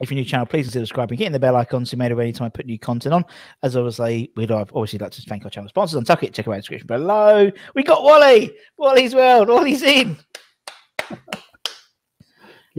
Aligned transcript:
If 0.00 0.10
you're 0.10 0.16
new 0.16 0.22
to 0.22 0.26
the 0.26 0.30
channel, 0.30 0.46
please 0.46 0.64
consider 0.64 0.86
subscribing, 0.86 1.18
hitting 1.18 1.34
the 1.34 1.38
bell 1.38 1.56
icon 1.56 1.84
so 1.84 1.96
you're 1.96 1.98
made 1.98 2.12
aware 2.12 2.24
anytime 2.24 2.46
I 2.46 2.48
put 2.48 2.64
new 2.64 2.78
content 2.78 3.12
on. 3.12 3.26
As 3.62 3.76
always, 3.76 3.98
we'd 3.98 4.50
obviously 4.50 4.98
like 4.98 5.12
to 5.12 5.20
thank 5.20 5.44
our 5.44 5.50
channel 5.50 5.68
sponsors 5.68 5.98
on 5.98 6.04
Tucket. 6.04 6.32
Check 6.32 6.48
out 6.48 6.52
the 6.52 6.56
description 6.56 6.86
below. 6.86 7.52
We 7.74 7.82
got 7.82 8.02
Wally, 8.02 8.56
Wally's 8.78 9.14
World, 9.14 9.48
Wally's 9.48 9.82
in. 9.82 10.16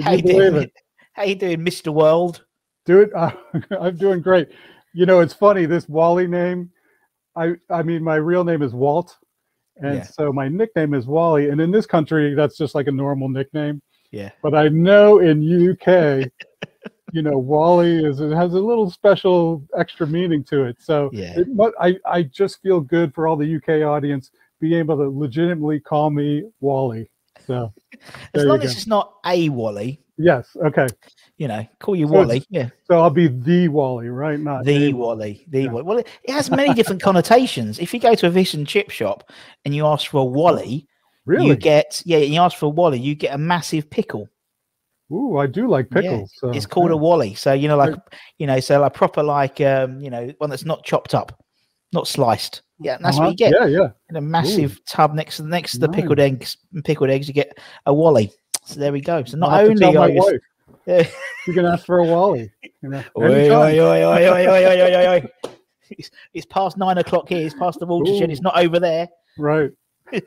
How 0.02 0.12
you 0.12 0.18
you 0.18 0.22
doing? 0.24 0.56
it? 0.56 0.74
How 1.14 1.24
you 1.24 1.36
doing, 1.36 1.60
Mr. 1.60 1.94
World? 1.94 2.44
Dude, 2.86 3.12
uh, 3.16 3.32
I'm 3.80 3.98
doing 3.98 4.22
great. 4.22 4.50
You 4.94 5.06
know, 5.06 5.20
it's 5.20 5.34
funny, 5.34 5.66
this 5.66 5.88
Wally 5.90 6.28
name, 6.28 6.72
I 7.36 7.54
I 7.70 7.84
mean 7.84 8.04
my 8.04 8.16
real 8.16 8.44
name 8.44 8.62
is 8.62 8.74
Walt. 8.74 9.16
And 9.78 9.96
Yeah. 9.98 10.04
so 10.04 10.34
my 10.34 10.48
nickname 10.48 10.94
is 10.96 11.06
Wally. 11.06 11.50
And 11.50 11.62
in 11.62 11.70
this 11.70 11.86
country, 11.86 12.34
that's 12.34 12.58
just 12.58 12.74
like 12.74 12.88
a 12.88 12.92
normal 12.92 13.30
nickname. 13.30 13.80
Yeah. 14.12 14.32
But 14.42 14.56
I 14.56 14.70
know 14.70 15.20
in 15.20 15.44
UK, 15.72 16.32
you 17.14 17.22
know, 17.22 17.38
Wally 17.38 18.04
is 18.04 18.20
it 18.20 18.32
has 18.32 18.54
a 18.54 18.60
little 18.60 18.90
special 18.90 19.64
extra 19.78 20.08
meaning 20.08 20.44
to 20.46 20.64
it. 20.66 20.78
So 20.80 21.10
Yeah. 21.14 21.40
it, 21.40 21.48
mu- 21.50 21.72
I, 21.80 21.98
I 22.06 22.24
just 22.24 22.60
feel 22.64 22.80
good 22.80 23.14
for 23.14 23.28
all 23.28 23.36
the 23.36 23.56
UK 23.58 23.88
audience 23.88 24.32
being 24.60 24.80
able 24.80 24.98
to 24.98 25.10
legitimately 25.10 25.80
call 25.82 26.10
me 26.10 26.44
Wally. 26.60 27.12
So 27.48 27.74
As 28.36 28.44
long 28.44 28.60
go. 28.60 28.66
as 28.66 28.74
it's 28.74 28.88
not 28.88 29.14
a 29.26 29.50
Wally, 29.50 30.02
yes, 30.18 30.56
okay. 30.66 30.88
you 31.38 31.48
know, 31.48 31.66
call 31.80 31.96
you 31.96 32.08
So 32.08 32.14
Wally. 32.14 32.44
Yeah. 32.50 32.70
So 32.86 33.00
I'll 33.00 33.10
be 33.10 33.28
the 33.28 33.70
Wally, 33.70 34.10
right? 34.10 34.40
Not 34.40 34.66
The 34.66 34.90
a 34.90 34.94
Wally, 34.94 35.46
the 35.50 35.64
Yeah. 35.64 35.72
Wally. 35.72 35.84
Well, 35.84 35.98
it 36.00 36.08
it 36.24 36.32
has 36.34 36.52
many 36.52 36.74
different 36.74 37.02
connotations. 37.02 37.80
If 37.80 37.94
you 37.94 38.00
go 38.00 38.14
to 38.16 38.28
a 38.28 38.32
fish 38.32 38.54
and 38.54 38.68
chip 38.68 38.90
shop 38.92 39.32
and 39.66 39.74
you 39.74 39.86
ask 39.88 40.10
for 40.12 40.20
a 40.22 40.26
Wally, 40.26 40.88
Really? 41.26 41.48
you 41.48 41.56
get 41.56 42.02
yeah. 42.06 42.18
You 42.20 42.40
ask 42.42 42.58
for 42.58 42.66
a 42.68 42.70
Wally, 42.70 43.00
you 43.00 43.16
get 43.16 43.34
a 43.34 43.38
massive 43.38 43.90
pickle. 43.90 44.28
Ooh, 45.12 45.38
I 45.38 45.48
do 45.48 45.70
like 45.70 45.88
Yeah, 45.92 46.02
pickles. 46.02 46.34
so, 46.36 46.50
it's 46.50 46.66
called 46.66 46.90
yeah. 46.90 46.96
a 46.96 46.98
Wally. 46.98 47.34
So 47.34 47.54
you 47.54 47.70
know, 47.70 47.78
like 47.78 47.96
you 48.40 48.46
know, 48.48 48.60
so 48.60 48.80
like 48.82 48.94
proper 48.94 49.24
like 49.24 49.62
um, 49.62 50.02
you 50.02 50.10
know, 50.10 50.34
one 50.40 50.50
that's 50.50 50.66
not 50.66 50.84
chopped 50.84 51.16
up, 51.16 51.42
not 51.94 52.08
sliced. 52.08 52.62
Yeah, 52.80 52.98
that's 53.02 53.18
Uh-huh. 53.18 53.28
what 53.28 53.32
you 53.32 53.38
get. 53.38 53.54
Yeah, 53.60 53.66
yeah. 53.66 53.90
In 54.10 54.18
a 54.18 54.22
massive 54.22 54.80
tub 54.86 55.14
next 55.14 55.38
to 55.38 55.44
the 55.44 55.50
next 55.50 55.74
to 55.74 55.80
the 55.80 55.90
pickled 55.90 56.20
eggs 56.20 56.58
and 56.74 56.84
pickled 56.86 57.10
eggs, 57.10 57.28
you 57.28 57.34
get 57.34 57.58
a 57.86 57.94
Wally. 57.94 58.32
So 58.66 58.80
there 58.80 58.92
we 58.92 59.02
go. 59.02 59.24
So 59.24 59.38
not 59.38 59.50
I'll 59.50 59.70
have 59.70 59.78
to 59.78 59.86
only 59.86 59.98
are 59.98 60.10
you 60.10 60.20
wife, 60.22 60.42
Yeah. 60.86 61.08
you 61.48 61.54
can 61.54 61.66
ask 61.66 61.86
for 61.86 62.00
a 62.00 62.04
Wally. 62.04 62.52
Oi, 62.86 63.04
oi, 63.18 63.50
oi, 63.52 63.80
oi, 63.80 64.04
oi, 64.06 64.48
oi, 64.48 64.66
oi, 64.66 64.96
oi, 64.96 65.08
oi. 65.08 65.30
It's, 65.90 66.12
it's 66.34 66.46
past 66.48 66.78
nine 66.78 66.98
o'clock 66.98 67.30
here. 67.30 67.46
It's 67.46 67.56
past 67.56 67.80
the 67.80 67.86
watershed. 67.86 68.28
Ooh. 68.30 68.32
It's 68.34 68.42
not 68.42 68.58
over 68.58 68.78
there. 68.80 69.08
Right. 69.38 69.72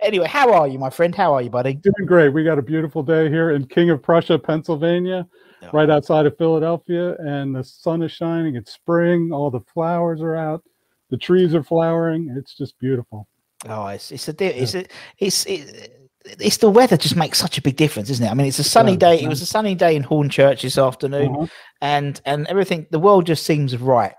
Anyway, 0.00 0.26
how 0.26 0.52
are 0.52 0.68
you, 0.68 0.78
my 0.78 0.90
friend? 0.90 1.14
How 1.14 1.34
are 1.34 1.42
you, 1.42 1.50
buddy? 1.50 1.74
Doing 1.74 2.06
great. 2.06 2.28
We 2.30 2.44
got 2.44 2.58
a 2.58 2.62
beautiful 2.62 3.02
day 3.02 3.28
here 3.28 3.50
in 3.50 3.66
King 3.66 3.90
of 3.90 4.02
Prussia, 4.02 4.38
Pennsylvania, 4.38 5.26
Yeah. 5.62 5.70
right 5.72 5.90
outside 5.90 6.26
of 6.26 6.36
Philadelphia, 6.38 7.16
and 7.18 7.54
the 7.54 7.64
sun 7.64 8.02
is 8.02 8.12
shining. 8.12 8.54
It's 8.56 8.72
spring. 8.72 9.30
All 9.32 9.50
the 9.50 9.60
flowers 9.74 10.20
are 10.22 10.36
out. 10.36 10.62
The 11.10 11.16
trees 11.16 11.54
are 11.54 11.62
flowering. 11.64 12.34
It's 12.38 12.54
just 12.56 12.78
beautiful. 12.78 13.26
Oh, 13.68 13.88
it's 13.88 14.12
it's 14.12 14.28
a 14.28 14.60
it's 14.60 14.74
a, 14.74 14.84
it's 15.18 15.46
it, 15.46 15.92
it's 16.24 16.58
the 16.58 16.70
weather 16.70 16.96
just 16.96 17.16
makes 17.16 17.38
such 17.38 17.58
a 17.58 17.62
big 17.62 17.76
difference, 17.76 18.08
isn't 18.10 18.24
it? 18.24 18.30
I 18.30 18.34
mean, 18.34 18.46
it's 18.46 18.58
a 18.60 18.64
sunny 18.64 18.96
day. 18.96 19.20
It 19.20 19.28
was 19.28 19.42
a 19.42 19.46
sunny 19.46 19.74
day 19.74 19.96
in 19.96 20.04
Hornchurch 20.04 20.60
this 20.62 20.78
afternoon, 20.78 21.34
Uh-huh. 21.34 21.46
and 21.80 22.20
and 22.24 22.46
everything. 22.46 22.86
The 22.90 23.00
world 23.00 23.26
just 23.26 23.44
seems 23.44 23.76
right. 23.76 24.14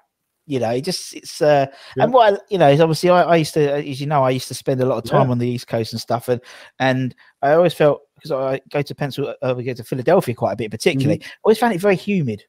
You 0.46 0.60
know, 0.60 0.72
it 0.72 0.82
just 0.82 1.14
it's 1.14 1.42
uh, 1.44 1.68
Yeah. 1.96 2.04
and 2.04 2.12
what 2.14 2.34
I- 2.34 2.40
you 2.50 2.58
know 2.58 2.70
is 2.70 2.82
obviously 2.82 3.12
I, 3.12 3.22
I 3.22 3.36
used 3.38 3.54
to, 3.54 3.72
as 3.88 4.02
you 4.02 4.08
know, 4.08 4.24
I 4.24 4.32
used 4.32 4.48
to 4.48 4.56
spend 4.56 4.82
a 4.82 4.86
lot 4.86 4.98
of 4.98 5.04
time 5.04 5.28
Yeah. 5.28 5.32
on 5.32 5.38
the 5.38 5.48
East 5.48 5.68
Coast 5.68 5.94
and 5.94 6.02
stuff, 6.02 6.28
and 6.28 6.42
and 6.80 7.14
I 7.44 7.54
always 7.54 7.74
felt 7.76 8.02
because 8.20 8.32
I 8.32 8.62
go 8.70 8.82
to 8.82 8.96
Pencil, 8.96 9.34
uh, 9.42 9.54
we 9.58 9.64
go 9.64 9.74
to 9.74 9.84
Philadelphia 9.84 10.36
quite 10.36 10.54
a 10.54 10.56
bit, 10.56 10.72
particularly. 10.72 11.22
I 11.24 11.28
always 11.44 11.58
found 11.58 11.74
it 11.74 11.82
very 11.82 11.96
humid, 11.96 12.44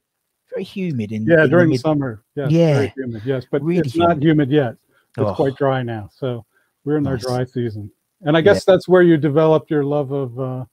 very 0.51 0.65
humid 0.65 1.13
in 1.13 1.23
Mm-hmm. 1.23 1.31
Yeah, 1.31 1.45
in 1.45 1.51
during 1.51 1.67
the 1.69 1.75
mid- 1.75 1.81
summer. 1.81 2.23
Yes, 2.37 2.51
Yeah. 2.51 2.75
very 2.75 2.93
humid. 2.97 3.23
Yes, 3.25 3.45
but 3.51 3.63
Really 3.63 3.81
it's 3.81 3.97
not 3.97 4.23
humid 4.23 4.51
yet. 4.51 4.73
It's 5.17 5.19
Oh. 5.27 5.35
quite 5.35 5.57
dry 5.57 5.83
now. 5.83 6.09
So 6.15 6.45
we're 6.85 6.97
in 6.99 7.07
our 7.07 7.17
dry 7.17 7.45
season. 7.45 7.91
And 8.23 8.37
I 8.37 8.41
guess 8.43 8.65
that's 8.65 8.87
where 8.89 9.03
you 9.03 9.17
developed 9.17 9.71
your 9.71 9.83
love 9.85 10.13
of 10.13 10.39
uh, 10.39 10.65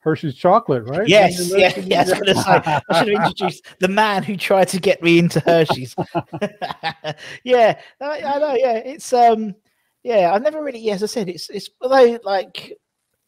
Hershey's 0.00 0.34
chocolate, 0.34 0.84
right? 0.84 1.06
Yes, 1.06 1.50
yeah, 1.54 1.78
yeah. 1.80 2.00
I 2.00 2.04
was 2.04 2.12
going 2.14 2.24
to 2.26 2.34
say, 2.34 2.42
I 2.90 2.98
should 2.98 3.08
have 3.08 3.08
introduced 3.26 3.66
the 3.80 3.88
man 3.88 4.22
who 4.22 4.36
tried 4.36 4.68
to 4.68 4.80
get 4.80 5.02
me 5.02 5.18
into 5.18 5.40
Hershey's. 5.40 5.94
yeah, 7.44 7.78
I, 8.00 8.20
I 8.22 8.38
know. 8.38 8.54
Yeah, 8.54 8.76
it's 8.76 9.12
um, 9.12 9.54
yeah. 10.02 10.32
I 10.32 10.38
never 10.38 10.62
really. 10.62 10.78
Yeah, 10.80 10.94
as 10.94 11.02
I 11.02 11.06
said, 11.06 11.28
it's 11.28 11.48
it's 11.50 11.70
although 11.80 12.18
like 12.24 12.72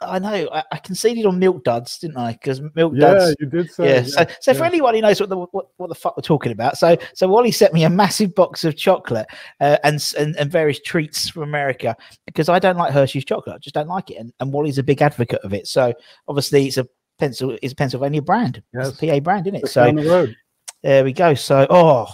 I 0.03 0.19
know 0.19 0.49
I, 0.53 0.63
I 0.73 0.77
conceded 0.79 1.25
on 1.25 1.39
Milk 1.39 1.65
Duds, 1.65 1.99
didn't 1.99 2.19
I? 2.19 2.33
Because 2.33 2.61
Milk 2.75 2.93
Yeah, 2.95 3.15
Duds. 3.15 3.37
you 3.41 3.47
did 3.47 3.71
say. 3.71 3.89
Yeah, 3.89 4.03
so 4.03 4.27
so 4.41 4.53
for 4.53 4.61
yeah. 4.61 4.67
anyone 4.67 4.95
who 4.95 5.01
knows 5.01 5.21
what 5.21 5.29
the 5.31 5.37
what, 5.39 5.67
what 5.79 5.89
the 5.89 5.95
fuck 5.95 6.17
we're 6.17 6.23
talking 6.23 6.53
about, 6.53 6.77
so 6.77 6.97
so 7.15 7.27
Wally 7.27 7.51
sent 7.51 7.73
me 7.73 7.85
a 7.85 7.91
massive 7.91 8.35
box 8.35 8.65
of 8.65 8.77
chocolate 8.77 9.27
uh, 9.61 9.79
and, 9.85 10.05
and 10.19 10.37
and 10.37 10.51
various 10.53 10.81
treats 10.81 11.31
from 11.31 11.45
America 11.45 11.97
because 12.27 12.49
I 12.51 12.59
don't 12.59 12.77
like 12.77 12.93
Hershey's 12.93 13.25
chocolate, 13.25 13.57
I 13.57 13.59
just 13.59 13.75
don't 13.75 13.89
like 13.89 14.11
it, 14.11 14.17
and, 14.19 14.33
and 14.41 14.53
Wally's 14.53 14.79
a 14.79 14.83
big 14.83 15.01
advocate 15.01 15.41
of 15.43 15.55
it. 15.55 15.67
So 15.67 15.95
obviously 16.29 16.67
it's 16.67 16.77
a 16.77 16.87
pencil, 17.19 17.57
it's 17.63 17.73
a 17.73 17.77
Pennsylvania 17.77 18.21
brand, 18.21 18.63
it's 18.75 19.01
a 19.03 19.07
PA 19.07 19.21
brand, 19.21 19.47
isn't 19.47 19.57
it? 19.57 19.61
Just 19.63 19.73
So 19.75 19.87
down 19.87 19.95
the 19.97 20.05
road. 20.11 20.37
there 20.83 21.05
we 21.05 21.15
go. 21.15 21.33
So 21.33 21.67
oh, 21.71 22.07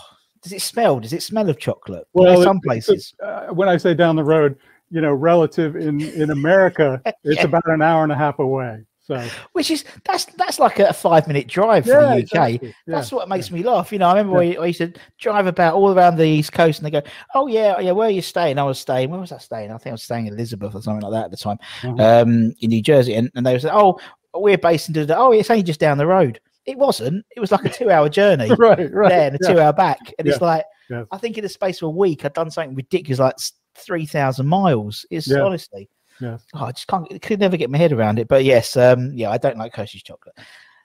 does 0.42 0.52
it 0.52 0.62
smell? 0.62 1.00
Does 1.00 1.12
it 1.12 1.22
smell 1.24 1.48
of 1.50 1.58
chocolate? 1.58 2.06
You 2.14 2.22
know, 2.22 2.30
Well, 2.32 2.40
it- 2.42 2.44
some 2.44 2.58
it's- 2.64 2.86
places. 2.86 3.14
uh, 3.20 3.46
when 3.48 3.68
I 3.68 3.76
say 3.76 3.92
down 3.94 4.14
the 4.14 4.24
road, 4.24 4.56
you 4.92 5.00
know, 5.00 5.12
relative 5.12 5.74
in 5.76 6.00
in 6.00 6.30
America, 6.30 7.00
it's 7.24 7.38
Yeah. 7.40 7.44
about 7.46 7.66
an 7.66 7.82
hour 7.82 8.02
and 8.04 8.12
a 8.12 8.16
half 8.16 8.38
away. 8.38 8.84
So 9.04 9.26
Which 9.52 9.72
is 9.72 9.84
that's 10.04 10.26
that's 10.36 10.60
like 10.60 10.78
a 10.78 10.92
five 10.92 11.26
minute 11.26 11.48
drive 11.48 11.84
from 11.86 11.94
Yeah, 11.94 12.00
the 12.00 12.12
UK. 12.12 12.18
exactly. 12.20 12.68
Yeah, 12.68 12.72
That's 12.94 13.10
what 13.10 13.28
makes 13.28 13.50
me 13.50 13.64
laugh. 13.64 13.90
You 13.90 13.98
know, 13.98 14.06
I 14.06 14.12
remember 14.16 14.40
Yeah. 14.44 14.60
I, 14.60 14.62
I 14.62 14.66
used 14.66 14.78
to 14.78 14.92
drive 15.18 15.46
about 15.48 15.74
all 15.74 15.92
around 15.92 16.16
the 16.18 16.24
east 16.24 16.52
coast, 16.52 16.78
and 16.78 16.86
they 16.86 16.90
go, 17.00 17.02
"Oh 17.34 17.48
yeah, 17.48 17.80
yeah, 17.80 17.90
where 17.90 18.06
are 18.06 18.12
you 18.12 18.22
staying?" 18.22 18.58
I 18.58 18.62
was 18.62 18.78
staying. 18.78 19.10
Where 19.10 19.18
was 19.20 19.32
I 19.32 19.38
staying? 19.38 19.72
I 19.72 19.78
think 19.78 19.88
I 19.88 19.92
was 19.92 20.04
staying 20.04 20.28
in 20.28 20.34
Elizabeth 20.34 20.74
or 20.76 20.82
something 20.82 21.02
like 21.02 21.12
that 21.18 21.24
at 21.24 21.30
the 21.32 21.36
time, 21.36 21.58
Mhm. 21.80 22.00
um, 22.00 22.54
in 22.60 22.68
New 22.70 22.80
Jersey. 22.82 23.14
And, 23.14 23.28
and 23.34 23.44
they 23.44 23.58
say, 23.58 23.70
"Oh, 23.72 23.98
we're 24.34 24.56
based 24.56 24.86
in." 24.88 24.94
da-da-da." 24.94 25.20
Oh, 25.20 25.32
it's 25.32 25.50
only 25.50 25.64
just 25.64 25.80
down 25.80 25.98
the 25.98 26.06
road. 26.06 26.38
It 26.64 26.78
wasn't. 26.78 27.26
It 27.34 27.40
was 27.40 27.50
like 27.50 27.64
a 27.64 27.70
two-hour 27.70 28.08
journey 28.08 28.50
right, 28.56 28.88
right. 28.92 29.08
there 29.08 29.26
and 29.26 29.34
a 29.34 29.38
yeah. 29.42 29.52
two-hour 29.52 29.72
back. 29.72 29.98
And 30.18 30.28
it's 30.28 30.40
like. 30.40 30.64
I 31.10 31.16
think 31.16 31.38
in 31.38 31.42
the 31.42 31.48
space 31.48 31.80
of 31.80 31.86
a 31.86 31.90
week, 31.90 32.22
I'd 32.22 32.34
done 32.34 32.50
something 32.50 32.74
ridiculous, 32.76 33.18
like 33.18 33.36
three 33.74 34.06
thousand 34.06 34.46
miles. 34.46 35.06
It's 35.10 35.28
Yeah. 35.28 35.42
honestly. 35.42 35.88
Yes. 36.20 36.44
Oh, 36.54 36.66
I 36.66 36.72
just 36.72 36.86
can't. 36.86 37.20
Could 37.22 37.40
never 37.40 37.56
get 37.56 37.70
my 37.70 37.78
head 37.78 37.92
around 37.92 38.18
it. 38.18 38.28
But 38.28 38.44
yes, 38.44 38.76
um, 38.76 39.10
yeah, 39.14 39.30
I 39.30 39.38
don't 39.38 39.58
like 39.58 39.74
Hershey's 39.74 40.02
chocolate. 40.02 40.36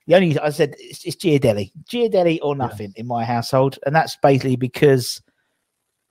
The 0.08 0.16
only 0.16 0.40
I 0.40 0.50
said 0.50 0.74
it's, 0.80 1.04
it's 1.06 1.18
Ghirardelli, 1.18 1.72
Ghirardelli 1.90 2.40
or 2.42 2.56
nothing 2.56 2.94
in 2.96 3.06
my 3.06 3.26
household, 3.26 3.78
and 3.86 3.94
that's 3.94 4.18
basically 4.24 4.56
because 4.56 5.22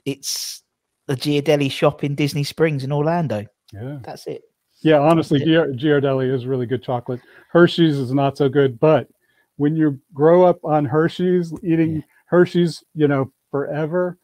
it's 0.04 0.62
the 1.06 1.16
Ghirardelli 1.16 1.70
shop 1.70 2.04
in 2.04 2.14
Disney 2.14 2.44
Springs 2.44 2.84
in 2.84 2.92
Orlando. 2.92 3.46
Yeah. 3.72 3.98
That's 4.02 4.26
it. 4.26 4.42
Yeah, 4.82 4.98
honestly, 4.98 5.42
it. 5.42 5.48
Giar- 5.76 6.34
is 6.34 6.46
really 6.46 6.66
good 6.66 6.82
chocolate. 6.82 7.20
Hershey's 7.50 7.96
is 7.96 8.12
not 8.12 8.36
so 8.36 8.48
good, 8.48 8.78
but 8.78 9.08
when 9.56 9.74
you 9.74 9.98
grow 10.12 10.44
up 10.44 10.62
on 10.62 10.84
Hershey's, 10.84 11.52
eating 11.62 12.04
Hershey's, 12.26 12.84
you 12.94 13.08
know, 13.08 13.32
forever, 13.50 14.18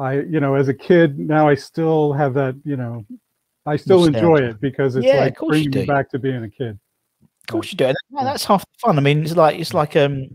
I, 0.00 0.20
you 0.20 0.40
know, 0.40 0.54
as 0.54 0.68
a 0.68 0.74
kid, 0.74 1.18
now 1.18 1.46
I 1.48 1.54
still 1.54 2.12
have 2.14 2.32
that, 2.34 2.58
you 2.64 2.76
know, 2.76 3.04
I 3.66 3.76
still 3.76 4.06
enjoy 4.06 4.38
it 4.38 4.60
because 4.60 4.96
it's 4.96 5.06
Yeah, 5.06 5.16
like 5.16 5.38
bringing 5.38 5.70
me 5.70 5.84
back 5.84 6.10
to 6.10 6.18
being 6.18 6.42
a 6.42 6.48
kid. 6.48 6.78
Of 7.22 7.46
course 7.48 7.70
you 7.70 7.76
do. 7.76 7.86
And 7.86 7.96
that's 8.26 8.44
half 8.44 8.62
the 8.62 8.78
fun. 8.78 8.96
I 8.96 9.02
mean, 9.02 9.22
it's 9.22 9.36
like 9.36 9.58
it's 9.60 9.74
like 9.74 9.96
um 9.96 10.30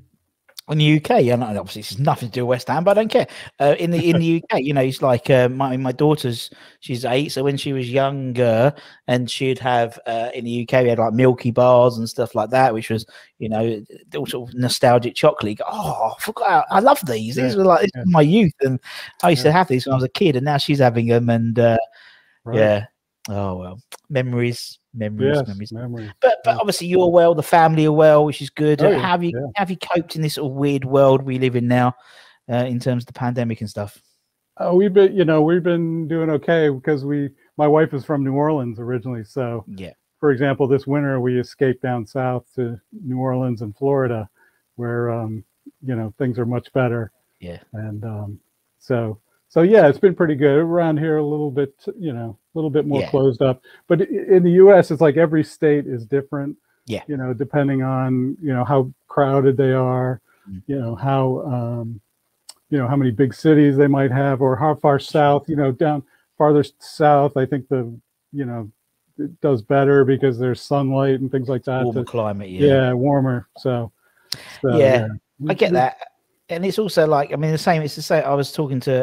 in 0.70 0.80
the 0.80 0.96
UK, 0.98 1.12
and 1.28 1.44
obviously 1.44 1.82
it's 1.82 2.00
nothing 2.00 2.30
to 2.30 2.34
do 2.34 2.46
with 2.46 2.56
West 2.56 2.68
Ham, 2.70 2.84
but 2.84 2.98
I 2.98 3.02
don't 3.02 3.12
care. 3.12 3.28
Uh, 3.60 3.76
in 3.78 3.92
the 3.92 4.10
in 4.10 4.18
the 4.18 4.42
UK, 4.44 4.62
you 4.62 4.74
know, 4.74 4.82
it's 4.82 5.02
like 5.02 5.30
uh, 5.30 5.48
my 5.50 5.78
my 5.78 5.92
daughter's 5.92 6.50
she's 6.80 7.06
eight, 7.06 7.32
so 7.32 7.44
when 7.44 7.56
she 7.58 7.72
was 7.74 7.90
younger, 7.92 8.74
and 9.08 9.30
she'd 9.30 9.60
have 9.60 10.00
uh, 10.08 10.30
in 10.34 10.44
the 10.46 10.64
UK 10.68 10.84
we 10.84 10.90
had 10.90 10.98
like 11.00 11.14
Milky 11.14 11.52
Bars 11.52 11.98
and 11.98 12.10
stuff 12.10 12.34
like 12.34 12.50
that, 12.50 12.74
which 12.74 12.90
was 12.90 13.06
you 13.38 13.48
know 13.50 13.84
all 14.16 14.26
sort 14.26 14.50
of 14.50 14.56
nostalgic 14.56 15.14
chocolate. 15.16 15.60
Go, 15.60 15.66
oh, 15.68 16.14
I 16.18 16.22
forgot, 16.22 16.66
I 16.72 16.80
love 16.80 17.00
these. 17.06 17.36
These 17.36 17.54
Yeah, 17.54 17.58
were 17.58 17.66
like 17.66 17.82
this 17.82 17.92
yeah. 17.96 18.04
my 18.08 18.22
youth, 18.22 18.54
and 18.62 18.80
I 19.24 19.30
used 19.32 19.46
Yeah. 19.46 19.52
to 19.52 19.58
have 19.58 19.68
these 19.68 19.86
when 19.86 19.94
I 19.94 19.98
was 19.98 20.04
a 20.04 20.10
kid, 20.10 20.36
and 20.36 20.46
now 20.46 20.58
she's 20.58 20.80
having 20.80 21.08
them, 21.08 21.30
and 21.30 21.60
uh, 21.60 21.78
Right? 22.44 22.58
yeah. 22.60 22.86
Oh 23.30 23.56
well, 23.58 23.80
memories, 24.10 24.80
memories, 24.96 25.36
Yes, 25.38 25.48
memories. 25.48 25.72
memories. 25.72 26.12
But 26.22 26.38
but 26.44 26.58
obviously 26.58 26.88
you're 26.88 27.10
well, 27.12 27.36
the 27.36 27.44
family 27.44 27.86
are 27.86 27.92
well, 27.92 28.26
which 28.26 28.42
is 28.42 28.50
good. 28.50 28.82
Oh, 28.82 28.98
have 28.98 29.24
you 29.24 29.32
yeah. 29.34 29.48
have 29.56 29.70
you 29.70 29.78
coped 29.78 30.16
in 30.16 30.22
this 30.22 30.36
sort 30.36 30.50
of 30.52 30.56
weird 30.58 30.86
world 30.86 31.22
we 31.22 31.38
live 31.40 31.56
in 31.56 31.68
now, 31.68 31.94
uh, 32.50 32.66
in 32.66 32.80
terms 32.80 33.04
of 33.04 33.08
the 33.08 33.14
pandemic 33.14 33.62
and 33.62 33.70
stuff? 33.70 34.02
Uh, 34.58 34.72
we've 34.74 34.94
been, 34.94 35.14
you 35.14 35.26
know, 35.26 35.42
we've 35.42 35.64
been 35.64 36.08
doing 36.08 36.30
okay 36.30 36.70
because 36.70 37.04
we, 37.04 37.30
my 37.58 37.68
wife 37.68 37.94
is 37.94 38.06
from 38.06 38.24
New 38.24 38.36
Orleans 38.36 38.80
originally. 38.80 39.26
So, 39.26 39.66
Yeah, 39.68 39.92
for 40.22 40.32
example, 40.32 40.66
this 40.66 40.88
winter 40.88 41.20
we 41.20 41.38
escaped 41.38 41.82
down 41.82 42.06
south 42.08 42.46
to 42.56 42.80
New 42.94 43.18
Orleans 43.20 43.62
and 43.62 43.76
Florida, 43.76 44.30
where, 44.76 45.10
um, 45.12 45.44
you 45.84 45.94
know, 45.96 46.14
things 46.18 46.40
are 46.40 46.46
much 46.46 46.72
better. 46.72 47.12
yeah, 47.42 47.60
and 47.74 48.06
um, 48.06 48.40
so 48.80 49.20
so 49.56 49.62
yeah, 49.62 49.88
it's 49.88 49.98
been 49.98 50.14
pretty 50.14 50.36
good 50.36 50.58
around 50.58 50.98
here. 51.00 51.16
A 51.16 51.24
little 51.26 51.50
bit, 51.50 51.74
you 51.98 52.12
know, 52.12 52.38
a 52.54 52.58
little 52.58 52.70
bit 52.70 52.86
more 52.86 53.00
Yeah. 53.00 53.10
closed 53.10 53.42
up. 53.42 53.62
But 53.88 54.02
in 54.02 54.44
the 54.44 54.52
U.S., 54.52 54.92
it's 54.92 55.00
like 55.00 55.16
every 55.16 55.46
state 55.46 55.88
is 55.88 56.06
different. 56.06 56.58
Yeah. 56.88 57.04
You 57.08 57.16
know, 57.16 57.34
depending 57.34 57.82
on 57.82 58.36
you 58.42 58.52
know 58.54 58.66
how 58.66 58.92
crowded 59.08 59.56
they 59.56 59.72
are, 59.72 60.20
Mm. 60.52 60.62
you 60.68 60.78
know 60.78 60.94
how 60.96 61.40
um, 61.46 62.02
you 62.70 62.78
know 62.78 62.86
how 62.86 62.98
many 62.98 63.12
big 63.12 63.34
cities 63.34 63.78
they 63.78 63.88
might 63.88 64.12
have, 64.12 64.42
or 64.42 64.58
how 64.58 64.76
far 64.76 65.00
south. 65.00 65.48
You 65.48 65.56
know, 65.56 65.72
down 65.72 66.04
farther 66.38 66.66
south, 66.80 67.38
I 67.38 67.46
think 67.46 67.70
the 67.70 67.98
you 68.34 68.44
know 68.44 68.70
it 69.18 69.40
does 69.40 69.62
better 69.62 70.04
because 70.04 70.38
there's 70.38 70.60
sunlight 70.60 71.22
and 71.22 71.32
things 71.32 71.48
like 71.48 71.64
that. 71.64 71.86
warmer 71.86 72.02
to- 72.04 72.12
climate. 72.12 72.50
Yeah, 72.50 72.68
yeah. 72.68 72.92
warmer. 72.94 73.48
So, 73.58 73.94
so 74.62 74.78
Yeah, 74.78 75.08
I 75.48 75.54
get 75.54 75.72
that. 75.72 75.96
And 76.48 76.64
it's 76.64 76.78
also 76.78 77.08
like 77.08 77.34
I 77.34 77.38
mean 77.38 77.52
the 77.52 77.58
same. 77.58 77.82
It's 77.82 77.96
the 77.96 78.04
same. 78.04 78.24
I 78.24 78.36
was 78.36 78.52
talking 78.52 78.80
to 78.82 78.94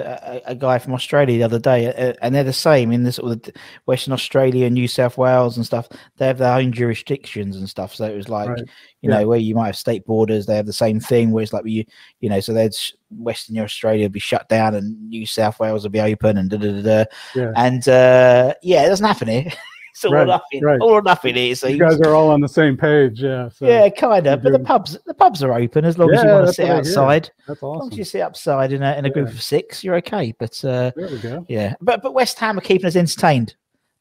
a, 0.47 0.53
a- 0.53 0.55
guy 0.55 0.79
from 0.79 0.95
Australia 0.95 1.39
the 1.39 1.43
other 1.45 1.59
day, 1.59 1.89
uh, 1.93 2.13
and 2.23 2.33
they're 2.33 2.45
the 2.45 2.53
same 2.53 2.93
in 2.93 3.03
this 3.03 3.17
sort 3.17 3.33
of 3.49 3.55
Western 3.87 4.13
Australia, 4.13 4.71
New 4.71 4.87
South 4.87 5.19
Wales, 5.19 5.57
and 5.57 5.67
stuff. 5.67 5.89
They 6.19 6.27
have 6.29 6.39
their 6.39 6.55
own 6.57 6.71
jurisdictions 6.71 7.57
and 7.57 7.69
stuff. 7.69 7.97
So 7.97 8.05
it 8.05 8.15
was 8.15 8.29
like 8.29 8.49
Right. 8.49 8.59
you 9.01 9.11
Yeah. 9.11 9.19
know 9.21 9.27
where 9.29 9.41
you 9.41 9.57
might 9.57 9.67
have 9.67 9.77
state 9.77 10.05
borders. 10.07 10.47
They 10.47 10.55
have 10.55 10.67
the 10.67 10.73
same 10.73 11.01
thing 11.01 11.33
where 11.33 11.43
it's 11.43 11.53
like 11.53 11.67
you 11.67 11.85
you 12.21 12.29
know 12.29 12.39
so 12.39 12.53
there's 12.53 12.95
Western 13.11 13.59
Australia 13.59 14.05
will 14.05 14.11
be 14.11 14.21
shut 14.21 14.49
down 14.49 14.77
and 14.77 15.09
New 15.11 15.27
South 15.27 15.59
Wales 15.59 15.83
will 15.83 15.91
be 15.91 16.01
open 16.01 16.39
and 16.39 16.49
da 16.49 16.59
da 16.59 16.71
da. 16.71 16.83
da. 16.83 17.05
Yeah. 17.35 17.53
And 17.57 17.89
uh, 17.89 18.55
yeah, 18.63 18.85
it 18.85 18.89
doesn't 18.89 19.05
happen 19.07 19.27
here. 19.27 19.51
all 20.05 20.13
Right, 20.15 20.23
or 20.23 20.27
nothing. 20.27 20.63
right. 20.63 20.81
All 20.81 20.91
or 20.91 21.03
nothing 21.03 21.35
here. 21.35 21.55
So 21.55 21.69
you 21.69 21.79
guys 21.79 22.01
are 22.01 22.15
all 22.15 22.31
on 22.31 22.41
the 22.41 22.49
same 22.49 22.77
page. 22.77 23.23
Yeah. 23.23 23.49
So 23.49 23.67
yeah, 23.67 23.89
kind 23.89 24.27
of. 24.27 24.43
But 24.43 24.53
the 24.53 24.59
pubs, 24.59 24.99
the 25.07 25.15
pubs 25.15 25.43
are 25.43 25.53
open 25.53 25.85
as 25.85 25.99
long 25.99 26.13
as 26.13 26.23
you 26.23 26.29
want 26.31 26.47
to 26.47 26.53
sit 26.53 26.63
what 26.63 26.71
I 26.71 26.75
hear. 26.75 26.79
outside. 26.81 27.31
that's 27.47 27.63
awesome. 27.63 27.77
As 27.77 27.81
long 27.83 27.93
as 27.93 27.99
you 27.99 28.05
sit 28.05 28.21
outside 28.21 28.73
in 28.73 28.83
a 28.83 28.97
in 28.97 29.05
a 29.05 29.11
group 29.11 29.29
Yeah. 29.29 29.35
of 29.35 29.43
six, 29.43 29.83
you're 29.85 29.97
okay. 29.97 30.35
But 30.39 30.65
uh, 30.65 30.93
There 30.97 31.09
we 31.09 31.19
go. 31.19 31.45
yeah, 31.49 31.75
but 31.81 32.03
but 32.03 32.15
West 32.15 32.39
Ham 32.39 32.59
are 32.59 32.63
keeping 32.63 32.87
us 32.87 32.97
entertained, 32.97 33.55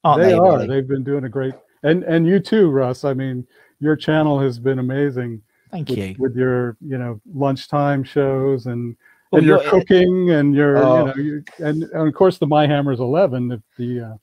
aren't 0.03 0.21
they 0.21 0.29
they? 0.29 0.33
are. 0.37 0.53
really? 0.57 0.67
They've 0.67 0.87
been 0.87 1.03
doing 1.03 1.23
a 1.25 1.29
great, 1.29 1.53
and 1.83 2.03
and 2.03 2.25
you 2.27 2.39
too, 2.39 2.69
Russ. 2.69 3.03
I 3.05 3.13
mean, 3.13 3.45
your 3.79 3.95
channel 3.95 4.39
has 4.39 4.59
been 4.59 4.79
amazing 4.79 5.41
Thank 5.71 5.89
with, 5.89 5.97
you. 5.97 6.15
with 6.19 6.35
your 6.35 6.77
you 6.81 6.97
know 6.97 7.19
lunchtime 7.33 8.03
shows 8.03 8.65
and, 8.65 8.95
Well, 9.31 9.39
and 9.39 9.47
your 9.47 9.57
you're- 9.63 9.69
cooking 9.69 10.31
and 10.31 10.53
your 10.53 10.77
Oh. 10.77 10.99
you 10.99 11.05
know 11.05 11.13
you, 11.15 11.43
and, 11.59 11.83
and 11.83 12.07
of 12.07 12.13
course 12.13 12.37
the 12.37 12.47
My 12.47 12.67
Hammers 12.67 12.99
Eleven, 12.99 13.47
the 13.47 13.61
the, 13.77 13.99
uh, 14.01 14.13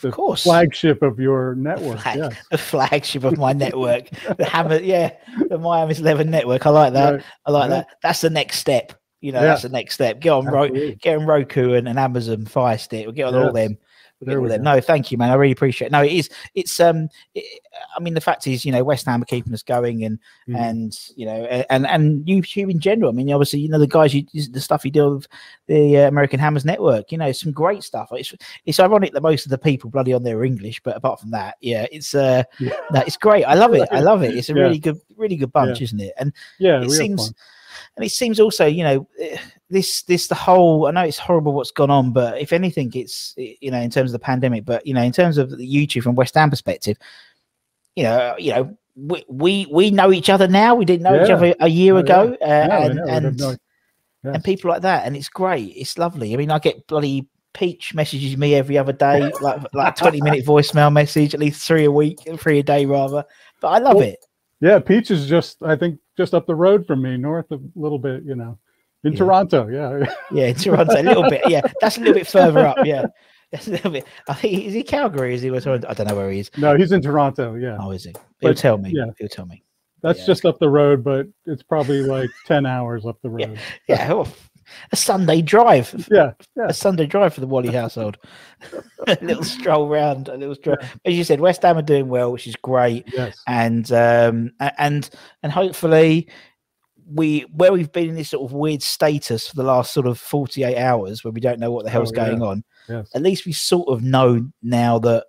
the 0.00 0.08
Of 0.08 0.14
course, 0.14 0.42
flagship 0.42 1.02
of 1.02 1.18
your 1.18 1.54
network. 1.54 2.00
Flag- 2.00 2.16
Yeah. 2.18 2.28
the 2.50 2.58
flagship 2.58 3.24
of 3.24 3.38
my 3.38 3.52
network, 3.64 4.08
the 4.36 4.44
Hammer, 4.44 4.76
yeah, 4.78 5.12
the 5.48 5.58
Miami's 5.58 6.00
Eleven 6.00 6.30
network. 6.30 6.66
I 6.66 6.70
like 6.70 6.92
that. 6.92 7.14
Right. 7.14 7.22
I 7.46 7.50
like 7.50 7.70
Yeah. 7.70 7.76
that. 7.76 7.86
That's 8.02 8.20
the 8.20 8.30
next 8.30 8.58
step. 8.58 8.92
You 9.22 9.32
know, 9.32 9.40
Yeah. 9.40 9.46
that's 9.46 9.62
the 9.62 9.70
next 9.70 9.94
step. 9.94 10.20
Get 10.20 10.30
on, 10.30 10.44
Ro- 10.46 10.68
get 10.68 11.18
on 11.18 11.26
Roku 11.26 11.72
and, 11.72 11.88
and 11.88 11.98
Amazon 11.98 12.44
Fire 12.44 12.76
Stick. 12.78 13.06
We'll 13.06 13.14
get 13.14 13.26
on 13.28 13.34
all 13.34 13.52
them. 13.52 13.78
We'll 14.20 14.26
get 14.26 14.30
There 14.30 14.38
all 14.38 14.44
we 14.44 14.58
No, 14.76 14.80
thank 14.80 15.12
you, 15.12 15.18
man. 15.18 15.30
I 15.30 15.34
really 15.34 15.52
appreciate. 15.52 15.88
it. 15.88 15.92
No, 15.92 16.02
it 16.02 16.12
is. 16.12 16.30
It's 16.54 16.80
um. 16.80 17.08
It, 17.34 17.60
I 17.94 18.00
mean, 18.00 18.14
the 18.14 18.20
fact 18.22 18.46
is, 18.46 18.64
you 18.64 18.72
know, 18.72 18.82
West 18.82 19.04
Ham 19.04 19.20
are 19.20 19.26
keeping 19.26 19.52
us 19.52 19.62
going, 19.62 20.04
and 20.04 20.18
Mhm. 20.48 20.56
and 20.58 20.98
you 21.16 21.26
know, 21.26 21.44
and 21.68 21.86
and 21.86 22.24
YouTube 22.24 22.70
in 22.70 22.78
general. 22.80 23.10
I 23.10 23.12
mean, 23.12 23.30
obviously, 23.30 23.60
you 23.60 23.68
know, 23.68 23.78
the 23.78 23.86
guys, 23.86 24.14
you 24.14 24.24
the 24.50 24.60
stuff 24.60 24.84
you 24.86 24.90
do 24.90 25.16
with 25.16 25.26
the 25.66 25.98
uh, 25.98 26.08
American 26.08 26.40
Hammers 26.40 26.64
Network. 26.64 27.12
You 27.12 27.18
know, 27.18 27.30
some 27.32 27.52
great 27.52 27.82
stuff. 27.82 28.08
It's 28.12 28.34
it's 28.64 28.80
ironic 28.80 29.12
that 29.12 29.22
most 29.22 29.44
of 29.44 29.50
the 29.50 29.58
people 29.58 29.90
bloody 29.90 30.14
on 30.14 30.22
there 30.22 30.38
are 30.38 30.44
English, 30.44 30.80
but 30.82 30.96
apart 30.96 31.20
from 31.20 31.30
that, 31.32 31.56
yeah, 31.60 31.86
it's 31.92 32.14
uh, 32.14 32.44
Yeah. 32.58 32.70
no, 32.92 33.00
it's 33.00 33.18
great. 33.18 33.44
I 33.44 33.52
love 33.54 33.74
it. 33.74 33.86
I 33.92 34.00
love 34.00 34.22
it. 34.22 34.34
It's 34.34 34.48
a 34.48 34.54
Yeah. 34.54 34.62
really 34.62 34.78
good, 34.78 34.98
really 35.16 35.36
good 35.36 35.52
bunch, 35.52 35.82
isn't 35.82 36.00
it? 36.00 36.14
And 36.18 36.32
yeah, 36.58 36.82
it 36.82 36.90
seems 36.90 37.26
fun. 37.26 37.34
and 37.96 38.06
it 38.06 38.10
seems 38.10 38.40
also 38.40 38.64
you 38.64 38.82
know 38.84 39.06
eh, 39.20 39.36
this 39.68 40.02
this 40.02 40.28
the 40.28 40.34
whole 40.34 40.86
i 40.86 40.90
know 40.90 41.02
it's 41.02 41.18
horrible 41.18 41.52
what's 41.52 41.72
gone 41.72 41.90
on 41.90 42.12
but 42.12 42.38
if 42.40 42.52
anything 42.52 42.90
it's 42.94 43.34
you 43.36 43.70
know 43.70 43.78
in 43.80 43.90
terms 43.90 44.10
of 44.10 44.12
the 44.12 44.18
pandemic 44.24 44.64
but 44.64 44.86
you 44.86 44.94
know 44.94 45.02
in 45.02 45.10
terms 45.12 45.38
of 45.38 45.50
the 45.50 45.56
youtube 45.74 46.02
from 46.02 46.14
west 46.14 46.34
ham 46.34 46.48
perspective 46.50 46.96
you 47.96 48.04
know 48.04 48.34
you 48.38 48.52
know 48.54 48.76
we 48.94 49.24
we, 49.28 49.66
we 49.70 49.90
know 49.90 50.10
each 50.10 50.30
other 50.30 50.48
now. 50.48 50.74
We 50.74 50.86
didn't 50.86 51.02
know 51.02 51.22
each 51.22 51.30
other 51.30 51.54
a 51.60 51.68
year 51.68 51.92
Oh, 51.94 51.96
yeah. 51.98 52.02
ago 52.02 52.32
uh, 52.40 52.46
Yeah, 52.46 52.84
and 52.86 52.94
know, 52.94 53.04
I 53.06 53.10
have 53.10 53.24
and, 53.24 53.36
no- 53.38 53.56
and 54.32 54.42
people 54.44 54.70
like 54.70 54.82
that 54.82 55.06
and 55.06 55.14
it's 55.16 55.28
great. 55.28 55.72
It's 55.76 55.98
lovely. 55.98 56.32
I 56.32 56.36
mean 56.38 56.50
i 56.50 56.58
get 56.58 56.86
bloody 56.86 57.26
peach 57.52 57.92
messages 57.94 58.36
me 58.36 58.54
every 58.54 58.76
other 58.78 58.92
day 58.92 59.30
like 59.40 59.60
like 59.74 59.96
20 59.96 60.20
minute 60.22 60.44
voicemail 60.44 60.92
message 60.92 61.32
at 61.34 61.40
least 61.40 61.66
three 61.66 61.84
a 61.84 61.90
week 61.90 62.18
three 62.38 62.58
a 62.58 62.62
day 62.62 62.84
rather 62.86 63.24
but 63.60 63.68
i 63.68 63.78
love 63.78 63.96
Well, 63.96 64.04
it. 64.04 64.18
Yeah, 64.60 64.78
Peach 64.78 65.10
is 65.10 65.26
just 65.26 65.62
I 65.62 65.76
think 65.76 65.98
just 66.16 66.32
up 66.34 66.46
the 66.46 66.54
road 66.54 66.86
from 66.86 67.02
me, 67.02 67.16
north 67.18 67.50
a 67.52 67.58
little 67.74 67.98
bit, 67.98 68.24
you 68.24 68.34
know, 68.34 68.58
in 69.06 69.12
Yeah. 69.12 69.18
Toronto. 69.18 69.68
Yeah. 69.68 70.06
Yeah, 70.30 70.46
in 70.48 70.54
Toronto, 70.54 71.00
a 71.00 71.02
little 71.02 71.28
bit. 71.30 71.42
Yeah, 71.48 71.62
that's 71.80 71.96
a 71.96 72.00
little 72.00 72.14
bit 72.14 72.26
further 72.26 72.60
up. 72.66 72.78
Yeah, 72.84 73.06
that's 73.52 73.68
a 73.68 73.72
little 73.72 73.90
bit. 73.92 74.06
I 74.28 74.34
think 74.34 74.64
is 74.64 74.74
he 74.74 74.82
Calgary? 74.82 75.34
Is 75.34 75.42
he? 75.42 75.48
Toronto? 75.50 75.86
I 75.88 75.94
don't 75.94 76.08
know 76.08 76.16
where 76.16 76.30
he 76.30 76.40
is. 76.40 76.50
no, 76.56 76.76
he's 76.76 76.92
in 76.92 77.00
Toronto. 77.02 77.54
Yeah. 77.54 77.76
Oh, 77.80 77.90
is 77.92 78.04
he? 78.04 78.10
He'll 78.40 78.50
But, 78.50 78.56
tell 78.58 78.78
me. 78.78 78.92
yeah. 78.94 79.06
He'll 79.18 79.28
tell 79.28 79.46
me. 79.46 79.62
That's 80.02 80.20
yeah. 80.20 80.26
just 80.26 80.44
up 80.44 80.58
the 80.58 80.68
road, 80.68 81.02
but 81.02 81.26
it's 81.46 81.62
probably 81.62 82.02
like 82.02 82.28
10 82.46 82.66
hours 82.66 83.06
up 83.06 83.16
the 83.22 83.30
road. 83.30 83.58
Yeah, 83.88 84.08
oh, 84.12 84.28
a 84.92 84.96
Sunday 84.96 85.40
drive. 85.42 86.06
Yeah. 86.10 86.32
Yeah. 86.56 86.66
A 86.68 86.74
Sunday 86.74 87.06
drive 87.06 87.32
for 87.34 87.40
the 87.40 87.46
Wally 87.46 87.72
household. 87.72 88.18
a 89.06 89.16
little 89.22 89.42
stroll 89.44 89.88
round, 89.88 90.28
a 90.28 90.36
little 90.36 90.54
stroll. 90.54 90.76
As 91.04 91.14
you 91.14 91.24
said, 91.24 91.40
West 91.40 91.62
Ham 91.62 91.78
are 91.78 91.82
doing 91.82 92.08
well, 92.08 92.30
which 92.32 92.46
is 92.46 92.56
great. 92.56 93.04
Yes. 93.12 93.36
and 93.46 93.90
um 93.92 94.52
and 94.78 95.08
and 95.42 95.52
hopefully 95.52 96.28
we 97.14 97.40
where 97.54 97.72
we've 97.72 97.92
been 97.92 98.08
in 98.08 98.14
this 98.16 98.30
sort 98.30 98.44
of 98.44 98.52
weird 98.52 98.82
status 98.82 99.46
for 99.48 99.54
the 99.56 99.62
last 99.62 99.92
sort 99.92 100.06
of 100.06 100.18
48 100.18 100.76
hours 100.76 101.22
where 101.22 101.30
we 101.32 101.40
don't 101.40 101.60
know 101.60 101.70
what 101.70 101.84
the 101.84 101.90
hell's 101.90 102.10
Oh, 102.12 102.16
yeah. 102.20 102.26
going 102.30 102.42
on 102.42 102.64
Yes. 102.88 103.08
at 103.14 103.22
least 103.22 103.46
we 103.46 103.52
sort 103.52 103.88
of 103.88 104.02
know 104.02 104.44
now 104.62 104.98
that 105.00 105.26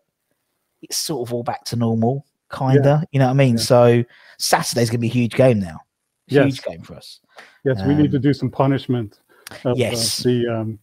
it's 0.81 0.97
sort 0.97 1.27
of 1.27 1.33
all 1.33 1.43
back 1.43 1.63
to 1.65 1.75
normal 1.75 2.25
kinda. 2.51 3.03
You 3.11 3.19
know 3.19 3.25
what 3.25 3.31
I 3.31 3.35
mean? 3.35 3.57
Yeah. 3.57 3.61
So 3.63 4.03
Saturday's 4.39 4.89
gonna 4.89 4.99
be 4.99 5.07
a 5.07 5.11
huge 5.11 5.33
game 5.35 5.59
now. 5.59 5.79
Huge 6.27 6.55
Yes. 6.55 6.59
game 6.61 6.81
for 6.81 6.95
us. 6.95 7.19
Yes, 7.65 7.81
we 7.85 7.93
need 7.93 8.05
Um, 8.07 8.11
to 8.11 8.19
do 8.19 8.33
some 8.33 8.49
punishment. 8.49 9.19
Of, 9.63 9.65
uh, 9.65 9.73
yes. 9.75 10.23
the 10.23 10.47
um, 10.47 10.79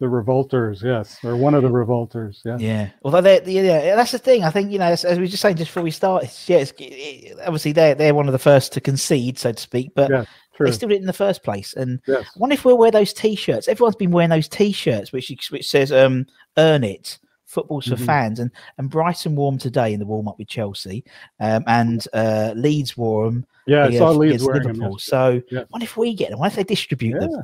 the 0.00 0.08
revolters. 0.08 0.82
Yes, 0.84 1.18
or 1.24 1.36
one 1.36 1.54
of 1.54 1.62
the 1.62 1.70
revolters. 1.70 2.40
Yeah. 2.44 2.56
Yeah. 2.58 2.90
Although 3.02 3.20
they, 3.20 3.42
yeah, 3.46 3.96
that's 3.96 4.12
the 4.12 4.18
thing. 4.18 4.44
I 4.44 4.50
think 4.50 4.70
you 4.70 4.78
know, 4.78 4.86
as, 4.86 5.04
as 5.04 5.18
we 5.18 5.24
were 5.24 5.28
just 5.28 5.42
saying 5.42 5.56
just 5.56 5.70
before 5.70 5.82
we 5.82 5.90
start, 5.90 6.24
it's, 6.24 6.48
yeah, 6.48 6.58
it's, 6.58 6.72
it, 6.78 7.36
obviously 7.44 7.72
they're 7.72 7.94
they're 7.94 8.14
one 8.14 8.26
of 8.28 8.32
the 8.32 8.38
first 8.38 8.72
to 8.74 8.80
concede, 8.80 9.38
so 9.38 9.52
to 9.52 9.60
speak, 9.60 9.90
but 9.96 10.10
Yeah, 10.10 10.24
they 10.60 10.70
still 10.72 10.88
did 10.88 10.96
it 10.96 11.00
in 11.00 11.06
the 11.06 11.12
first 11.12 11.42
place. 11.42 11.74
And 11.74 12.00
yes. 12.06 12.24
I 12.24 12.38
wonder 12.38 12.54
if 12.54 12.64
we'll 12.64 12.78
wear 12.78 12.90
those 12.90 13.12
t-shirts. 13.12 13.68
Everyone's 13.68 13.96
been 13.96 14.10
wearing 14.10 14.30
those 14.30 14.48
t-shirts, 14.48 15.12
which 15.12 15.32
which 15.50 15.68
says 15.68 15.90
um 15.92 16.26
"Earn 16.56 16.84
It." 16.84 17.18
Football's 17.46 17.86
for 17.86 17.96
Mhm. 17.96 18.04
fans, 18.04 18.40
and 18.40 18.50
and 18.76 18.90
Brighton 18.90 19.34
wore 19.34 19.50
'em 19.50 19.56
today 19.58 19.94
in 19.94 19.98
the 20.00 20.04
warm 20.06 20.28
up 20.28 20.38
with 20.38 20.48
Chelsea, 20.48 21.02
um, 21.40 21.64
and 21.66 22.06
uh, 22.12 22.52
Leeds 22.54 22.94
wore 22.94 23.24
them 23.30 23.46
Yeah, 23.66 23.86
I 23.86 23.96
saw 23.96 24.10
Leeds 24.10 24.34
against 24.34 24.46
wearing 24.46 24.62
them. 24.64 24.72
Liverpool. 24.74 24.92
yesterday. 24.96 25.40
So, 25.48 25.56
Yeah. 25.56 25.64
what 25.70 25.82
if 25.82 25.96
we 25.96 26.12
get 26.12 26.28
them? 26.28 26.40
What 26.40 26.48
if 26.48 26.56
they 26.56 26.64
distribute 26.64 27.18
them? 27.18 27.42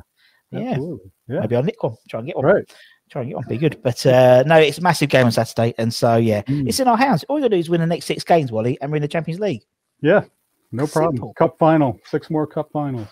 Yeah, 0.51 0.59
Yeah, 0.61 0.69
absolutely. 0.71 1.11
Yeah, 1.27 1.39
maybe 1.41 1.55
I'll 1.55 1.63
nick 1.63 1.81
one. 1.83 1.95
Try 2.09 2.19
and 2.19 2.27
get 2.27 2.35
one. 2.37 2.45
right. 2.45 2.75
Try 3.09 3.21
and 3.21 3.29
get 3.31 3.35
one. 3.37 3.45
Be 3.47 3.57
good. 3.57 3.81
But 3.83 4.05
uh, 4.05 4.43
no, 4.45 4.57
it's 4.57 4.77
a 4.77 4.81
massive 4.81 5.09
game 5.09 5.25
on 5.25 5.31
Saturday, 5.31 5.73
and 5.77 5.93
so 5.93 6.15
yeah, 6.17 6.41
Mm. 6.43 6.67
it's 6.67 6.79
in 6.79 6.87
our 6.87 6.97
hands. 6.97 7.23
All 7.25 7.37
you 7.37 7.43
got 7.43 7.49
to 7.49 7.55
do 7.55 7.59
is 7.59 7.69
win 7.69 7.81
the 7.81 7.87
next 7.87 8.05
six 8.05 8.23
games, 8.23 8.51
Wally, 8.51 8.77
and 8.81 8.89
we're 8.91 8.97
in 8.97 9.01
the 9.01 9.07
Champions 9.07 9.39
League. 9.39 9.61
Yeah, 10.01 10.23
no 10.71 10.87
problem. 10.87 11.15
Simple. 11.17 11.33
Cup 11.35 11.57
final, 11.59 11.99
six 12.05 12.29
more 12.29 12.47
cup 12.47 12.69
finals. 12.71 13.07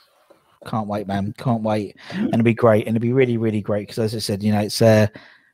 Can't 0.65 0.87
wait, 0.87 1.07
man. 1.07 1.33
Can't 1.37 1.61
wait. 1.61 1.97
And 2.11 2.29
it'll 2.29 2.43
be 2.43 2.53
great. 2.53 2.87
And 2.87 2.95
it'll 2.95 3.01
be 3.03 3.11
really, 3.13 3.35
really 3.37 3.61
great. 3.61 3.87
Because 3.87 3.99
as 3.99 4.15
I 4.15 4.19
said, 4.19 4.41
you 4.41 4.51
know, 4.53 4.61
it's 4.61 4.81
uh 4.81 5.07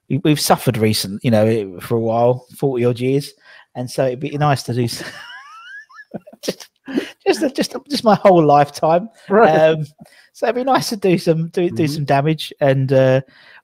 we, 0.07 0.19
we've 0.23 0.39
suffered 0.39 0.77
recent, 0.77 1.23
you 1.25 1.31
know, 1.31 1.79
for 1.79 1.95
a 1.97 1.99
while, 1.99 2.45
40 2.57 2.85
odd 2.85 2.99
years. 2.99 3.33
And 3.75 3.89
so 3.89 4.05
it'd 4.05 4.19
be 4.19 4.37
nice 4.37 4.61
to 4.63 4.73
do 4.73 4.87
just 6.43 6.69
just 7.25 7.55
just 7.55 7.75
just 7.89 8.03
my 8.03 8.15
whole 8.15 8.43
lifetime. 8.45 9.09
Right. 9.29 9.49
Um 9.49 9.85
so 10.39 10.45
it'd 10.45 10.55
be 10.55 10.63
nice 10.63 10.87
to 10.87 10.95
do 10.95 11.17
some 11.17 11.49
do, 11.49 11.69
do 11.69 11.83
Mhm. 11.83 11.89
some 11.89 12.05
damage. 12.05 12.53
And 12.61 12.93
uh 12.93 13.19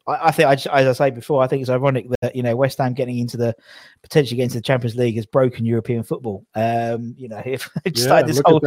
I, 0.08 0.27
I 0.27 0.32
think 0.32 0.50
I 0.50 0.55
just, 0.55 0.67
as 0.67 0.88
I 1.00 1.05
say 1.05 1.10
before, 1.10 1.41
I 1.41 1.48
think 1.48 1.62
it's 1.62 1.70
ironic 1.70 2.08
that 2.20 2.36
you 2.36 2.44
know 2.44 2.53
West 2.53 2.79
Ham 2.79 2.94
getting 2.94 3.17
into 3.17 3.38
the 3.38 3.55
potentially 4.03 4.36
getting 4.36 4.48
into 4.48 4.58
the 4.58 4.62
Champions 4.62 4.98
League 4.98 5.15
has 5.15 5.25
broken 5.25 5.65
European 5.65 6.03
football. 6.03 6.46
Um, 6.53 7.15
you 7.17 7.29
know, 7.29 7.41
if 7.46 7.70
it's 7.86 8.03
yeah, 8.03 8.10
like 8.10 8.27
this 8.27 8.41
whole. 8.46 8.60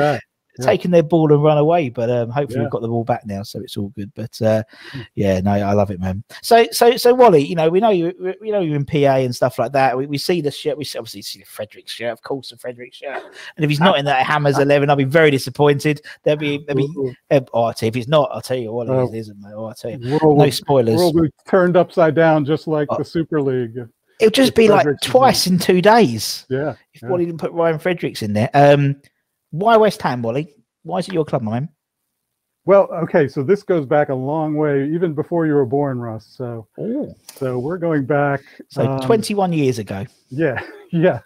Yeah. 0.58 0.66
taking 0.66 0.90
their 0.90 1.02
ball 1.02 1.32
and 1.32 1.42
run 1.42 1.58
away. 1.58 1.88
But 1.88 2.10
um, 2.10 2.30
hopefully 2.30 2.58
Yeah. 2.58 2.64
we've 2.64 2.70
got 2.72 2.82
the 2.82 2.88
ball 2.88 3.04
back 3.04 3.26
now, 3.26 3.42
so 3.42 3.60
it's 3.60 3.76
all 3.76 3.88
good. 3.96 4.10
But 4.14 4.40
uh, 4.42 4.62
Mm. 4.92 5.06
yeah, 5.14 5.40
no, 5.40 5.52
I 5.52 5.72
love 5.72 5.90
it, 5.90 6.00
man. 6.00 6.24
So, 6.42 6.66
so, 6.72 6.96
so, 6.96 7.14
Wally, 7.14 7.44
you 7.44 7.54
know, 7.54 7.68
we 7.68 7.80
know 7.80 7.90
you, 7.90 8.12
we- 8.40 8.50
know 8.50 8.60
you're 8.60 8.76
in 8.76 8.84
PA 8.84 9.16
and 9.18 9.34
stuff 9.34 9.58
like 9.58 9.72
that. 9.72 9.96
We, 9.96 10.06
we 10.06 10.18
see 10.18 10.40
the 10.40 10.50
shirt. 10.50 10.76
We 10.78 10.84
see, 10.84 10.98
obviously 10.98 11.22
see 11.22 11.38
the 11.40 11.44
Frederick 11.46 11.88
shirt, 11.88 12.12
of 12.12 12.22
course, 12.22 12.50
the 12.50 12.56
Frederick 12.56 12.94
shirt. 12.94 13.22
And 13.56 13.64
if 13.64 13.68
he's 13.70 13.80
not 13.80 13.98
in 13.98 14.04
that 14.06 14.24
Hammers 14.26 14.58
eleven, 14.60 14.90
I'll 14.90 14.96
be 14.96 15.04
very 15.04 15.30
disappointed. 15.30 16.00
There'll 16.24 16.38
be, 16.38 16.64
there'll 16.66 16.86
be. 16.86 17.14
Uh, 17.30 17.40
oh, 17.54 17.64
I'll 17.64 17.74
tell 17.74 17.86
you, 17.86 17.90
if 17.90 17.94
he's 17.94 18.08
not, 18.08 18.28
I'll 18.32 18.40
tell 18.40 18.56
you 18.56 18.72
what 18.72 18.88
Oh. 18.88 19.08
it 19.12 19.16
isn't. 19.16 19.36
Oh, 19.54 19.66
I'll 19.66 19.74
tell 19.74 19.90
you. 19.90 20.18
World, 20.22 20.38
No 20.38 20.50
spoilers. 20.50 20.96
world 20.96 21.14
will 21.14 21.22
be 21.24 21.30
turned 21.48 21.76
upside 21.76 22.14
down, 22.14 22.44
just 22.44 22.66
like 22.66 22.88
Oh. 22.90 22.96
the 22.98 23.04
Super 23.04 23.40
League. 23.40 23.76
It'll 24.20 24.32
just 24.32 24.54
be 24.56 24.66
like 24.68 24.82
Fredericks 24.82 25.06
twice 25.06 25.46
in 25.46 25.58
two 25.58 25.80
days 25.80 26.44
Yeah. 26.48 26.74
if 26.92 27.02
Yeah. 27.02 27.08
Wally 27.08 27.24
didn't 27.26 27.38
put 27.38 27.52
Ryan 27.52 27.78
Fredericks 27.78 28.22
in 28.22 28.32
there. 28.32 28.50
Um, 28.52 28.96
why 29.50 29.76
West 29.76 30.02
Ham, 30.02 30.22
Wally? 30.22 30.54
Why 30.82 30.98
is 30.98 31.08
it 31.08 31.14
your 31.14 31.24
club, 31.24 31.42
my 31.42 31.52
man? 31.52 31.68
Well, 32.64 32.88
okay, 32.92 33.28
so 33.28 33.42
this 33.42 33.62
goes 33.62 33.86
back 33.86 34.10
a 34.10 34.14
long 34.14 34.54
way, 34.54 34.90
even 34.90 35.14
before 35.14 35.46
you 35.46 35.54
were 35.54 35.64
born, 35.64 35.98
Russ. 35.98 36.26
So, 36.26 36.68
so 37.34 37.58
we're 37.58 37.78
going 37.78 38.04
back. 38.04 38.42
so 38.68 38.86
um, 38.86 39.00
21 39.00 39.54
years 39.54 39.78
ago. 39.78 40.04
Yeah, 40.28 40.60
yeah. 40.92 41.20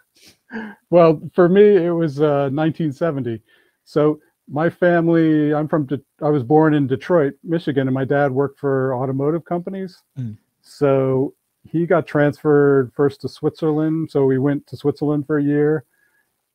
Well, 0.90 1.20
for 1.34 1.48
me, 1.48 1.76
it 1.78 1.90
was 1.90 2.20
uh, 2.20 2.48
1970. 2.52 3.42
So 3.84 4.20
my 4.48 4.70
family, 4.70 5.52
I'm 5.52 5.66
from, 5.66 5.86
De- 5.86 6.00
I 6.22 6.28
was 6.28 6.42
born 6.42 6.74
in 6.74 6.86
Detroit, 6.86 7.34
Michigan, 7.42 7.88
and 7.88 7.94
my 7.94 8.04
dad 8.04 8.30
worked 8.30 8.60
for 8.60 8.94
automotive 8.94 9.44
companies. 9.44 10.00
Mm. 10.18 10.36
So 10.60 11.34
he 11.64 11.86
got 11.86 12.06
transferred 12.06 12.92
first 12.94 13.20
to 13.22 13.28
Switzerland. 13.28 14.10
So 14.10 14.24
we 14.26 14.38
went 14.38 14.66
to 14.68 14.76
Switzerland 14.76 15.26
for 15.26 15.38
a 15.38 15.42
year, 15.42 15.84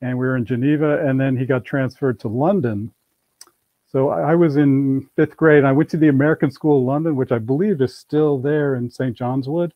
and 0.01 0.17
we 0.17 0.25
were 0.27 0.37
in 0.37 0.45
Geneva, 0.45 1.05
and 1.07 1.19
then 1.19 1.35
he 1.35 1.45
got 1.45 1.65
transferred 1.65 2.19
to 2.21 2.27
London. 2.27 2.93
So 3.89 4.09
I 4.09 4.31
I 4.31 4.35
was 4.35 4.57
in 4.57 5.09
fifth 5.15 5.37
grade. 5.37 5.59
And 5.59 5.67
I 5.67 5.71
went 5.71 5.89
to 5.91 5.97
the 5.97 6.09
American 6.09 6.51
School 6.51 6.79
of 6.79 6.85
London, 6.85 7.15
which 7.15 7.31
I 7.31 7.39
believe 7.39 7.81
is 7.81 7.97
still 7.97 8.37
there 8.37 8.75
in 8.75 8.89
St. 8.89 9.15
John's 9.15 9.47
Wood. 9.47 9.73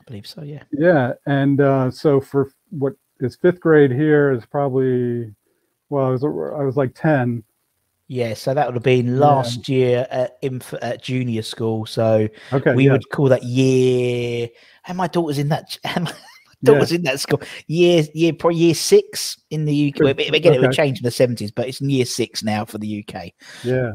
I 0.00 0.02
believe 0.04 0.26
so, 0.26 0.42
yeah. 0.42 0.64
Yeah, 0.72 1.12
and 1.26 1.60
uh, 1.60 1.90
so 1.90 2.20
for 2.20 2.50
what 2.70 2.94
is 3.20 3.36
fifth 3.36 3.60
grade 3.60 3.92
here 3.92 4.32
is 4.32 4.44
probably, 4.44 5.32
well, 5.90 6.06
I 6.06 6.10
was 6.10 6.24
I 6.24 6.64
was 6.64 6.76
like 6.76 6.94
ten. 6.94 7.44
Yeah, 8.08 8.34
so 8.34 8.52
that 8.52 8.66
would 8.66 8.74
have 8.74 8.82
been 8.82 9.18
last 9.18 9.68
year 9.70 10.06
at, 10.10 10.36
inf- 10.42 10.74
at 10.82 11.02
junior 11.02 11.40
school. 11.40 11.86
So 11.86 12.28
Okay, 12.52 12.74
we 12.74 12.86
yeah, 12.86 12.92
would 12.92 13.08
call 13.08 13.28
that 13.30 13.44
year. 13.44 14.48
And 14.86 14.98
my 14.98 15.06
daughter's 15.06 15.38
in 15.38 15.48
that. 15.48 15.78
My 16.62 16.72
Yeah. 16.72 16.78
daughter's 16.78 16.92
in 16.92 17.02
that 17.02 17.20
school. 17.20 17.40
Year, 17.66 18.04
year, 18.14 18.32
probably 18.32 18.58
year 18.58 18.74
six 18.74 19.40
in 19.50 19.64
the 19.64 19.74
UK. 19.74 20.00
Again, 20.34 20.54
it 20.54 20.60
would 20.60 20.68
Okay. 20.68 20.76
change 20.76 20.98
in 21.00 21.04
the 21.04 21.10
seventies, 21.10 21.50
but 21.50 21.68
it's 21.68 21.80
in 21.80 21.90
year 21.90 22.04
six 22.04 22.42
now 22.42 22.64
for 22.64 22.78
the 22.78 23.04
UK. 23.06 23.32
yeah. 23.64 23.92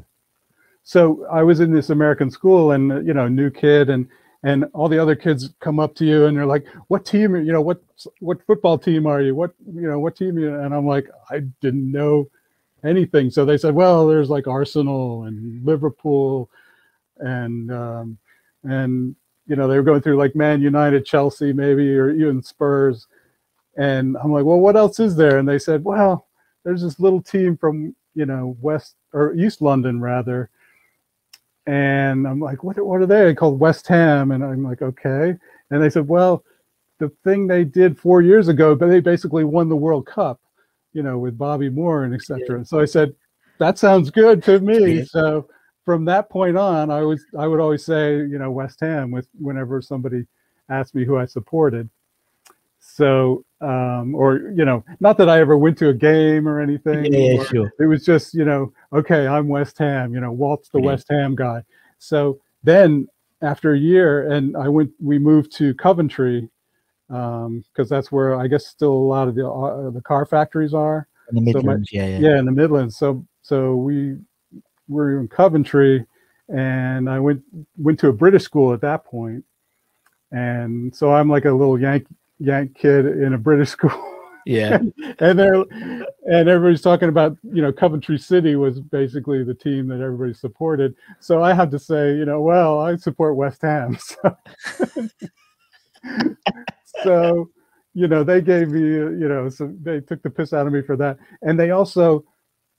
So 0.84 1.26
I 1.30 1.44
was 1.44 1.60
in 1.60 1.74
this 1.74 1.90
American 1.90 2.32
school, 2.32 2.72
and 2.72 3.06
you 3.06 3.14
know, 3.14 3.28
new 3.28 3.50
kid, 3.50 3.90
and 3.90 4.08
and 4.44 4.66
all 4.74 4.88
the 4.88 5.00
other 5.00 5.16
kids 5.16 5.50
come 5.60 5.80
up 5.80 5.96
to 5.96 6.06
you, 6.06 6.26
and 6.26 6.38
they're 6.38 6.46
like, 6.46 6.66
"What 6.88 7.06
team? 7.06 7.34
are- 7.36 7.42
You 7.42 7.52
know, 7.52 7.62
what 7.62 7.82
what 8.20 8.42
football 8.46 8.78
team 8.78 9.06
are 9.06 9.22
you? 9.22 9.36
What 9.36 9.54
you 9.66 9.82
know, 9.82 10.00
what 10.00 10.16
team?" 10.16 10.38
are 10.38 10.40
you?" 10.40 10.54
And 10.60 10.74
I'm 10.74 10.86
like, 10.88 11.10
I 11.30 11.40
didn't 11.60 11.92
know 11.92 12.30
anything. 12.86 13.30
So 13.32 13.44
they 13.44 13.58
said, 13.58 13.74
"Well, 13.76 14.08
there's 14.08 14.30
like 14.30 14.48
Arsenal 14.48 15.24
and 15.24 15.66
Liverpool, 15.66 16.50
and 17.18 17.70
um, 17.72 18.18
and 18.64 19.16
you 19.48 19.56
know, 19.56 19.68
they 19.68 19.78
were 19.78 19.84
going 19.84 20.02
through 20.02 20.18
like 20.18 20.36
Man 20.36 20.62
United, 20.62 21.06
Chelsea, 21.06 21.54
maybe, 21.54 21.96
or 21.98 22.12
even 22.12 22.44
Spurs." 22.44 23.08
And 23.78 24.18
I'm 24.18 24.32
like, 24.32 24.46
"Well, 24.46 24.60
what 24.60 24.76
else 24.76 25.00
is 25.00 25.16
there?" 25.16 25.38
And 25.38 25.48
they 25.48 25.60
said, 25.60 25.84
"Well, 25.84 26.28
there's 26.64 26.82
this 26.82 27.00
little 27.00 27.22
team 27.22 27.58
from 27.58 27.96
you 28.16 28.26
know 28.26 28.58
West 28.62 28.96
or 29.14 29.34
East 29.34 29.62
London 29.62 30.02
rather." 30.02 30.50
And 31.66 32.28
I'm 32.28 32.40
like, 32.40 32.64
"What? 32.64 32.78
What 32.86 33.02
are 33.02 33.06
they?" 33.06 33.26
They 33.26 33.36
called 33.36 33.60
West 33.60 33.88
Ham, 33.88 34.32
and 34.32 34.44
I'm 34.44 34.64
like, 34.64 34.82
"Okay." 34.82 35.36
And 35.70 35.82
they 35.82 35.90
said, 35.90 36.08
"Well, 36.08 36.44
the 37.00 37.10
thing 37.24 37.48
they 37.48 37.64
did 37.64 37.98
four 37.98 38.22
years 38.22 38.48
ago, 38.48 38.76
but 38.76 38.88
they 38.88 39.00
basically 39.00 39.44
won 39.44 39.70
the 39.70 39.76
World 39.76 40.06
Cup, 40.06 40.40
you 40.94 41.04
know, 41.04 41.18
with 41.20 41.38
Bobby 41.38 41.70
Moore 41.70 42.04
and 42.04 42.14
etc." 42.14 42.56
And 42.56 42.68
so 42.68 42.80
I 42.80 42.86
said, 42.86 43.14
"That 43.60 43.78
sounds 43.78 44.10
good 44.10 44.44
to 44.44 44.60
me." 44.60 45.00
Yeah. 45.00 45.04
So 45.06 45.50
from 45.88 46.04
that 46.04 46.30
point 46.30 46.58
on, 46.58 46.92
I 46.92 47.02
was 47.04 47.24
I 47.40 47.48
would 47.48 47.62
always 47.62 47.86
say, 47.86 48.18
you 48.18 48.38
know, 48.38 48.52
West 48.52 48.82
Ham 48.82 49.10
with 49.10 49.30
whenever 49.40 49.82
somebody 49.82 50.26
asked 50.68 50.94
me 50.94 51.06
who 51.06 51.16
I 51.18 51.26
supported. 51.26 51.90
So, 52.80 53.46
um, 53.62 54.14
or 54.14 54.52
you 54.54 54.66
know, 54.66 54.84
not 55.00 55.18
that 55.20 55.30
I 55.30 55.40
ever 55.40 55.58
went 55.58 55.78
to 55.78 55.88
a 55.88 55.94
game 55.94 56.46
or 56.46 56.60
anything. 56.60 57.06
Yeah, 57.06 57.20
yeah, 57.20 57.40
or- 57.40 57.46
sure. 57.46 57.74
It 57.80 57.86
was 57.86 58.04
just, 58.04 58.34
you 58.34 58.44
know, 58.44 58.74
okay, 58.92 59.28
I'm 59.28 59.48
West 59.48 59.78
Ham. 59.78 60.14
You 60.14 60.20
know, 60.20 60.34
Walt's 60.34 60.68
the 60.68 60.80
Yeah. 60.80 60.88
West 60.88 61.08
Ham 61.10 61.36
guy. 61.36 61.64
So 62.00 62.38
then, 62.64 63.08
after 63.42 63.72
a 63.72 63.78
year, 63.80 64.30
and 64.30 64.58
I 64.58 64.68
went, 64.68 64.92
we 65.02 65.18
moved 65.20 65.54
to 65.56 65.74
Coventry 65.76 66.50
because 67.08 67.88
that's 67.88 68.12
where 68.12 68.36
I 68.36 68.48
guess 68.48 68.68
still 68.68 68.92
a 68.92 69.08
lot 69.16 69.30
of 69.30 69.36
the 69.36 69.48
uh, 69.50 69.90
the 69.92 70.02
car 70.02 70.26
factories 70.26 70.74
are 70.74 71.08
In 71.32 71.46
the 71.46 71.54
So 71.54 71.62
my- 71.62 71.78
yeah, 71.94 72.08
yeah. 72.08 72.20
yeah 72.20 72.40
in 72.40 72.44
the 72.46 72.52
midlands 72.52 72.98
so 72.98 73.26
so 73.42 73.78
we 73.78 74.18
were 74.88 75.20
in 75.20 75.28
coventry 75.28 76.06
and 76.50 77.10
i 77.10 77.20
went 77.20 77.42
went 77.78 78.00
to 78.00 78.08
a 78.08 78.14
british 78.14 78.44
school 78.44 78.74
at 78.74 78.82
that 78.82 79.06
point. 79.06 79.44
And 80.32 80.96
so 80.96 81.14
i'm 81.14 81.30
like 81.30 81.46
a 81.46 81.52
little 81.52 81.80
yank 81.80 82.08
yank 82.40 82.76
kid 82.76 83.06
in 83.06 83.34
a 83.34 83.38
british 83.38 83.70
school. 83.78 84.14
Yeah. 84.46 84.80
and 85.20 85.38
they're 85.38 85.56
and 85.56 86.50
everybody's 86.50 86.82
talking 86.82 87.10
about 87.10 87.38
you 87.44 87.62
know 87.62 87.74
coventry 87.74 88.18
city 88.18 88.56
was 88.56 88.80
basically 88.80 89.44
the 89.44 89.54
team 89.54 89.88
that 89.90 90.00
everybody 90.00 90.34
supported. 90.34 90.96
So 91.20 91.44
i 91.44 91.54
had 91.54 91.70
to 91.72 91.80
say 91.80 92.16
you 92.16 92.26
know 92.26 92.42
well 92.42 92.80
i 92.80 92.96
support 92.96 93.36
west 93.36 93.62
ham. 93.62 93.98
So, 96.04 96.36
so 97.04 97.50
you 97.94 98.08
know 98.08 98.24
they 98.24 98.40
gave 98.40 98.70
me 98.70 98.80
you 98.80 99.28
know 99.28 99.50
so 99.50 99.74
they 99.82 100.00
took 100.00 100.22
the 100.24 100.30
piss 100.30 100.54
out 100.54 100.66
of 100.66 100.72
me 100.72 100.82
for 100.82 100.96
that. 100.96 101.18
And 101.42 101.60
they 101.60 101.72
also 101.72 102.24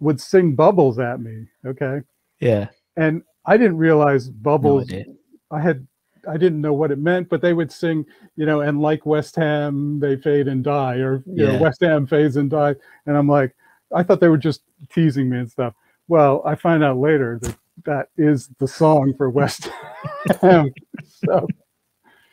would 0.00 0.20
sing 0.20 0.54
bubbles 0.54 0.98
at 0.98 1.20
me 1.20 1.46
okay 1.66 2.00
Yeah. 2.40 2.68
and 2.96 3.22
i 3.46 3.56
didn't 3.56 3.78
realize 3.78 4.28
No 4.28 4.34
bubbles 4.42 4.84
idea. 4.90 5.04
I 5.50 5.60
had 5.60 5.86
I 6.28 6.36
didn't 6.36 6.60
know 6.60 6.74
what 6.74 6.90
it 6.90 6.98
meant, 6.98 7.30
but 7.30 7.40
they 7.40 7.54
would 7.54 7.72
sing, 7.72 8.04
you 8.36 8.44
know, 8.44 8.60
and 8.60 8.82
like 8.82 9.06
West 9.06 9.34
Ham, 9.36 9.98
they 9.98 10.16
fade 10.16 10.46
and 10.46 10.62
die, 10.62 10.96
or 10.96 11.22
you 11.26 11.46
know, 11.46 11.58
West 11.58 11.80
Ham 11.80 12.06
fades 12.06 12.36
and 12.36 12.50
die. 12.50 12.74
And 13.06 13.16
I'm 13.16 13.28
like, 13.28 13.54
I 13.94 14.02
thought 14.02 14.20
they 14.20 14.28
were 14.28 14.36
just 14.36 14.60
teasing 14.92 15.30
me 15.30 15.38
and 15.38 15.50
stuff. 15.50 15.72
Well, 16.08 16.42
I 16.44 16.54
find 16.54 16.84
out 16.84 16.98
later 16.98 17.38
that 17.42 17.56
that 17.84 18.08
is 18.18 18.48
the 18.58 18.68
song 18.68 19.14
for 19.16 19.30
West 19.30 19.70
Ham. 20.42 20.70
so, 21.06 21.46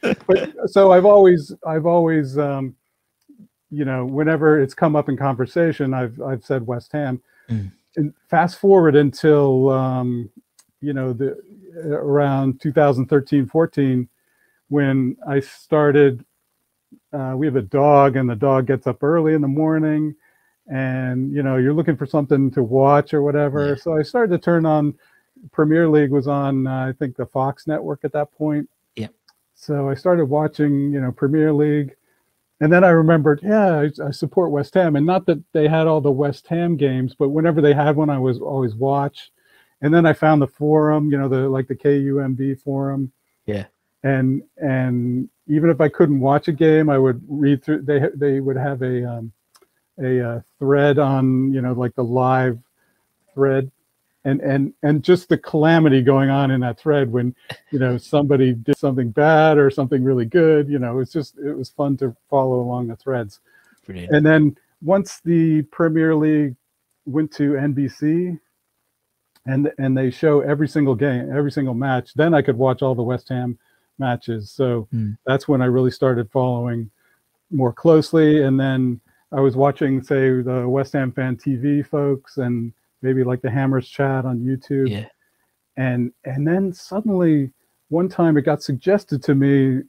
but 0.02 0.54
so 0.66 0.92
I've 0.92 1.06
always 1.06 1.54
I've 1.66 1.86
always 1.86 2.38
um, 2.38 2.76
you 3.70 3.86
know, 3.86 4.04
whenever 4.06 4.60
it's 4.60 4.74
come 4.74 4.96
up 4.98 5.08
in 5.08 5.16
conversation, 5.16 5.94
I've 5.94 6.20
I've 6.22 6.44
said 6.44 6.68
West 6.68 6.92
Ham. 6.92 7.22
Mm. 7.50 7.72
And 7.98 8.14
fast 8.30 8.60
forward 8.60 8.96
until 8.96 9.70
um, 9.70 10.30
you 10.82 10.94
know 10.94 11.14
the 11.14 11.38
around 11.84 12.62
2013, 12.62 13.46
14, 13.48 14.10
when 14.70 15.18
I 15.28 15.40
started. 15.40 16.26
Uh, 17.12 17.34
we 17.36 17.46
have 17.46 17.56
a 17.56 17.62
dog, 17.62 18.18
and 18.18 18.30
the 18.30 18.36
dog 18.36 18.68
gets 18.68 18.88
up 18.88 19.02
early 19.02 19.34
in 19.34 19.42
the 19.42 19.48
morning, 19.48 20.14
and 20.68 21.32
you 21.34 21.44
know 21.44 21.56
you're 21.56 21.74
looking 21.74 21.96
for 21.96 22.06
something 22.06 22.52
to 22.52 22.62
watch 22.62 23.14
or 23.14 23.22
whatever. 23.22 23.70
Yeah. 23.70 23.76
So 23.76 23.98
I 23.98 24.02
started 24.02 24.32
to 24.34 24.44
turn 24.44 24.66
on. 24.66 24.94
Premier 25.52 25.88
League 25.88 26.12
was 26.12 26.28
on, 26.28 26.68
uh, 26.68 26.88
I 26.88 26.94
think, 26.94 27.16
the 27.16 27.26
Fox 27.26 27.68
network 27.68 28.04
at 28.04 28.12
that 28.14 28.32
point. 28.32 28.70
Yeah. 28.96 29.08
So 29.54 29.90
I 29.90 29.94
started 29.94 30.26
watching, 30.26 30.92
you 30.92 31.00
know, 31.00 31.12
Premier 31.12 31.54
League, 31.54 31.96
and 32.62 32.72
then 32.72 32.84
I 32.84 32.90
remembered, 32.90 33.42
yeah, 33.44 33.82
I, 33.82 34.08
I 34.08 34.12
support 34.12 34.52
West 34.52 34.74
Ham, 34.76 34.96
and 34.96 35.06
not 35.06 35.26
that 35.26 35.44
they 35.52 35.68
had 35.68 35.88
all 35.88 36.02
the 36.02 36.12
West 36.12 36.48
Ham 36.48 36.78
games, 36.78 37.14
but 37.18 37.30
whenever 37.30 37.62
they 37.62 37.74
had 37.74 37.96
one, 37.96 38.10
I 38.10 38.18
was 38.18 38.40
always 38.40 38.76
watch. 38.76 39.32
And 39.82 39.94
then 39.94 40.06
I 40.06 40.14
found 40.14 40.42
the 40.42 40.48
forum, 40.48 41.12
you 41.12 41.18
know, 41.18 41.28
the 41.28 41.50
like 41.50 41.68
the 41.68 41.76
KUMB 41.76 42.62
forum. 42.62 43.12
Yeah. 43.46 43.66
And 44.04 44.42
and 44.58 45.30
even 45.48 45.70
if 45.70 45.82
I 45.82 45.90
couldn't 45.90 46.20
watch 46.20 46.48
a 46.48 46.54
game, 46.54 46.90
I 46.90 46.98
would 46.98 47.22
read 47.28 47.64
through. 47.64 47.82
They 47.82 48.08
they 48.16 48.40
would 48.40 48.58
have 48.58 48.82
a 48.82 49.06
um, 49.06 49.32
a 50.00 50.30
uh, 50.30 50.42
thread 50.60 50.98
on, 50.98 51.52
you 51.54 51.62
know, 51.62 51.74
like 51.74 51.94
the 51.96 52.04
live 52.04 52.58
thread 53.34 53.70
and 54.26 54.42
and 54.42 54.74
and 54.84 55.04
just 55.04 55.30
the 55.30 55.38
calamity 55.38 56.02
going 56.02 56.30
on 56.30 56.52
in 56.52 56.60
that 56.62 56.78
thread 56.80 57.12
when 57.12 57.34
you 57.72 57.80
know 57.80 57.98
somebody 57.98 58.54
did 58.54 58.78
something 58.78 59.12
bad 59.12 59.58
or 59.58 59.70
something 59.70 60.04
really 60.04 60.26
good 60.26 60.68
you 60.68 60.80
know 60.80 61.00
it's 61.00 61.14
just 61.14 61.38
it 61.38 61.54
was 61.54 61.70
fun 61.70 61.96
to 61.98 62.14
follow 62.30 62.60
along 62.60 62.88
the 62.88 62.96
threads 62.98 63.40
Brilliant. 63.86 64.14
and 64.14 64.26
then 64.26 64.58
once 64.82 65.22
the 65.24 65.62
premier 65.72 66.16
league 66.16 66.56
went 67.06 67.32
to 67.34 67.52
nbc 67.54 68.38
and 69.46 69.72
and 69.78 69.96
they 69.98 70.10
show 70.10 70.42
every 70.42 70.68
single 70.68 70.96
game 70.96 71.32
every 71.36 71.52
single 71.52 71.74
match 71.76 72.14
then 72.16 72.34
i 72.34 72.42
could 72.42 72.58
watch 72.58 72.82
all 72.82 72.96
the 72.96 73.04
west 73.04 73.30
ham 73.30 73.58
matches 74.00 74.50
so 74.52 74.88
Hmm. 74.92 75.12
that's 75.26 75.48
when 75.48 75.62
i 75.62 75.66
really 75.66 75.92
started 75.92 76.30
following 76.32 76.90
more 77.52 77.72
closely 77.72 78.42
and 78.44 78.60
then 78.60 79.00
i 79.32 79.40
was 79.40 79.56
watching 79.56 80.02
say 80.04 80.42
the 80.42 80.68
west 80.68 80.94
ham 80.94 81.12
fan 81.12 81.38
tv 81.38 81.86
folks 81.86 82.38
and 82.38 82.74
maybe 83.02 83.24
like 83.24 83.42
the 83.42 83.50
hammers 83.50 83.88
chat 83.88 84.26
on 84.26 84.40
youtube 84.40 84.90
yeah. 84.90 85.06
and 85.78 86.12
and 86.24 86.48
then 86.48 86.72
suddenly 86.74 87.52
one 87.90 88.10
time 88.10 88.38
it 88.38 88.42
got 88.44 88.62
suggested 88.64 89.22
to 89.24 89.36
me 89.36 89.82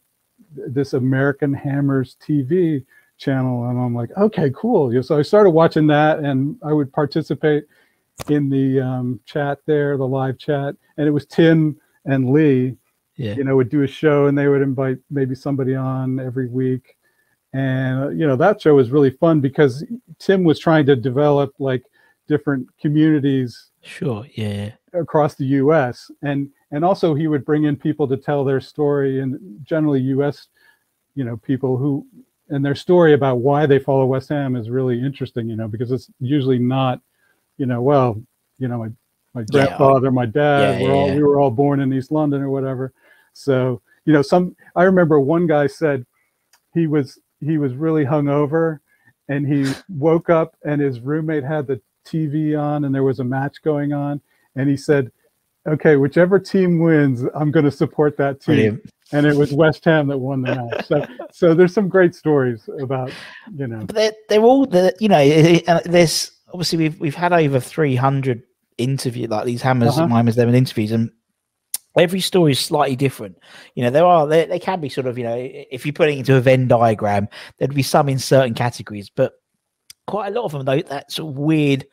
this 0.54 0.92
american 0.92 1.52
hammers 1.52 2.16
tv 2.26 2.84
channel 3.18 3.68
and 3.68 3.78
i'm 3.78 3.94
like 3.94 4.10
okay 4.16 4.50
cool 4.54 5.02
so 5.02 5.18
i 5.18 5.22
started 5.22 5.50
watching 5.50 5.86
that 5.86 6.18
and 6.18 6.56
i 6.62 6.72
would 6.72 6.92
participate 6.92 7.64
in 8.28 8.48
the 8.48 8.80
um, 8.80 9.20
chat 9.26 9.58
there 9.66 9.96
the 9.96 10.06
live 10.06 10.38
chat 10.38 10.74
and 10.98 11.06
it 11.06 11.10
was 11.10 11.26
tim 11.26 11.78
and 12.04 12.30
lee 12.30 12.76
Yeah. 13.16 13.34
you 13.34 13.44
know 13.44 13.56
would 13.56 13.70
do 13.70 13.82
a 13.82 13.86
show 13.86 14.26
and 14.26 14.36
they 14.36 14.48
would 14.48 14.62
invite 14.62 14.98
maybe 15.10 15.34
somebody 15.34 15.74
on 15.74 16.20
every 16.20 16.48
week 16.48 16.96
and 17.54 18.18
you 18.18 18.26
know 18.26 18.36
that 18.36 18.60
show 18.60 18.74
was 18.74 18.90
really 18.90 19.10
fun 19.10 19.40
because 19.40 19.84
tim 20.18 20.44
was 20.44 20.58
trying 20.58 20.84
to 20.86 20.96
develop 20.96 21.54
like 21.58 21.84
different 22.26 22.66
communities 22.80 23.70
Sure. 23.82 24.24
Yeah. 24.34 24.72
across 24.92 25.34
the 25.36 25.44
U.S. 25.62 26.10
and 26.22 26.48
and 26.72 26.84
also 26.84 27.14
he 27.14 27.28
would 27.28 27.44
bring 27.44 27.64
in 27.64 27.76
people 27.76 28.08
to 28.08 28.16
tell 28.16 28.44
their 28.44 28.60
story 28.60 29.20
and 29.20 29.38
generally 29.64 30.00
U.S. 30.00 30.48
you 31.14 31.24
know 31.24 31.36
people 31.36 31.76
who 31.76 32.04
and 32.48 32.64
their 32.64 32.74
story 32.74 33.12
about 33.12 33.36
why 33.38 33.66
they 33.66 33.78
follow 33.78 34.04
West 34.06 34.28
Ham 34.30 34.56
is 34.56 34.70
really 34.70 35.00
interesting 35.00 35.48
you 35.48 35.56
know 35.56 35.68
because 35.68 35.92
it's 35.92 36.10
usually 36.20 36.58
not 36.58 37.00
you 37.58 37.66
know 37.66 37.80
well 37.82 38.20
you 38.58 38.66
know 38.68 38.78
my 38.78 38.88
my 39.34 39.40
Yeah. 39.42 39.46
grandfather 39.66 40.10
my 40.10 40.26
dad 40.26 40.80
Yeah, 40.80 40.86
we're 40.88 40.94
all 40.94 41.08
yeah. 41.08 41.14
we 41.14 41.22
were 41.22 41.38
all 41.40 41.50
born 41.50 41.80
in 41.80 41.92
East 41.92 42.10
London 42.10 42.42
or 42.42 42.50
whatever 42.50 42.92
so 43.32 43.80
you 44.04 44.12
know 44.12 44.22
some 44.22 44.56
I 44.74 44.82
remember 44.84 45.20
one 45.20 45.46
guy 45.46 45.66
said 45.68 46.04
he 46.74 46.86
was 46.88 47.18
he 47.40 47.58
was 47.58 47.74
really 47.74 48.04
hungover 48.04 48.80
and 49.28 49.46
he 49.46 49.72
woke 49.88 50.30
up 50.30 50.56
and 50.64 50.80
his 50.80 51.00
roommate 51.00 51.44
had 51.44 51.66
the 51.66 51.80
TV 52.06 52.58
on 52.58 52.84
and 52.84 52.94
there 52.94 53.02
was 53.02 53.18
a 53.20 53.24
match 53.24 53.60
going 53.62 53.92
on 53.92 54.20
and 54.54 54.68
he 54.70 54.76
said 54.76 55.10
okay 55.66 55.96
whichever 55.96 56.38
team 56.38 56.78
wins 56.78 57.24
I'm 57.34 57.50
going 57.50 57.64
to 57.64 57.70
support 57.70 58.16
that 58.18 58.40
team 58.40 58.54
Brilliant. 58.54 58.90
and 59.12 59.26
it 59.26 59.36
was 59.36 59.52
West 59.52 59.84
Ham 59.84 60.06
that 60.08 60.18
won 60.18 60.42
the 60.42 60.54
match 60.54 60.86
so 60.86 61.04
so 61.32 61.54
there's 61.54 61.74
some 61.74 61.88
great 61.88 62.14
stories 62.14 62.68
about 62.80 63.10
you 63.56 63.66
know 63.66 63.80
But 63.86 63.96
they're, 63.96 64.12
they're 64.28 64.42
all 64.42 64.66
the 64.66 64.94
you 65.00 65.08
know 65.08 65.18
it- 65.20 65.68
it- 65.68 65.84
there's 65.84 66.30
obviously 66.52 66.78
we've 66.78 67.00
we've 67.00 67.14
had 67.14 67.32
over 67.32 67.58
300 67.60 68.42
interview 68.78 69.26
like 69.26 69.44
these 69.46 69.62
hammers 69.62 69.98
Uh-huh. 69.98 70.06
hammers 70.06 70.36
them 70.36 70.54
interviews 70.54 70.92
and 70.92 71.10
every 71.98 72.20
story 72.20 72.52
is 72.52 72.60
slightly 72.60 72.94
different 72.94 73.36
you 73.74 73.82
know 73.82 73.88
there 73.90 74.04
are 74.04 74.26
there, 74.26 74.46
they 74.46 74.58
can 74.58 74.80
be 74.80 74.88
sort 74.88 75.06
of 75.06 75.16
you 75.18 75.24
know 75.24 75.34
if 75.38 75.86
you 75.86 75.92
put 75.92 76.08
it 76.10 76.18
into 76.18 76.36
a 76.36 76.40
venn 76.40 76.68
diagram 76.68 77.26
there'd 77.58 77.74
be 77.74 77.82
some 77.82 78.08
in 78.08 78.18
certain 78.18 78.52
categories 78.54 79.10
but 79.10 79.32
quite 80.06 80.28
a 80.28 80.34
lot 80.34 80.44
of 80.44 80.52
them 80.52 80.64
though 80.64 80.80
that 80.82 81.10
sort 81.10 81.30
of 81.32 81.38
weird 81.38 81.84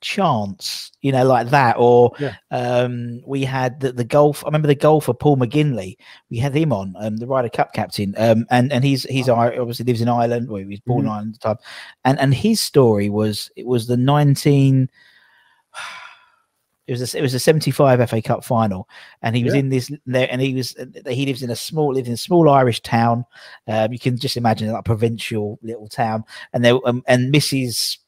chance 0.00 0.92
you 1.02 1.10
know 1.10 1.24
like 1.24 1.48
that 1.50 1.74
or 1.76 2.12
Yeah. 2.20 2.34
um 2.52 3.20
we 3.26 3.42
had 3.44 3.80
the, 3.80 3.90
the 3.92 4.04
golf 4.04 4.44
i 4.44 4.48
remember 4.48 4.68
the 4.68 4.74
golfer 4.76 5.12
paul 5.12 5.36
mcginley 5.36 5.96
we 6.30 6.38
had 6.38 6.54
him 6.54 6.72
on 6.72 6.94
um 7.00 7.16
the 7.16 7.26
ryder 7.26 7.48
cup 7.48 7.72
captain 7.72 8.14
um 8.16 8.46
and 8.50 8.72
and 8.72 8.84
he's 8.84 9.02
he's 9.04 9.28
I- 9.28 9.56
obviously 9.56 9.86
lives 9.86 10.00
in 10.00 10.08
ireland 10.08 10.48
well 10.48 10.60
he 10.60 10.66
was 10.66 10.80
born 10.80 11.04
in 11.06 11.10
ireland 11.10 11.34
at 11.34 11.40
the 11.40 11.48
time 11.48 11.58
and 12.04 12.20
and 12.20 12.32
his 12.32 12.60
story 12.60 13.10
was 13.10 13.50
it 13.56 13.66
was 13.66 13.88
the 13.88 13.96
19 13.96 14.88
it 16.88 16.92
was 16.92 17.14
a, 17.14 17.18
it 17.18 17.22
was 17.22 17.34
a 17.34 17.38
75 17.38 18.08
FA 18.10 18.22
Cup 18.22 18.42
final 18.42 18.88
and 19.22 19.36
he 19.36 19.44
was 19.44 19.52
Yeah. 19.54 19.60
in 19.60 19.68
this 19.68 19.92
there 20.06 20.26
and 20.30 20.40
he 20.40 20.54
was 20.54 20.74
he 21.06 21.26
lives 21.26 21.42
in 21.42 21.50
a 21.50 21.56
small 21.56 21.94
lives 21.94 22.08
in 22.08 22.14
a 22.14 22.16
small 22.16 22.48
Irish 22.48 22.80
town 22.80 23.24
um, 23.68 23.92
you 23.92 23.98
can 23.98 24.16
just 24.16 24.36
imagine 24.36 24.72
like 24.72 24.84
provincial 24.84 25.58
little 25.62 25.86
town 25.86 26.24
and 26.52 26.64
there 26.64 26.78
um, 26.86 27.02
and 27.06 27.32
Mrs 27.32 27.98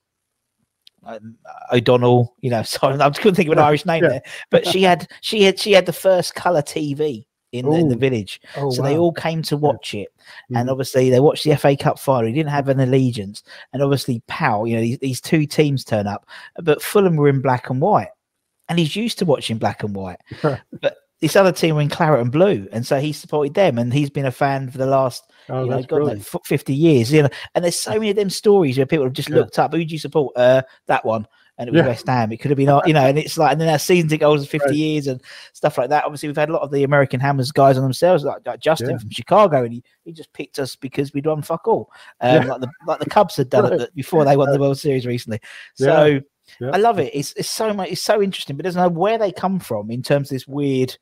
um, 1.05 1.37
O'Donnell 1.73 2.35
you 2.41 2.51
know 2.51 2.63
sorry 2.65 2.99
I 3.01 3.11
couldn't 3.11 3.35
think 3.35 3.49
of 3.49 3.53
an 3.53 3.59
Irish 3.65 3.87
name 3.87 4.03
yeah. 4.03 4.09
there 4.11 4.23
but 4.51 4.67
she 4.67 4.83
had 4.83 5.09
she 5.21 5.43
had 5.43 5.59
she 5.59 5.73
had 5.73 5.87
the 5.87 5.93
first 5.93 6.35
color 6.35 6.63
TV 6.63 7.27
in, 7.53 7.69
the, 7.69 7.77
in 7.77 7.89
the 7.89 7.97
village 7.97 8.41
oh 8.57 8.71
so 8.71 8.81
they 8.81 8.97
all 8.97 9.13
came 9.13 9.43
to 9.43 9.57
watch 9.57 9.93
it 9.95 10.09
and 10.55 10.69
Mhm. 10.69 10.73
obviously 10.73 11.11
they 11.11 11.21
watched 11.21 11.45
the 11.45 11.57
FA 11.57 11.77
Cup 11.77 11.99
final. 11.99 12.29
He 12.29 12.33
didn't 12.33 12.51
have 12.51 12.69
an 12.69 12.79
allegiance, 12.79 13.43
and 13.73 13.83
obviously 13.83 14.23
Powell, 14.29 14.69
you 14.69 14.77
know, 14.77 14.81
these, 14.83 14.99
these 14.99 15.21
two 15.21 15.45
teams 15.47 15.83
turn 15.85 16.07
up, 16.07 16.25
but 16.63 16.81
Fulham 16.81 17.17
were 17.17 17.29
in 17.29 17.41
black 17.43 17.69
and 17.69 17.81
white, 17.81 18.11
and 18.71 18.79
he's 18.79 18.97
used 18.97 19.19
to 19.19 19.27
watching 19.27 19.59
black 19.59 19.83
and 19.83 19.95
white. 19.95 20.21
but 20.43 20.97
this 21.21 21.37
other 21.37 21.53
team 21.53 21.75
were 21.75 21.83
in 21.83 21.91
claret 21.91 22.23
and 22.23 22.33
blue, 22.33 22.67
and 22.73 22.87
so 22.87 22.99
he 22.99 23.13
supported 23.13 23.53
them, 23.53 23.77
and 23.79 23.93
he's 23.93 24.09
been 24.09 24.25
a 24.25 24.33
fan 24.33 24.71
for 24.71 24.79
the 24.79 24.87
last 24.87 25.31
oh 25.51 25.65
you 25.65 25.71
know, 25.71 25.83
God, 25.83 26.03
like 26.05 26.23
50 26.47 26.73
years. 26.75 27.13
You 27.13 27.25
know, 27.25 27.29
and 27.55 27.63
there's 27.63 27.79
so 27.79 27.93
many 27.93 28.09
of 28.09 28.17
them 28.17 28.31
stories 28.31 28.79
where 28.79 28.87
people 28.87 29.05
have 29.05 29.13
just 29.13 29.29
Yeah. 29.29 29.37
looked 29.37 29.59
up, 29.59 29.75
who 29.75 29.85
do 29.85 29.93
you 29.93 29.99
support? 29.99 30.35
Uh, 30.37 30.63
that 30.87 31.05
one. 31.05 31.27
And 31.59 31.69
it 31.69 31.73
was 31.73 31.81
Yeah. 31.81 31.89
West 31.89 32.07
Ham. 32.07 32.33
It 32.33 32.39
could 32.39 32.51
have 32.51 32.57
been, 32.57 32.81
you 32.87 32.95
know, 32.95 33.05
and 33.05 33.19
it's 33.19 33.37
like, 33.37 33.53
and 33.53 33.61
then 33.61 33.69
our 33.69 33.79
season 33.79 34.09
ticket 34.09 34.21
goals 34.21 34.49
50 34.49 34.69
Right. 34.69 34.75
years 34.75 35.07
and 35.09 35.21
stuff 35.53 35.77
like 35.77 35.91
that. 35.91 36.05
Obviously, 36.07 36.27
we've 36.31 36.37
had 36.39 36.49
a 36.49 36.55
lot 36.55 36.63
of 36.63 36.71
the 36.71 36.85
American 36.85 37.21
Hammers 37.21 37.53
guys 37.53 37.77
on 37.77 37.83
themselves, 37.83 38.25
like, 38.25 38.47
like 38.47 38.61
Justin 38.61 38.93
Yeah. 38.93 38.97
from 38.99 39.11
Chicago, 39.11 39.65
and 39.65 39.75
he, 39.75 39.85
he 40.07 40.13
just 40.15 40.33
picked 40.33 40.59
us 40.59 40.75
because 40.75 41.13
we'd 41.13 41.27
won 41.27 41.43
fuck 41.43 41.69
all, 41.69 41.91
um, 42.23 42.47
like 42.49 42.63
the 42.63 42.69
like 42.87 42.99
the 43.01 43.11
Cubs 43.11 43.37
had 43.37 43.51
done 43.51 43.67
it 43.67 43.71
Right. 43.73 43.79
the- 43.81 43.91
before 43.95 44.25
they 44.25 44.39
won 44.39 44.51
the 44.53 44.59
World 44.59 44.79
Series 44.79 45.05
recently. 45.05 45.39
So 45.75 46.21
I 46.73 46.77
love 46.79 46.99
it. 46.99 47.11
It's 47.15 47.33
it's 47.35 47.49
so 47.51 47.73
much. 47.73 47.91
It's 47.91 48.03
so 48.03 48.23
interesting, 48.23 48.57
but 48.57 48.65
doesn't 48.65 48.81
know 48.81 48.89
where 48.89 49.19
they 49.19 49.33
come 49.33 49.59
from 49.61 49.91
in 49.91 50.03
terms 50.03 50.31
of 50.31 50.35
this 50.35 50.47
weird, 50.49 50.97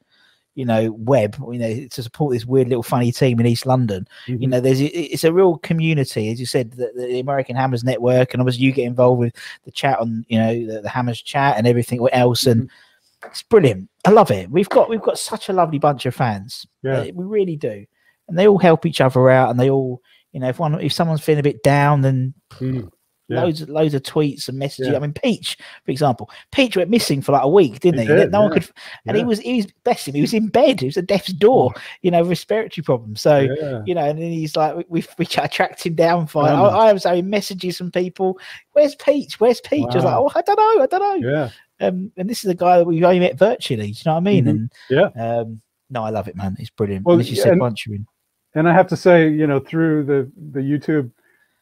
you 0.55 0.65
know, 0.65 0.93
web. 0.93 1.37
You 1.53 1.59
know, 1.59 1.87
to 1.89 2.03
support 2.03 2.33
this 2.33 2.47
weird 2.47 2.69
little 2.69 2.83
funny 2.83 3.13
team 3.13 3.39
in 3.41 3.47
East 3.47 3.67
London. 3.67 4.07
You 4.27 4.39
Mhm. 4.39 4.49
know, 4.49 4.61
there's 4.61 4.81
it's 4.81 5.25
a 5.25 5.33
real 5.33 5.59
community, 5.59 6.31
as 6.31 6.41
you 6.41 6.47
said, 6.47 6.73
the, 6.73 6.91
the 6.97 7.21
American 7.21 7.57
Hammers 7.57 7.85
Network, 7.85 8.33
and 8.35 8.41
obviously 8.41 8.65
you 8.65 8.73
get 8.73 8.87
involved 8.87 9.21
with 9.21 9.35
the 9.65 9.71
chat 9.71 9.99
on, 9.99 10.25
you 10.29 10.39
know, 10.39 10.67
the, 10.67 10.81
the 10.83 10.89
Hammers 10.89 11.23
chat 11.23 11.57
and 11.57 11.67
everything 11.67 12.07
else, 12.13 12.47
and 12.47 12.63
Mm-hmm. 12.63 13.29
it's 13.29 13.43
brilliant. 13.43 13.89
I 14.05 14.11
love 14.11 14.31
it. 14.31 14.51
We've 14.51 14.69
got 14.69 14.89
we've 14.89 15.03
got 15.03 15.19
such 15.19 15.49
a 15.49 15.53
lovely 15.53 15.79
bunch 15.79 16.07
of 16.07 16.15
fans. 16.15 16.67
Yeah. 16.83 16.99
Uh, 17.01 17.11
we 17.15 17.25
really 17.25 17.57
do, 17.57 17.85
and 18.29 18.39
they 18.39 18.47
all 18.49 18.59
help 18.59 18.87
each 18.87 19.01
other 19.01 19.29
out, 19.31 19.51
and 19.51 19.59
they 19.59 19.71
all, 19.71 20.03
you 20.33 20.41
know, 20.41 20.49
if 20.49 20.59
one 20.59 20.81
if 20.81 20.93
someone's 20.93 21.21
feeling 21.23 21.41
a 21.41 21.43
bit 21.43 21.63
down, 21.63 22.03
then 22.03 22.35
Mm. 22.61 22.91
Yeah. 23.29 23.43
loads 23.43 23.61
of 23.61 23.69
loads 23.69 23.93
of 23.95 24.03
tweets 24.03 24.49
and 24.49 24.59
messages. 24.59 24.88
Yeah. 24.88 24.97
I 24.97 25.01
mean, 25.01 25.12
Peach, 25.12 25.59
for 25.85 25.91
example, 25.91 26.31
Peach 26.51 26.77
went 26.77 26.88
missing 26.88 27.21
for 27.21 27.33
like 27.33 27.43
a 27.43 27.49
week, 27.49 27.81
didn't 27.81 28.01
he? 28.01 28.07
He 28.07 28.12
did, 28.14 28.33
no 28.33 28.41
one 28.43 28.53
could, 28.53 28.71
and 29.07 29.17
he 29.17 29.25
was 29.25 29.38
he 29.41 29.57
was 29.57 29.67
bless 29.85 30.09
him. 30.09 30.14
He 30.14 30.23
was 30.23 30.33
in 30.33 30.49
bed. 30.49 30.81
He 30.81 30.87
was 30.87 30.97
at 30.97 31.07
death's 31.07 31.33
door, 31.35 31.75
you 32.01 32.11
know, 32.11 32.23
respiratory 32.23 32.83
problems. 32.83 33.21
So 33.21 33.41
yeah. 33.41 33.83
you 33.85 33.95
know, 33.95 34.05
and 34.05 34.19
then 34.19 34.31
he's 34.31 34.57
like, 34.57 34.75
we 34.77 34.85
we, 34.88 35.05
we 35.19 35.27
tracked 35.27 35.85
him 35.85 35.95
down. 35.95 36.27
For 36.27 36.43
I, 36.45 36.53
I. 36.53 36.88
I 36.88 36.93
was 36.95 37.05
having 37.05 37.29
messages 37.29 37.77
from 37.77 37.91
people. 37.91 38.38
Where's 38.73 38.95
Peach? 38.95 39.38
Where's 39.41 39.61
Peach? 39.61 39.85
I 39.91 39.97
was 39.97 40.05
like, 40.05 40.14
oh, 40.17 40.31
I 40.35 40.41
don't 40.43 40.57
know, 40.59 40.83
I 40.83 40.87
don't 40.87 41.23
know. 41.23 41.29
yeah 41.31 41.51
Um, 41.87 42.11
and 42.17 42.31
this 42.31 42.45
is 42.45 42.51
a 42.51 42.55
guy 42.55 42.79
that 42.79 42.87
we've 42.87 43.05
only 43.05 43.21
met 43.21 43.38
virtually. 43.38 43.88
Do 43.93 43.99
you 43.99 44.03
know 44.07 44.12
what 44.14 44.19
I 44.19 44.21
mean? 44.21 44.45
Mhm. 44.47 44.49
And 44.51 44.73
Yeah. 44.88 45.09
um, 45.41 45.61
no, 45.91 46.03
I 46.03 46.11
love 46.11 46.29
it, 46.29 46.37
man. 46.37 46.57
It's 46.59 46.71
brilliant. 46.71 47.05
Well, 47.05 47.21
as 47.21 47.31
you 47.31 47.37
yeah, 47.37 47.43
said, 47.43 47.53
and- 47.53 47.61
once 47.61 47.87
you're 47.87 47.97
in, 47.97 48.07
and 48.55 48.67
I 48.69 48.73
have 48.73 48.87
to 48.88 48.97
say, 48.97 49.29
you 49.29 49.47
know, 49.47 49.61
through 49.61 50.05
the 50.05 50.31
the 50.53 50.61
YouTube 50.61 51.11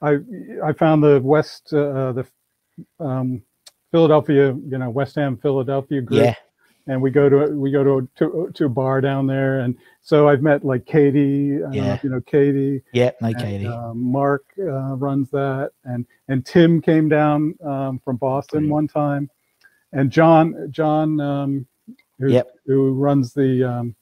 I 0.02 0.18
I 0.64 0.72
found 0.72 1.02
the 1.02 1.20
West 1.22 1.72
uh, 1.72 2.12
the 2.12 2.26
um, 3.00 3.42
Philadelphia, 3.92 4.48
you 4.68 4.78
know, 4.78 4.90
West 4.90 5.14
Ham 5.16 5.37
Philadelphia 5.37 6.00
group. 6.00 6.20
Yeah. 6.24 6.35
And 6.88 7.02
we 7.02 7.11
go 7.11 7.28
to 7.28 7.52
we 7.52 7.72
go 7.72 7.82
to 7.82 8.09
to, 8.16 8.50
to 8.54 8.64
a 8.66 8.68
bar 8.68 9.00
down 9.00 9.26
there, 9.26 9.59
and 9.61 9.76
so 10.02 10.28
I've 10.28 10.40
met 10.42 10.64
like 10.64 10.87
Katie. 10.87 11.59
I 11.64 11.72
Yeah. 11.72 11.98
you 12.02 12.11
know 12.11 12.20
Katie. 12.20 12.80
Yeah, 12.92 13.11
no, 13.20 13.28
and, 13.28 13.37
Katie. 13.38 13.66
uh, 13.66 13.92
Mark 13.92 14.44
uh, 14.61 14.94
runs 14.94 15.28
that, 15.30 15.72
and 15.85 16.06
and 16.28 16.46
Tim 16.46 16.80
came 16.80 17.09
down 17.09 17.56
um, 17.64 17.98
from 18.04 18.16
Boston 18.18 18.68
Brilliant. 18.68 18.72
one 18.72 18.88
time, 18.88 19.30
and 19.94 20.12
John 20.12 20.68
John 20.70 21.18
um, 21.20 21.66
who, 22.20 22.28
Yep. 22.30 22.46
who 22.66 22.92
runs 22.94 23.32
the 23.32 23.64
um, 23.64 23.96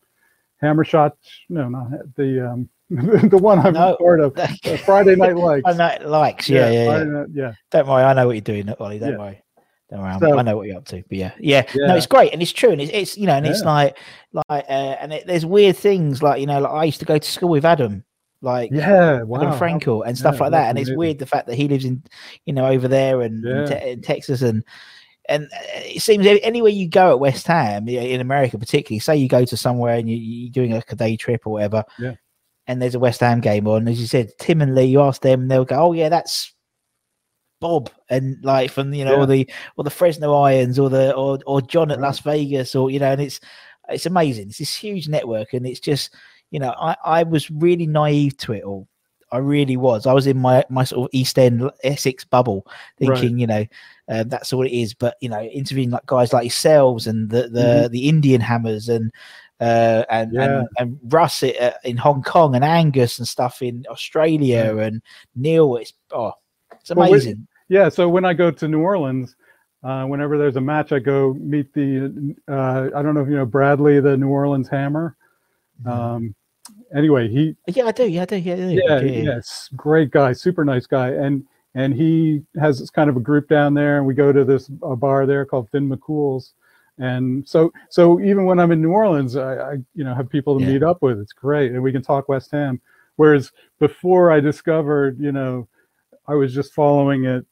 Hammer 0.60 0.84
Shot. 0.84 1.16
No, 1.48 1.70
not 1.70 1.90
the 2.16 2.50
um, 2.50 2.68
the 3.28 3.38
one 3.38 3.58
I'm 3.58 3.74
No. 3.74 3.96
part 3.96 4.20
of. 4.20 4.36
uh, 4.38 4.46
Friday 4.84 5.16
Night 5.16 5.36
Lights. 5.36 5.62
I 5.66 5.72
know, 5.72 6.08
likes, 6.08 6.48
yeah, 6.48 6.70
yeah, 6.70 6.72
yeah. 6.82 6.86
Friday 6.86 7.10
Night- 7.10 7.26
yeah. 7.32 7.52
Don't 7.70 7.86
worry, 7.88 8.02
I 8.04 8.12
know 8.12 8.26
what 8.26 8.32
you're 8.32 8.40
doing, 8.40 8.68
Ollie. 8.78 8.98
Don't 8.98 9.12
Yeah. 9.12 9.18
worry. 9.18 9.42
Don't 9.90 10.00
worry, 10.00 10.16
So- 10.20 10.38
I 10.38 10.42
know 10.42 10.56
what 10.56 10.66
you're 10.66 10.76
up 10.78 10.86
to. 10.86 11.02
But 11.08 11.18
yeah, 11.18 11.32
yeah, 11.38 11.62
no, 11.76 11.96
it's 11.96 12.06
great 12.06 12.32
and 12.32 12.40
it's 12.42 12.52
true, 12.52 12.70
and 12.70 12.80
it's, 12.80 12.90
it's 12.92 13.18
you 13.18 13.26
know, 13.26 13.34
and 13.34 13.46
it's 13.46 13.62
like, 13.62 13.98
like, 14.32 14.64
uh, 14.68 14.96
and 15.00 15.12
it, 15.12 15.26
there's 15.26 15.44
weird 15.46 15.76
things 15.76 16.22
like 16.22 16.40
you 16.40 16.46
know, 16.46 16.60
like 16.60 16.72
I 16.72 16.84
used 16.84 17.00
to 17.00 17.06
go 17.06 17.18
to 17.18 17.30
school 17.30 17.50
with 17.50 17.64
Adam, 17.64 18.04
like 18.40 18.70
Yeah, 18.72 19.22
wow. 19.22 19.40
Adam 19.40 19.52
Frankel 19.58 20.02
and 20.06 20.16
stuff 20.16 20.40
like 20.40 20.52
that, 20.52 20.68
and 20.70 20.78
it's 20.78 20.88
amazing. 20.88 20.98
weird 20.98 21.18
the 21.18 21.26
fact 21.26 21.46
that 21.48 21.54
he 21.56 21.68
lives 21.68 21.84
in, 21.84 22.02
you 22.46 22.52
know, 22.54 22.66
over 22.66 22.88
there 22.88 23.20
and 23.22 23.44
in, 23.44 23.66
Te- 23.66 23.90
in 23.90 24.02
Texas 24.02 24.42
and. 24.42 24.64
And 25.26 25.44
uh, 25.44 25.48
it 25.76 26.02
seems 26.02 26.26
anywhere 26.26 26.70
you 26.70 26.86
go 26.86 27.12
at 27.12 27.18
West 27.18 27.46
Ham 27.46 27.88
in 27.88 28.20
America, 28.20 28.58
particularly, 28.58 28.98
say 28.98 29.16
you 29.16 29.26
go 29.26 29.42
to 29.46 29.56
somewhere 29.56 29.94
and 29.96 30.06
you, 30.06 30.18
you're 30.18 30.50
doing 30.52 30.72
like 30.72 30.92
a 30.92 30.96
day 30.96 31.16
trip 31.16 31.46
or 31.46 31.54
whatever, 31.54 31.82
Yeah. 31.98 32.16
And 32.66 32.80
there's 32.80 32.94
a 32.94 32.98
West 32.98 33.20
Ham 33.20 33.40
game 33.40 33.66
on, 33.68 33.88
as 33.88 34.00
you 34.00 34.06
said, 34.06 34.32
Tim 34.38 34.62
and 34.62 34.74
Lee, 34.74 34.84
you 34.84 35.00
ask 35.02 35.22
them, 35.22 35.42
and 35.42 35.50
they'll 35.50 35.64
go, 35.64 35.76
"Oh 35.76 35.92
yeah, 35.92 36.08
that's 36.08 36.52
Bob," 37.60 37.90
and 38.10 38.36
like 38.44 38.70
from 38.70 38.92
you 38.92 39.04
know, 39.04 39.12
Yeah. 39.16 39.20
or 39.22 39.26
the 39.26 39.50
or 39.76 39.84
the 39.84 39.90
Fresno 39.90 40.34
Irons, 40.34 40.78
or 40.78 40.90
the 40.90 41.14
or 41.14 41.38
or 41.46 41.60
John 41.62 41.90
at 41.90 42.00
Las 42.00 42.20
Vegas, 42.20 42.74
or 42.74 42.90
you 42.90 42.98
know, 42.98 43.12
and 43.12 43.20
it's 43.20 43.40
it's 43.88 44.06
amazing. 44.06 44.48
It's 44.48 44.58
this 44.58 44.74
huge 44.76 45.08
network, 45.08 45.52
and 45.52 45.66
it's 45.66 45.80
just 45.80 46.14
you 46.50 46.58
know, 46.60 46.74
I 46.78 46.96
I 47.04 47.22
was 47.22 47.50
really 47.50 47.86
naive 47.86 48.36
to 48.38 48.52
it 48.52 48.64
all. 48.64 48.88
I 49.32 49.38
really 49.38 49.76
was. 49.76 50.06
I 50.06 50.12
was 50.12 50.26
in 50.26 50.38
my 50.38 50.64
my 50.68 50.84
sort 50.84 51.08
of 51.08 51.10
East 51.12 51.38
End 51.38 51.68
Essex 51.82 52.24
bubble, 52.24 52.66
Right. 53.00 53.18
thinking, 53.18 53.38
you 53.38 53.46
know, 53.46 53.64
uh, 54.08 54.24
that's 54.26 54.52
all 54.52 54.64
it 54.66 54.70
is. 54.72 54.94
But 54.94 55.16
you 55.20 55.28
know, 55.28 55.42
interviewing 55.42 55.90
like 55.90 56.06
guys 56.06 56.32
like 56.32 56.44
yourselves 56.44 57.06
and 57.06 57.30
the 57.30 57.48
the 57.48 57.88
Mhm. 57.88 57.90
the 57.90 58.08
Indian 58.08 58.40
Hammers 58.40 58.88
and 58.88 59.10
uh, 59.64 60.04
and, 60.10 60.32
Yeah. 60.32 60.42
and 60.60 60.68
and 60.78 60.98
Russ 61.12 61.42
i- 61.42 61.56
uh, 61.60 61.72
in 61.84 61.96
Hong 61.96 62.22
Kong 62.22 62.54
and 62.54 62.64
Angus 62.64 63.18
and 63.18 63.26
stuff 63.28 63.62
in 63.62 63.84
Australia 63.90 64.76
and 64.78 65.00
Neil. 65.34 65.76
It's 65.76 65.92
oh, 66.12 66.32
it's 66.80 66.90
Well, 66.90 67.08
we- 67.10 67.16
amazing. 67.16 67.46
Yeah, 67.68 67.88
so 67.88 68.08
when 68.08 68.24
I 68.26 68.34
go 68.34 68.50
to 68.50 68.68
New 68.68 68.80
Orleans, 68.80 69.36
uh, 69.82 70.04
whenever 70.04 70.36
there's 70.38 70.56
a 70.56 70.60
match, 70.60 70.92
I 70.92 70.98
go 70.98 71.34
meet 71.40 71.72
the. 71.72 72.34
Uh, 72.46 72.90
I 72.96 73.02
don't 73.02 73.14
know 73.14 73.22
if 73.22 73.28
you 73.28 73.36
know 73.36 73.46
Bradley, 73.46 74.00
the 74.00 74.16
New 74.16 74.28
Orleans 74.28 74.68
Hammer. 74.68 75.16
Um, 75.86 76.34
anyway, 76.94 77.28
he 77.28 77.56
yeah, 77.68 77.86
I 77.86 77.92
do. 77.92 78.06
Yeah, 78.08 78.22
I 78.22 78.24
do. 78.26 78.36
Yeah, 78.36 78.52
I 78.54 78.56
do, 78.56 78.68
yeah, 78.74 79.00
yeah. 79.00 79.22
yes, 79.34 79.68
great 79.76 80.10
guy, 80.10 80.32
super 80.34 80.64
nice 80.64 80.86
guy, 80.86 81.08
and 81.10 81.44
and 81.74 81.92
he 81.94 82.42
has 82.60 82.78
this 82.78 82.90
kind 82.90 83.10
of 83.10 83.16
a 83.16 83.20
group 83.20 83.48
down 83.48 83.74
there, 83.74 83.96
and 83.98 84.06
we 84.06 84.14
go 84.14 84.30
to 84.32 84.44
this 84.44 84.70
a 84.82 84.94
bar 84.94 85.26
there 85.26 85.44
called 85.44 85.68
Finn 85.70 85.88
McCool's, 85.88 86.52
and 86.98 87.46
so 87.48 87.72
so 87.90 88.20
even 88.20 88.44
when 88.44 88.58
I'm 88.60 88.70
in 88.72 88.80
New 88.82 88.92
Orleans, 88.92 89.36
I, 89.36 89.56
I 89.56 89.72
you 89.94 90.04
know 90.04 90.14
have 90.14 90.28
people 90.28 90.58
to 90.58 90.64
Yeah. 90.64 90.72
meet 90.72 90.82
up 90.82 91.02
with. 91.02 91.18
It's 91.18 91.32
great, 91.32 91.72
and 91.72 91.82
we 91.82 91.92
can 91.92 92.02
talk 92.02 92.28
West 92.28 92.50
Ham. 92.52 92.80
Whereas 93.16 93.52
before 93.78 94.30
I 94.32 94.40
discovered, 94.40 95.18
you 95.20 95.32
know, 95.32 95.68
I 96.26 96.34
was 96.34 96.52
just 96.54 96.72
following 96.74 97.24
it, 97.26 97.44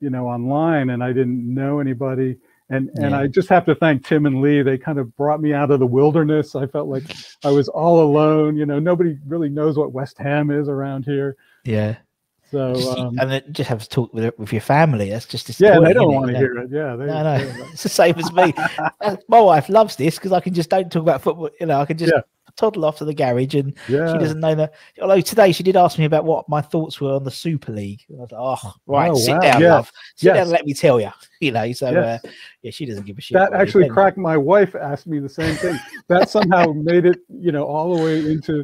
you 0.00 0.08
know, 0.10 0.26
online, 0.28 0.90
and 0.90 1.02
I 1.04 1.12
didn't 1.12 1.52
know 1.54 1.80
anybody. 1.80 2.38
And, 2.72 2.88
and 2.94 3.16
I 3.16 3.26
just 3.26 3.48
have 3.48 3.64
to 3.66 3.74
thank 3.74 4.06
Tim 4.06 4.26
and 4.26 4.40
Lee. 4.40 4.62
They 4.62 4.78
kind 4.78 5.00
of 5.00 5.14
brought 5.16 5.42
me 5.42 5.52
out 5.52 5.72
of 5.72 5.80
the 5.80 5.86
wilderness. 5.86 6.54
I 6.54 6.66
felt 6.68 6.86
like 6.88 7.02
I 7.44 7.50
was 7.50 7.68
all 7.68 8.00
alone. 8.00 8.56
You 8.56 8.64
know, 8.64 8.78
nobody 8.78 9.18
really 9.26 9.48
knows 9.48 9.76
what 9.76 9.92
West 9.92 10.16
Ham 10.18 10.52
is 10.52 10.68
around 10.68 11.04
here. 11.04 11.36
yeah. 11.64 11.96
So 12.50 12.96
um, 12.98 13.18
and 13.18 13.30
then 13.30 13.42
just 13.52 13.68
have 13.68 13.82
to 13.82 13.88
talk 13.88 14.12
with 14.12 14.36
with 14.38 14.52
your 14.52 14.60
family. 14.60 15.10
That's 15.10 15.26
just 15.26 15.48
yeah, 15.60 15.78
they 15.78 15.92
don't 15.92 16.12
want 16.12 16.30
to 16.30 16.36
hear 16.36 16.56
it. 16.58 16.70
Yeah, 16.70 16.96
they, 16.96 17.06
No, 17.06 17.22
no, 17.22 17.34
it's 17.72 17.82
the 17.84 17.88
same 17.88 18.18
as 18.18 18.32
me. 18.32 18.52
Uh, 19.00 19.16
My 19.28 19.40
wife 19.40 19.68
loves 19.68 19.96
this 19.96 20.16
because 20.16 20.32
I 20.32 20.40
can 20.40 20.52
just 20.52 20.68
don't 20.70 20.90
talk 20.90 21.02
about 21.02 21.22
football. 21.22 21.48
You 21.60 21.66
know, 21.66 21.80
I 21.80 21.86
can 21.86 21.96
just 21.96 22.12
Yeah. 22.14 22.22
toddle 22.56 22.84
off 22.84 22.98
to 22.98 23.04
the 23.04 23.14
garage, 23.14 23.54
and 23.54 23.74
yeah. 23.88 24.12
she 24.12 24.18
doesn't 24.18 24.40
know 24.40 24.54
that. 24.56 24.74
Although 25.00 25.20
today 25.20 25.52
she 25.52 25.62
did 25.62 25.76
ask 25.76 25.98
me 25.98 26.04
about 26.06 26.24
what 26.24 26.48
my 26.48 26.60
thoughts 26.60 27.00
were 27.00 27.14
on 27.14 27.24
the 27.24 27.30
Super 27.30 27.72
League. 27.72 28.00
I 28.10 28.20
was 28.20 28.32
like, 28.32 28.40
oh, 28.40 28.72
right, 28.86 29.10
Oh, 29.10 29.14
sit 29.14 29.32
wow. 29.34 29.40
down, 29.40 29.60
Yes. 29.60 29.70
love. 29.70 29.92
Sit 30.16 30.26
down 30.34 30.42
and 30.42 30.50
let 30.50 30.66
me 30.66 30.74
tell 30.74 31.00
you. 31.00 31.10
You 31.40 31.52
know, 31.52 31.72
so 31.72 31.90
Yes. 31.90 32.22
uh, 32.24 32.28
yeah, 32.62 32.70
she 32.70 32.84
doesn't 32.84 33.06
give 33.06 33.16
a 33.16 33.20
shit. 33.22 33.36
that 33.38 33.54
actually 33.54 33.88
cracked 33.88 34.18
my 34.18 34.36
wife 34.36 34.74
asked 34.74 35.06
me 35.06 35.18
the 35.20 35.28
same 35.28 35.54
thing 35.56 35.78
that 36.08 36.28
somehow 36.28 36.72
made 36.74 37.06
it 37.06 37.20
you 37.30 37.50
know 37.52 37.64
all 37.64 37.96
the 37.96 38.02
way 38.04 38.18
into 38.18 38.62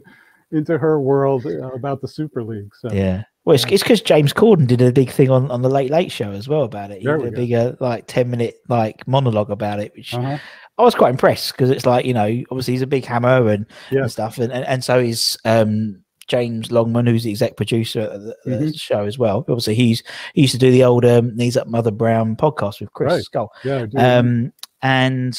into 0.53 0.77
her 0.77 1.01
world 1.01 1.47
uh, 1.47 1.73
about 1.73 2.03
the 2.03 2.09
super 2.09 2.43
league 2.45 2.71
so 2.79 2.93
Yeah. 2.93 3.23
Well, 3.47 3.55
it's 3.55 3.65
because 3.65 4.03
James 4.03 4.33
Corden 4.35 4.67
did 4.67 4.83
a 4.83 4.93
big 4.93 5.11
thing 5.11 5.31
on, 5.31 5.51
on 5.53 5.63
the 5.63 5.69
Late 5.71 5.91
Late 5.91 6.11
Show 6.13 6.33
as 6.33 6.49
well 6.49 6.65
about 6.65 6.91
it. 6.91 6.99
He 6.99 7.05
There 7.07 7.17
did 7.17 7.29
a 7.29 7.31
go. 7.31 7.37
bigger 7.37 7.77
like 7.81 8.07
ten 8.09 8.29
minute 8.29 8.57
like 8.69 9.07
monologue 9.07 9.51
about 9.51 9.79
it, 9.81 9.93
which 9.97 10.13
uh-huh. 10.15 10.37
I 10.79 10.83
was 10.83 10.95
quite 10.97 11.11
impressed 11.11 11.53
because 11.53 11.71
it's 11.71 11.87
like 11.87 12.05
you 12.05 12.13
know 12.13 12.43
obviously 12.51 12.75
he's 12.75 12.83
a 12.83 12.87
big 12.87 13.05
hammer 13.07 13.49
and, 13.49 13.65
Yeah. 13.91 14.03
and 14.03 14.13
stuff, 14.13 14.37
and, 14.39 14.53
and 14.53 14.65
and 14.67 14.85
so 14.85 14.99
is 14.99 15.39
um 15.45 16.03
James 16.27 16.73
Longman, 16.73 17.07
who's 17.07 17.23
the 17.23 17.31
exec 17.31 17.57
producer 17.57 18.01
of 18.01 18.25
the, 18.25 18.37
the 18.45 18.51
Mhm. 18.57 18.81
show 18.81 19.05
as 19.07 19.17
well. 19.17 19.39
Obviously, 19.49 19.77
he's 19.77 20.03
he 20.35 20.41
used 20.43 20.53
to 20.55 20.59
do 20.59 20.73
the 20.73 20.83
old 20.83 21.05
um, 21.05 21.37
Knees 21.37 21.57
Up 21.57 21.69
Mother 21.69 21.93
Brown 21.93 22.35
podcast 22.35 22.81
with 22.81 22.93
Chris 22.95 23.13
Right. 23.13 23.23
Skull, 23.23 23.53
yeah 23.65 23.83
I 23.83 23.87
do. 23.87 23.97
um, 23.99 24.53
and 24.83 25.39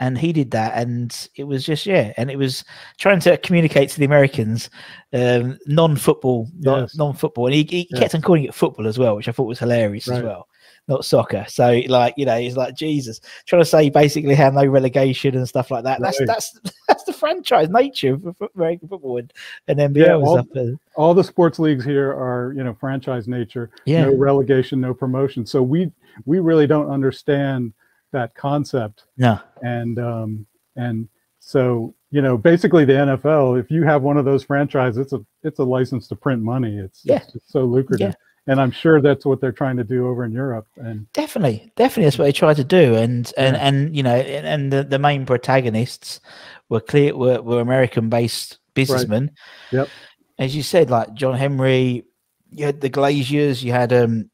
and 0.00 0.18
he 0.18 0.32
did 0.32 0.50
that, 0.50 0.74
and 0.76 1.28
it 1.36 1.44
was 1.44 1.64
just 1.64 1.86
yeah, 1.86 2.12
and 2.16 2.30
it 2.30 2.36
was 2.36 2.64
trying 2.98 3.20
to 3.20 3.36
communicate 3.38 3.88
to 3.90 3.98
the 3.98 4.04
Americans 4.04 4.68
um, 5.12 5.58
non-football, 5.66 6.48
Yes. 6.60 6.96
non-football, 6.96 7.46
and 7.46 7.54
he, 7.54 7.64
he 7.64 7.88
Yes. 7.90 8.00
kept 8.00 8.14
on 8.14 8.22
calling 8.22 8.44
it 8.44 8.54
football 8.54 8.86
as 8.86 8.98
well, 8.98 9.16
which 9.16 9.28
I 9.28 9.32
thought 9.32 9.46
was 9.46 9.58
hilarious 9.58 10.08
as 10.08 10.22
well. 10.22 10.48
Not 10.88 11.04
soccer, 11.04 11.44
so 11.48 11.80
like 11.88 12.14
you 12.16 12.26
know, 12.26 12.38
he's 12.38 12.56
like 12.56 12.76
Jesus, 12.76 13.20
trying 13.46 13.62
to 13.62 13.66
say 13.66 13.90
basically 13.90 14.36
how 14.36 14.50
no 14.50 14.64
relegation 14.66 15.34
and 15.36 15.48
stuff 15.48 15.70
like 15.72 15.82
that. 15.82 16.00
That's 16.00 16.20
Right. 16.20 16.26
that's 16.28 16.60
that's 16.88 17.02
the 17.02 17.12
franchise 17.12 17.68
nature 17.70 18.14
of 18.14 18.36
American 18.54 18.86
football 18.88 19.18
and, 19.18 19.32
and 19.66 19.80
NBL 19.80 20.06
Yeah, 20.06 20.14
all- 20.14 20.76
all 20.94 21.12
the 21.14 21.24
sports 21.24 21.58
leagues 21.58 21.84
here 21.84 22.10
are 22.12 22.52
you 22.56 22.62
know 22.62 22.72
franchise 22.74 23.26
nature 23.26 23.70
Yeah. 23.84 24.04
no 24.04 24.14
relegation 24.14 24.80
no 24.80 24.94
promotion 24.94 25.44
so 25.44 25.60
we 25.60 25.90
we 26.24 26.38
really 26.38 26.66
don't 26.68 26.88
understand 26.88 27.72
that 28.18 28.34
concept. 28.34 29.04
Yeah. 29.16 29.38
and 29.62 29.98
um 29.98 30.46
and 30.76 31.08
so 31.38 31.94
you 32.10 32.22
know 32.22 32.36
basically 32.50 32.84
the 32.90 32.98
nfl 33.10 33.58
if 33.62 33.70
you 33.74 33.82
have 33.92 34.02
one 34.02 34.16
of 34.20 34.24
those 34.30 34.42
franchises 34.50 34.98
it's 35.04 35.12
a 35.12 35.20
it's 35.48 35.58
a 35.60 35.64
license 35.76 36.04
to 36.08 36.16
print 36.16 36.42
money. 36.42 36.74
It's, 36.86 37.00
Yeah. 37.04 37.16
it's 37.22 37.32
just 37.34 37.48
so 37.56 37.60
lucrative. 37.76 38.14
And 38.48 38.60
i'm 38.62 38.70
sure 38.82 39.00
that's 39.00 39.24
what 39.28 39.38
they're 39.40 39.58
trying 39.62 39.76
to 39.82 39.84
do 39.94 39.98
over 40.08 40.22
in 40.24 40.32
europe. 40.44 40.66
And 40.88 40.98
definitely. 41.12 41.58
Definitely 41.76 42.04
that's 42.06 42.18
what 42.18 42.26
they 42.28 42.32
tried 42.42 42.56
to 42.64 42.64
do. 42.80 42.94
And 43.04 43.32
and 43.36 43.54
and 43.66 43.76
you 43.96 44.02
know 44.06 44.14
and, 44.36 44.46
and 44.52 44.62
the, 44.72 44.82
the 44.92 44.98
main 45.08 45.26
protagonists 45.26 46.20
were 46.70 46.80
clear 46.90 47.10
were, 47.22 47.40
were 47.48 47.60
american 47.68 48.08
based 48.08 48.58
businessmen 48.74 49.24
Yep. 49.72 49.88
as 50.44 50.50
you 50.56 50.62
said 50.62 50.90
like 50.90 51.08
john 51.20 51.34
henry 51.44 52.04
you 52.56 52.64
had 52.68 52.80
the 52.80 52.90
Glazers 52.98 53.62
you 53.66 53.72
had 53.72 53.90
um 53.92 54.30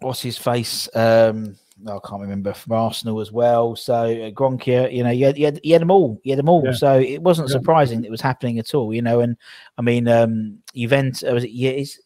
what's 0.00 0.22
his 0.28 0.36
face 0.50 0.88
um 0.94 1.56
I 1.86 1.98
can't 2.06 2.20
remember 2.22 2.52
from 2.52 2.72
Arsenal 2.72 3.20
as 3.20 3.30
well. 3.30 3.76
So 3.76 3.94
uh, 3.94 4.30
Kroenke, 4.32 4.92
you 4.92 5.04
know, 5.04 5.10
you 5.10 5.26
had, 5.26 5.38
you 5.38 5.44
had 5.44 5.60
had 5.64 5.80
them 5.80 5.90
all, 5.90 6.20
you 6.24 6.32
had 6.32 6.38
them 6.38 6.48
all. 6.48 6.62
Yeah. 6.64 6.72
So 6.72 6.98
it 6.98 7.22
wasn't 7.22 7.50
surprising 7.50 8.04
it 8.04 8.10
was 8.10 8.20
happening 8.20 8.58
at 8.58 8.74
all, 8.74 8.92
you 8.92 9.02
know. 9.02 9.20
And 9.20 9.36
I 9.78 9.82
mean, 9.82 10.08
um, 10.08 10.58
Juventus, 10.74 11.22
was 11.22 11.44
it, 11.44 11.50
yeah, 11.50 11.70
is 11.70 12.00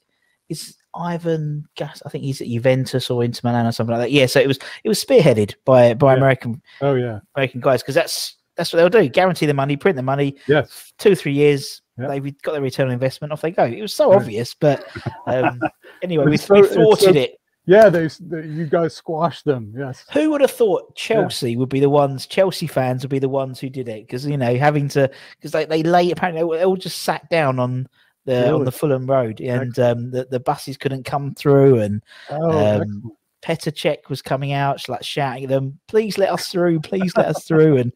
is 0.48 0.76
Ivan 0.94 1.64
Gas? 1.76 2.02
I 2.04 2.10
think 2.10 2.24
he's 2.24 2.40
at 2.42 2.48
Juventus 2.48 3.08
or 3.10 3.24
Inter 3.24 3.40
Milan 3.44 3.66
or 3.66 3.72
something 3.72 3.96
like 3.96 4.02
that. 4.04 4.12
Yeah, 4.12 4.26
so 4.26 4.40
it 4.40 4.48
was 4.48 4.58
it 4.84 4.88
was 4.88 5.02
spearheaded 5.02 5.54
by 5.64 5.94
by 5.94 6.12
Yeah. 6.12 6.18
American 6.18 6.60
oh 6.82 6.94
yeah 6.94 7.20
American 7.34 7.60
guys 7.60 7.82
because 7.82 7.94
that's 7.94 8.36
that's 8.56 8.72
what 8.72 8.78
they'll 8.78 9.02
do: 9.02 9.08
guarantee 9.08 9.46
the 9.46 9.54
money, 9.54 9.76
print 9.78 9.96
the 9.96 10.02
money, 10.02 10.36
yes 10.46 10.92
two 10.98 11.14
three 11.14 11.32
years. 11.32 11.80
Yeah. 11.98 12.08
They've 12.08 12.42
got 12.42 12.52
their 12.52 12.62
return 12.62 12.88
on 12.88 12.92
investment. 12.92 13.32
Off 13.32 13.42
they 13.42 13.50
go. 13.50 13.64
It 13.64 13.80
was 13.82 13.94
so 13.94 14.12
obvious, 14.12 14.54
but 14.54 14.86
um, 15.26 15.60
anyway, 16.02 16.24
we, 16.26 16.34
It's 16.34 16.44
so- 16.46 16.54
we 16.60 16.66
thwarted 16.66 17.14
so- 17.14 17.20
it. 17.20 17.38
Yeah 17.66 17.88
they, 17.88 18.08
they 18.20 18.46
you 18.46 18.66
guys 18.66 18.94
squashed 18.94 19.44
them 19.44 19.72
yes 19.76 20.04
Who 20.12 20.30
would 20.30 20.40
have 20.40 20.50
thought 20.50 20.94
Chelsea 20.96 21.56
would 21.56 21.68
be 21.68 21.80
the 21.80 21.88
ones? 21.90 22.26
Chelsea 22.26 22.66
fans 22.66 23.02
would 23.02 23.10
be 23.10 23.18
the 23.18 23.28
ones 23.28 23.60
who 23.60 23.70
did 23.70 23.88
it 23.88 24.06
because 24.06 24.26
you 24.26 24.36
know 24.36 24.56
having 24.56 24.88
to 24.90 25.10
because 25.36 25.52
they 25.52 25.64
they 25.64 25.82
lay 25.82 26.10
apparently 26.10 26.42
they, 26.58 26.64
all- 26.64 26.76
just 26.76 27.02
sat 27.02 27.28
down 27.30 27.58
on 27.58 27.88
the 28.24 28.52
on 28.52 28.64
the 28.64 28.72
Fulham 28.72 29.06
Road 29.06 29.40
and 29.40 29.78
um, 29.78 30.10
the 30.10 30.24
the 30.30 30.40
buses 30.40 30.76
couldn't 30.76 31.04
come 31.04 31.34
through 31.34 31.80
and 31.80 32.02
oh 32.30 32.80
um. 32.82 33.12
Petr 33.42 33.72
Cech 33.72 34.08
was 34.08 34.22
coming 34.22 34.52
out, 34.52 34.88
like 34.88 35.02
shouting 35.02 35.42
at 35.42 35.50
them, 35.50 35.76
"Please 35.88 36.16
let 36.16 36.30
us 36.30 36.46
through! 36.46 36.78
Please 36.78 37.12
let 37.16 37.26
us 37.26 37.44
through!" 37.44 37.78
And 37.78 37.92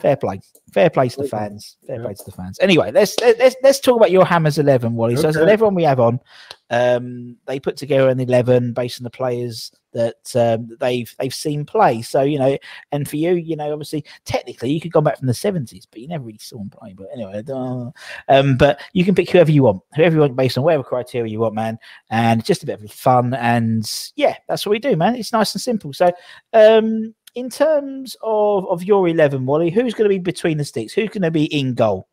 Fair 0.00 0.16
play. 0.16 0.40
Fair 0.72 0.90
play 0.90 1.08
to 1.08 1.22
the 1.22 1.28
fans. 1.28 1.76
Fair 1.86 2.00
play 2.00 2.14
to 2.14 2.24
the 2.24 2.32
fans. 2.32 2.58
Anyway, 2.60 2.90
let's 2.92 3.18
let's 3.20 3.56
let's 3.62 3.80
talk 3.80 3.96
about 3.96 4.10
your 4.10 4.24
Hammers 4.24 4.58
eleven, 4.58 4.94
Wally. 4.94 5.16
So, 5.16 5.32
so 5.32 5.42
Okay. 5.42 5.52
everyone 5.52 5.74
we 5.74 5.84
have 5.84 6.00
on, 6.00 6.20
um, 6.70 7.36
they 7.46 7.58
put 7.58 7.76
together 7.76 8.08
an 8.08 8.20
eleven 8.20 8.72
based 8.72 9.00
on 9.00 9.04
the 9.04 9.10
players 9.10 9.72
that 9.94 10.30
um, 10.34 10.76
they've 10.78 11.12
they've 11.18 11.34
seen 11.34 11.64
play. 11.64 12.02
So 12.02 12.22
you 12.22 12.38
know, 12.38 12.58
and 12.92 13.08
for 13.08 13.16
you, 13.16 13.34
you 13.34 13.56
know, 13.56 13.72
obviously, 13.72 14.04
technically, 14.24 14.70
you 14.70 14.80
could 14.80 14.92
go 14.92 15.00
back 15.00 15.18
from 15.18 15.28
the 15.28 15.34
seventies, 15.34 15.86
but 15.86 16.00
you 16.00 16.08
never 16.08 16.24
really 16.24 16.38
saw 16.38 16.58
them 16.58 16.70
play. 16.70 16.92
But 16.92 17.08
anyway, 17.12 17.42
um, 18.28 18.56
but 18.56 18.80
you 18.92 19.04
can 19.04 19.14
pick 19.14 19.30
whoever 19.30 19.50
you 19.50 19.62
want, 19.62 19.82
whoever 19.94 20.14
you 20.14 20.20
want, 20.20 20.36
based 20.36 20.58
on 20.58 20.64
whatever 20.64 20.84
criteria 20.84 21.30
you 21.30 21.40
want, 21.40 21.54
man. 21.54 21.78
And 22.10 22.44
just 22.44 22.62
a 22.62 22.66
bit 22.66 22.82
of 22.82 22.90
fun, 22.90 23.32
and 23.34 23.90
yeah, 24.14 24.36
that's 24.46 24.66
what 24.66 24.72
we 24.72 24.78
do, 24.78 24.96
man. 24.96 25.16
It's 25.16 25.32
nice 25.32 25.54
and 25.54 25.62
simple. 25.62 25.92
So, 25.92 26.12
um, 26.52 27.14
in 27.36 27.48
terms 27.50 28.16
of 28.22 28.66
of 28.68 28.82
your 28.82 29.06
eleven, 29.08 29.46
Wally, 29.46 29.70
who's 29.70 29.94
going 29.94 30.10
to 30.10 30.14
be 30.14 30.18
between 30.18 30.58
the 30.58 30.64
sticks? 30.64 30.92
Who's 30.92 31.10
going 31.10 31.22
to 31.22 31.30
be 31.30 31.44
in 31.44 31.74
goal? 31.74 32.08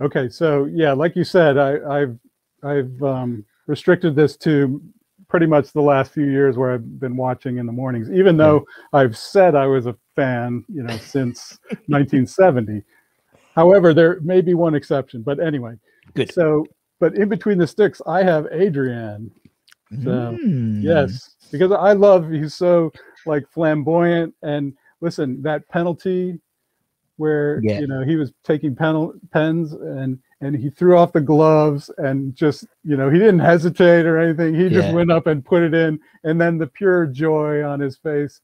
Okay, 0.00 0.28
so 0.28 0.64
yeah, 0.66 0.92
like 0.92 1.14
you 1.14 1.24
said, 1.24 1.56
I, 1.58 2.00
I've 2.00 2.18
I've 2.64 3.02
um, 3.02 3.44
restricted 3.66 4.16
this 4.16 4.36
to 4.38 4.82
pretty 5.28 5.46
much 5.46 5.72
the 5.72 5.82
last 5.82 6.12
few 6.12 6.24
years 6.24 6.56
where 6.56 6.72
I've 6.72 6.98
been 6.98 7.16
watching 7.16 7.58
in 7.58 7.66
the 7.66 7.72
mornings, 7.72 8.10
even 8.10 8.36
though 8.36 8.64
I've 8.94 9.16
said 9.16 9.54
I 9.54 9.66
was 9.66 9.86
a 9.86 9.94
fan, 10.16 10.64
you 10.68 10.82
know, 10.82 10.96
since 10.96 11.58
1970. 11.86 12.82
However, 13.54 13.92
there 13.92 14.20
may 14.20 14.40
be 14.40 14.54
one 14.54 14.74
exception, 14.74 15.22
but 15.22 15.38
anyway. 15.38 15.74
Good. 16.14 16.32
So, 16.32 16.66
but 17.00 17.14
in 17.16 17.28
between 17.28 17.58
the 17.58 17.66
sticks, 17.66 18.00
I 18.06 18.22
have 18.22 18.46
Adrian. 18.50 19.30
So, 20.02 20.38
Hmm. 20.40 20.80
yes, 20.80 21.34
because 21.52 21.72
I 21.72 21.92
love 21.92 22.30
he's 22.30 22.54
so 22.54 22.90
like 23.28 23.48
flamboyant 23.50 24.34
and 24.42 24.74
listen 25.00 25.42
that 25.42 25.68
penalty 25.68 26.40
where 27.16 27.60
Yeah. 27.62 27.80
you 27.80 27.86
know 27.86 28.02
he 28.02 28.16
was 28.16 28.32
taking 28.44 28.74
penal 28.76 29.14
pens 29.32 29.72
and 29.72 30.18
and 30.40 30.56
he 30.56 30.70
threw 30.70 30.96
off 30.96 31.12
the 31.12 31.20
gloves 31.20 31.90
and 31.98 32.34
just 32.34 32.66
you 32.84 32.96
know 32.96 33.10
he 33.10 33.18
didn't 33.18 33.40
hesitate 33.40 34.06
or 34.06 34.18
anything 34.18 34.54
he 34.54 34.68
just 34.68 34.88
Yeah. 34.88 34.92
went 34.94 35.10
up 35.12 35.26
and 35.26 35.44
put 35.44 35.62
it 35.62 35.74
in 35.74 36.00
and 36.24 36.40
then 36.40 36.58
the 36.58 36.66
pure 36.66 37.06
joy 37.06 37.62
on 37.64 37.80
his 37.80 37.96
face 37.96 38.40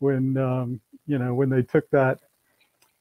when 0.00 0.36
um 0.38 0.80
you 1.06 1.18
know 1.18 1.34
when 1.34 1.50
they 1.50 1.62
took 1.62 1.88
that 1.90 2.18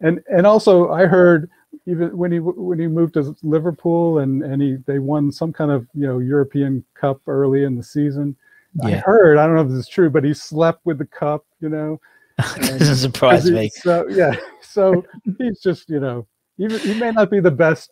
and 0.01 0.21
and 0.29 0.45
also 0.45 0.91
I 0.91 1.05
heard 1.05 1.49
even 1.87 2.15
when 2.17 2.31
he 2.31 2.39
when 2.39 2.79
he 2.79 2.87
moved 2.87 3.15
to 3.15 3.35
Liverpool 3.43 4.19
and 4.19 4.43
and 4.43 4.61
he 4.61 4.77
they 4.85 4.99
won 4.99 5.31
some 5.31 5.53
kind 5.53 5.71
of 5.71 5.87
you 5.93 6.05
know 6.07 6.19
European 6.19 6.83
Cup 6.93 7.21
early 7.27 7.63
in 7.63 7.75
the 7.75 7.83
season. 7.83 8.35
I 8.81 8.91
heard 8.91 9.37
I 9.37 9.45
don't 9.45 9.55
know 9.55 9.61
if 9.61 9.69
this 9.69 9.79
is 9.79 9.87
true, 9.87 10.09
but 10.09 10.23
he 10.23 10.33
slept 10.33 10.85
with 10.85 10.97
the 10.97 11.05
cup. 11.05 11.45
You 11.59 11.69
know, 11.69 12.01
Doesn't 12.55 12.95
surprise 12.95 13.49
me. 13.49 13.69
So 13.69 14.07
yeah, 14.09 14.35
so 14.61 15.05
he's 15.37 15.61
just 15.61 15.89
you 15.89 15.99
know 15.99 16.27
even 16.57 16.79
he 16.79 16.93
may 16.93 17.11
not 17.11 17.29
be 17.29 17.39
the 17.39 17.51
best 17.51 17.91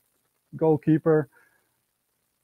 goalkeeper, 0.56 1.30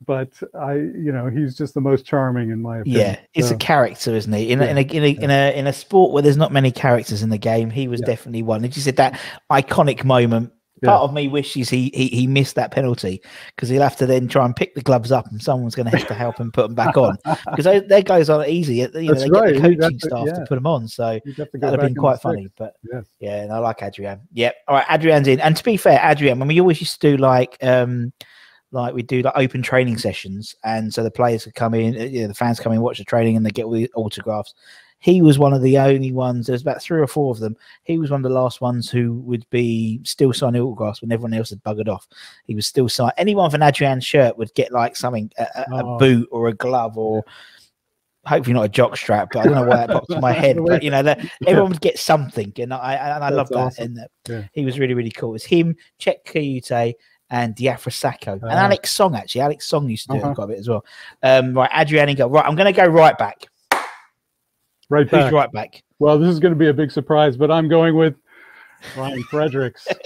but 0.06 0.30
I 0.54 0.74
you 0.76 1.12
know 1.12 1.28
he's 1.28 1.58
just 1.58 1.74
the 1.74 1.82
most 1.82 2.06
charming 2.06 2.52
in 2.52 2.62
my 2.62 2.80
opinion. 2.80 3.02
Yeah, 3.02 3.20
it's 3.34 3.50
So, 3.50 3.56
a 3.56 3.58
character, 3.58 4.16
isn't 4.16 4.32
he? 4.32 4.52
In, 4.52 4.62
a, 4.62 4.66
Yeah, 4.66 4.72
in, 4.72 4.78
a, 4.78 4.82
in, 4.82 5.04
a, 5.04 5.24
in 5.24 5.32
a 5.32 5.60
in 5.60 5.68
a 5.68 5.74
sport 5.74 6.12
where 6.12 6.22
there's 6.22 6.38
not 6.38 6.52
many 6.54 6.72
characters 6.72 7.24
in 7.24 7.30
the 7.30 7.38
game, 7.38 7.70
he 7.72 7.88
was 7.88 8.02
Yeah. 8.02 8.08
definitely 8.08 8.44
one. 8.44 8.64
And 8.64 8.76
you 8.76 8.82
said 8.82 8.98
that 8.98 9.20
iconic 9.52 10.04
moment. 10.04 10.52
Yeah. 10.84 10.90
Part 10.92 11.02
of 11.04 11.14
me 11.14 11.28
wishes 11.28 11.70
he 11.70 11.90
he, 11.94 12.08
he 12.08 12.28
missed 12.28 12.54
that 12.56 12.70
penalty 12.72 13.22
because 13.56 13.68
he'll 13.70 13.82
have 13.82 13.96
to 13.98 14.06
then 14.06 14.28
try 14.28 14.46
and 14.46 14.56
pick 14.56 14.76
the 14.76 14.82
gloves 14.82 15.12
up, 15.12 15.26
and 15.32 15.42
someone's 15.42 15.74
going 15.74 15.90
to 15.90 15.98
have 15.98 16.08
to 16.08 16.14
help 16.14 16.38
him 16.38 16.52
put 16.52 16.64
them 16.68 16.76
back 16.76 16.96
on 16.98 17.18
because 17.26 17.66
they, 17.66 17.80
their 17.80 18.04
guys 18.04 18.30
aren't 18.30 18.50
easy. 18.50 18.76
You 18.76 18.88
know, 18.92 19.08
That's 19.14 19.24
they 19.24 19.30
right, 19.30 19.54
get 19.54 19.62
the 19.64 19.76
coaching 19.76 20.00
to- 20.00 20.08
staff 20.08 20.26
to 20.26 20.46
put 20.48 20.56
them 20.56 20.68
on, 20.68 20.88
so 20.88 21.20
you'd 21.26 21.38
have 21.38 21.50
to 21.52 21.58
go 21.58 21.68
that'd 21.68 21.82
have 21.82 21.88
been 21.90 21.96
quite 22.00 22.16
six. 22.18 22.24
funny. 22.24 22.48
But 22.58 22.74
Yes. 22.92 23.06
yeah, 23.20 23.42
and 23.44 23.52
I 23.52 23.58
like 23.58 23.82
Adrian. 23.82 24.22
Yep. 24.34 24.56
All 24.68 24.76
right, 24.76 24.86
Adrian's 24.92 25.28
in. 25.28 25.40
And 25.40 25.58
to 25.58 25.64
be 25.64 25.78
fair, 25.78 26.00
Adrian, 26.04 26.38
when 26.38 26.48
we 26.48 26.60
always 26.62 26.80
used 26.80 27.02
to 27.02 27.12
do 27.12 27.18
like 27.18 27.58
um 27.64 28.14
like 28.72 28.94
we 28.94 29.02
do 29.02 29.22
like 29.22 29.34
open 29.36 29.64
training 29.64 29.98
sessions, 29.98 30.54
and 30.64 30.94
so 30.94 31.02
the 31.02 31.10
players 31.10 31.46
could 31.46 31.56
come 31.56 31.74
in, 31.74 31.96
uh, 32.00 32.04
you 32.04 32.22
know, 32.22 32.28
the 32.28 32.34
fans 32.36 32.60
come 32.60 32.74
in, 32.74 32.82
watch 32.82 32.98
the 33.00 33.04
training, 33.06 33.36
and 33.36 33.46
they 33.46 33.50
get 33.50 33.66
all 33.66 33.72
the 33.72 33.90
autographs. 33.96 34.54
He 35.00 35.22
was 35.22 35.38
one 35.38 35.54
of 35.54 35.62
the 35.62 35.78
only 35.78 36.12
ones. 36.12 36.48
There's 36.48 36.62
about 36.64 36.82
three 36.82 37.00
or 37.00 37.08
four 37.08 37.32
of 37.32 37.40
them. 37.40 37.56
He 37.84 38.00
was 38.00 38.10
one 38.10 38.26
of 38.26 38.30
the 38.30 38.36
last 38.36 38.62
ones 38.62 38.90
who 38.90 39.14
would 39.20 39.48
be 39.52 40.02
still 40.04 40.34
signing 40.34 40.62
autographs 40.62 41.02
when 41.02 41.12
everyone 41.12 41.34
else 41.36 41.52
had 41.52 41.64
buggered 41.64 41.88
off. 41.88 42.08
He 42.46 42.56
was 42.56 42.66
still 42.68 42.90
signing. 42.90 43.14
Anyone 43.18 43.46
with 43.46 43.54
an 43.54 43.64
Adrian 43.64 44.00
shirt 44.02 44.38
would 44.38 44.54
get 44.56 44.72
like 44.72 44.96
something, 44.96 45.32
a, 45.38 45.44
a, 45.56 45.62
a 45.76 45.84
Oh. 45.86 45.98
boot 46.00 46.28
or 46.32 46.48
a 46.48 46.54
glove 46.54 46.98
or 46.98 47.24
hopefully 48.26 48.54
not 48.56 48.64
a 48.66 48.70
jock 48.70 48.98
strap, 48.98 49.30
but 49.32 49.40
I 49.40 49.44
don't 49.44 49.54
know 49.56 49.64
why 49.64 49.78
that 49.78 49.90
popped 49.90 50.10
in 50.12 50.20
my 50.20 50.34
head. 50.34 50.58
But 50.66 50.84
you 50.84 50.90
know, 50.90 51.04
that 51.04 51.20
everyone 51.46 51.72
would 51.72 51.82
get 51.82 51.98
something, 52.00 52.52
and 52.58 52.74
I 52.74 52.96
and 52.96 53.24
I 53.24 53.30
love 53.30 53.50
that. 53.50 53.56
awesome. 53.58 53.86
And 53.86 53.98
that 53.98 54.12
Yeah. 54.28 54.44
he 54.52 54.66
was 54.66 54.80
really 54.80 54.94
really 54.96 55.12
cool. 55.12 55.36
It's 55.36 55.46
him, 55.46 55.76
Cheikhou 56.00 56.26
Kouyaté, 56.62 56.96
and 57.30 57.56
Diafra 57.56 57.92
Sakho, 57.92 58.34
and 58.34 58.44
Ah. 58.44 58.64
Alex 58.66 58.90
Song. 58.92 59.16
Actually, 59.16 59.42
Alex 59.42 59.68
Song 59.68 59.88
used 59.90 60.08
to 60.08 60.14
do 60.14 60.20
Uh-huh. 60.24 60.32
it 60.32 60.36
quite 60.36 60.44
a 60.46 60.48
bit 60.48 60.60
as 60.60 60.68
well. 60.70 60.84
Um, 61.24 61.54
right, 61.54 61.70
Adrian, 61.74 62.14
go 62.16 62.28
right. 62.28 62.46
I'm 62.46 62.56
going 62.56 62.74
to 62.74 62.82
go 62.82 62.88
right 62.88 63.18
back. 63.18 63.46
Right 64.90 65.08
Who's 65.10 65.20
back. 65.20 65.34
right 65.34 65.52
back? 65.52 65.84
Well, 66.00 66.18
this 66.20 66.30
is 66.30 66.40
going 66.40 66.54
to 66.54 66.58
be 66.60 66.68
a 66.68 66.74
big 66.74 66.92
surprise, 66.92 67.36
but 67.38 67.52
I'm 67.52 67.68
going 67.68 67.96
with 67.96 68.16
Ryan 68.96 69.24
Fredericks. 69.24 69.88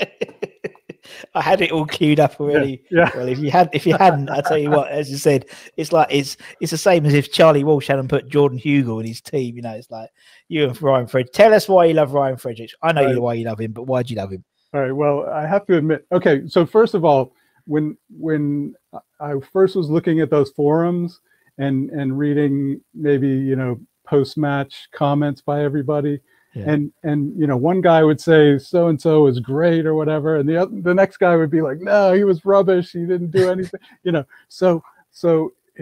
I 1.35 1.41
had 1.41 1.61
it 1.61 1.71
all 1.71 1.85
queued 1.85 2.19
up 2.19 2.39
already. 2.39 2.83
yeah. 2.91 3.09
Well, 3.15 3.27
if 3.27 3.39
you 3.39 3.51
had, 3.51 3.69
if 3.73 3.85
you 3.85 3.95
hadn't, 3.97 4.29
I 4.29 4.41
tell 4.41 4.57
you 4.57 4.69
what, 4.69 4.89
as 4.91 5.09
you 5.09 5.17
said, 5.17 5.45
it's 5.77 5.91
like 5.91 6.07
it's 6.09 6.37
it's 6.59 6.71
the 6.71 6.77
same 6.77 7.05
as 7.05 7.13
if 7.13 7.31
Charlie 7.31 7.63
Walsh 7.63 7.87
hadn't 7.87 8.07
put 8.07 8.29
Jordan 8.29 8.59
Hugill 8.59 8.99
in 9.01 9.07
his 9.07 9.19
team. 9.21 9.55
You 9.55 9.61
know, 9.61 9.71
it's 9.73 9.89
like 9.89 10.09
you 10.47 10.67
and 10.67 10.81
Ryan 10.81 11.07
Fred. 11.07 11.33
Tell 11.33 11.53
us 11.53 11.67
why 11.67 11.85
you 11.85 11.93
love 11.95 12.13
Ryan 12.13 12.37
Fredericks. 12.37 12.73
I 12.81 12.91
know 12.91 13.01
you 13.01 13.07
Right. 13.07 13.21
why 13.21 13.33
you 13.35 13.45
love 13.45 13.59
him, 13.59 13.71
but 13.71 13.83
why 13.83 14.03
do 14.03 14.13
you 14.13 14.19
love 14.19 14.31
him? 14.31 14.43
All 14.73 14.81
right. 14.81 14.91
Well, 14.91 15.27
I 15.29 15.45
have 15.47 15.65
to 15.67 15.77
admit. 15.77 16.05
Okay. 16.11 16.43
So 16.47 16.65
first 16.65 16.93
of 16.93 17.03
all, 17.03 17.33
when 17.65 17.97
when 18.09 18.75
I 19.19 19.33
first 19.51 19.75
was 19.75 19.89
looking 19.89 20.21
at 20.21 20.29
those 20.29 20.51
forums 20.51 21.19
and 21.57 21.89
and 21.89 22.17
reading 22.17 22.79
maybe 22.93 23.27
you 23.27 23.55
know 23.55 23.79
post 24.11 24.33
match 24.37 24.73
comments 25.01 25.41
by 25.41 25.57
everybody, 25.63 26.15
Yeah. 26.53 26.71
and 26.71 26.81
and 27.09 27.19
you 27.39 27.47
know 27.49 27.57
one 27.71 27.81
guy 27.91 28.01
would 28.09 28.21
say 28.29 28.41
so 28.59 28.87
and 28.89 28.99
so 29.05 29.23
was 29.23 29.39
great 29.39 29.85
or 29.89 29.95
whatever, 29.95 30.29
and 30.37 30.47
the 30.49 30.57
other, 30.61 30.75
the 30.89 30.93
next 31.01 31.17
guy 31.17 31.33
would 31.39 31.49
be 31.57 31.61
like, 31.69 31.79
no, 31.79 32.01
he 32.13 32.23
was 32.29 32.43
rubbish. 32.53 32.91
He 32.91 33.05
didn't 33.11 33.31
do 33.31 33.49
anything. 33.55 33.79
you 34.05 34.11
know. 34.11 34.25
So 34.49 34.83
so 35.11 35.29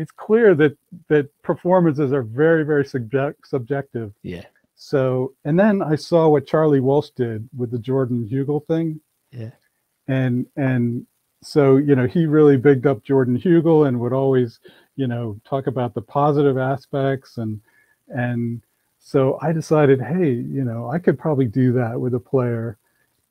it's 0.02 0.12
clear 0.12 0.56
that 0.62 0.74
that 1.08 1.26
performances 1.50 2.10
are 2.18 2.24
very 2.44 2.64
very 2.72 2.86
subject 2.86 3.48
subjective. 3.48 4.10
Yeah, 4.24 4.46
So, 4.92 5.34
and 5.46 5.56
then 5.60 5.76
I 5.94 5.96
saw 6.10 6.22
what 6.30 6.48
Charlie 6.52 6.86
Walsh 6.90 7.10
did 7.24 7.50
with 7.60 7.70
the 7.72 7.84
Jordan 7.90 8.28
Hugill 8.32 8.62
thing. 8.68 9.02
Yeah. 9.32 9.52
And, 10.08 10.46
and 10.56 11.06
so, 11.44 11.78
you 11.78 11.96
know, 11.98 12.08
he 12.08 12.26
really 12.38 12.58
bigged 12.58 12.88
up 12.88 13.04
Jordan 13.04 13.38
Hugill 13.38 13.88
and 13.88 14.00
would 14.00 14.14
always, 14.14 14.60
you 14.96 15.08
know, 15.08 15.26
talk 15.52 15.68
about 15.68 15.94
the 15.94 16.02
positive 16.20 16.58
aspects. 16.58 17.38
And, 17.38 17.60
and 18.10 18.62
so 19.00 19.40
I 19.42 19.54
decided, 19.54 20.02
hey, 20.02 20.32
you 20.32 20.64
know, 20.64 20.90
I 20.90 21.00
could 21.00 21.18
probably 21.18 21.46
do 21.46 21.72
that 21.74 22.00
with 22.00 22.14
a 22.14 22.20
player. 22.20 22.78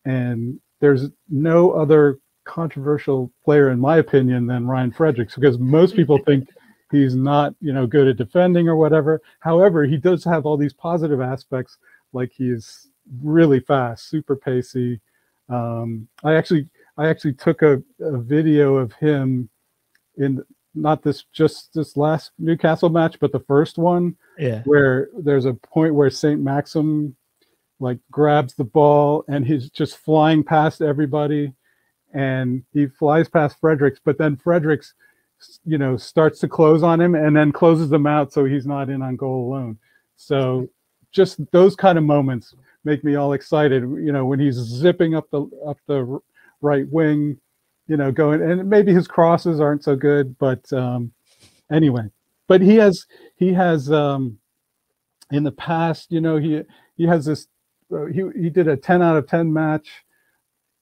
And 0.05 0.59
there's 0.81 1.09
no 1.29 1.73
other 1.73 2.19
controversial 2.45 3.31
player, 3.45 3.71
in 3.71 3.79
my 3.79 3.99
opinion, 3.99 4.47
than 4.47 4.67
Ryan 4.67 4.91
Fredericks, 4.91 5.35
because 5.35 5.59
most 5.59 5.95
people 5.95 6.19
think 6.27 6.49
he's 6.91 7.15
not 7.15 7.55
you 7.61 7.73
know 7.73 7.87
good 7.87 8.09
at 8.09 8.17
defending 8.17 8.69
or 8.69 8.77
whatever 8.77 9.21
however 9.41 9.85
he 9.85 9.97
does 9.97 10.25
have 10.25 10.47
all 10.47 10.57
these 10.57 10.73
positive 10.73 11.21
aspects 11.21 11.79
like 12.13 12.33
he's 12.33 12.89
really 13.23 13.61
fast 13.61 14.09
super 14.09 14.37
pacey 14.37 15.01
um, 15.49 16.09
i 16.25 16.35
actually 16.35 16.69
i 16.97 17.09
actually 17.09 17.33
took 17.33 17.63
a, 17.63 17.83
a 18.01 18.19
video 18.19 18.77
of 18.77 18.93
him 18.95 19.49
in 20.17 20.43
not 20.75 21.03
this 21.03 21.25
just 21.33 21.73
this 21.75 21.97
last 21.97 22.31
newcastle 22.39 22.89
match 22.89 23.19
but 23.21 23.33
the 23.33 23.41
first 23.41 23.79
one 23.79 24.15
yeah, 24.39 24.63
where 24.65 25.09
there's 25.19 25.47
a 25.47 25.55
point 25.55 25.95
where 25.95 26.11
Saint-Maximin 26.11 27.17
like 27.81 27.99
grabs 28.11 28.55
the 28.55 28.65
ball 28.65 29.25
and 29.29 29.47
he's 29.47 29.71
just 29.71 29.99
flying 29.99 30.43
past 30.43 30.83
everybody 30.83 31.53
and 32.13 32.65
he 32.73 32.87
flies 32.87 33.29
past 33.29 33.59
Fredericks, 33.61 34.01
but 34.03 34.19
then 34.19 34.37
Fredericks, 34.37 34.95
you 35.65 35.79
know, 35.79 35.97
starts 35.97 36.41
to 36.41 36.49
close 36.49 36.83
on 36.83 37.01
him 37.01 37.15
and 37.15 37.37
then 37.37 37.53
closes 37.53 37.89
them 37.91 38.07
out 38.07 38.33
so 38.33 38.45
he's 38.45 38.67
not 38.67 38.89
in 38.89 39.03
on 39.03 39.17
goal 39.17 39.49
alone. 39.49 39.79
So 40.17 40.69
just 41.13 41.39
those 41.53 41.77
kind 41.77 41.99
of 41.99 42.05
moments 42.05 42.55
make 42.85 43.05
me 43.05 43.15
all 43.15 43.33
excited. 43.33 43.83
You 43.83 44.13
know, 44.13 44.25
when 44.25 44.41
he's 44.41 44.57
zipping 44.57 45.15
up 45.15 45.31
the 45.31 45.43
up 45.67 45.79
the 45.87 46.21
right 46.61 46.89
wing, 46.89 47.39
you 47.89 47.97
know, 47.97 48.13
going 48.13 48.43
and 48.43 48.69
maybe 48.69 48.93
his 48.93 49.09
crosses 49.09 49.61
aren't 49.61 49.83
so 49.83 49.97
good, 49.97 50.39
but 50.39 50.71
um, 50.73 51.11
anyway, 51.73 52.05
but 52.47 52.61
he 52.61 52.77
has 52.77 53.07
he 53.37 53.53
has 53.53 53.91
um, 53.91 54.39
in 55.33 55.43
the 55.43 55.53
past, 55.53 56.13
you 56.13 56.21
know, 56.21 56.37
he 56.37 56.63
he 56.97 57.07
has 57.07 57.25
this. 57.25 57.49
Uh, 57.93 58.05
he 58.07 58.23
he 58.41 58.51
did 58.51 58.69
a 58.69 58.77
ten 58.77 59.03
out 59.03 59.17
of 59.17 59.27
ten 59.27 59.51
match 59.53 59.89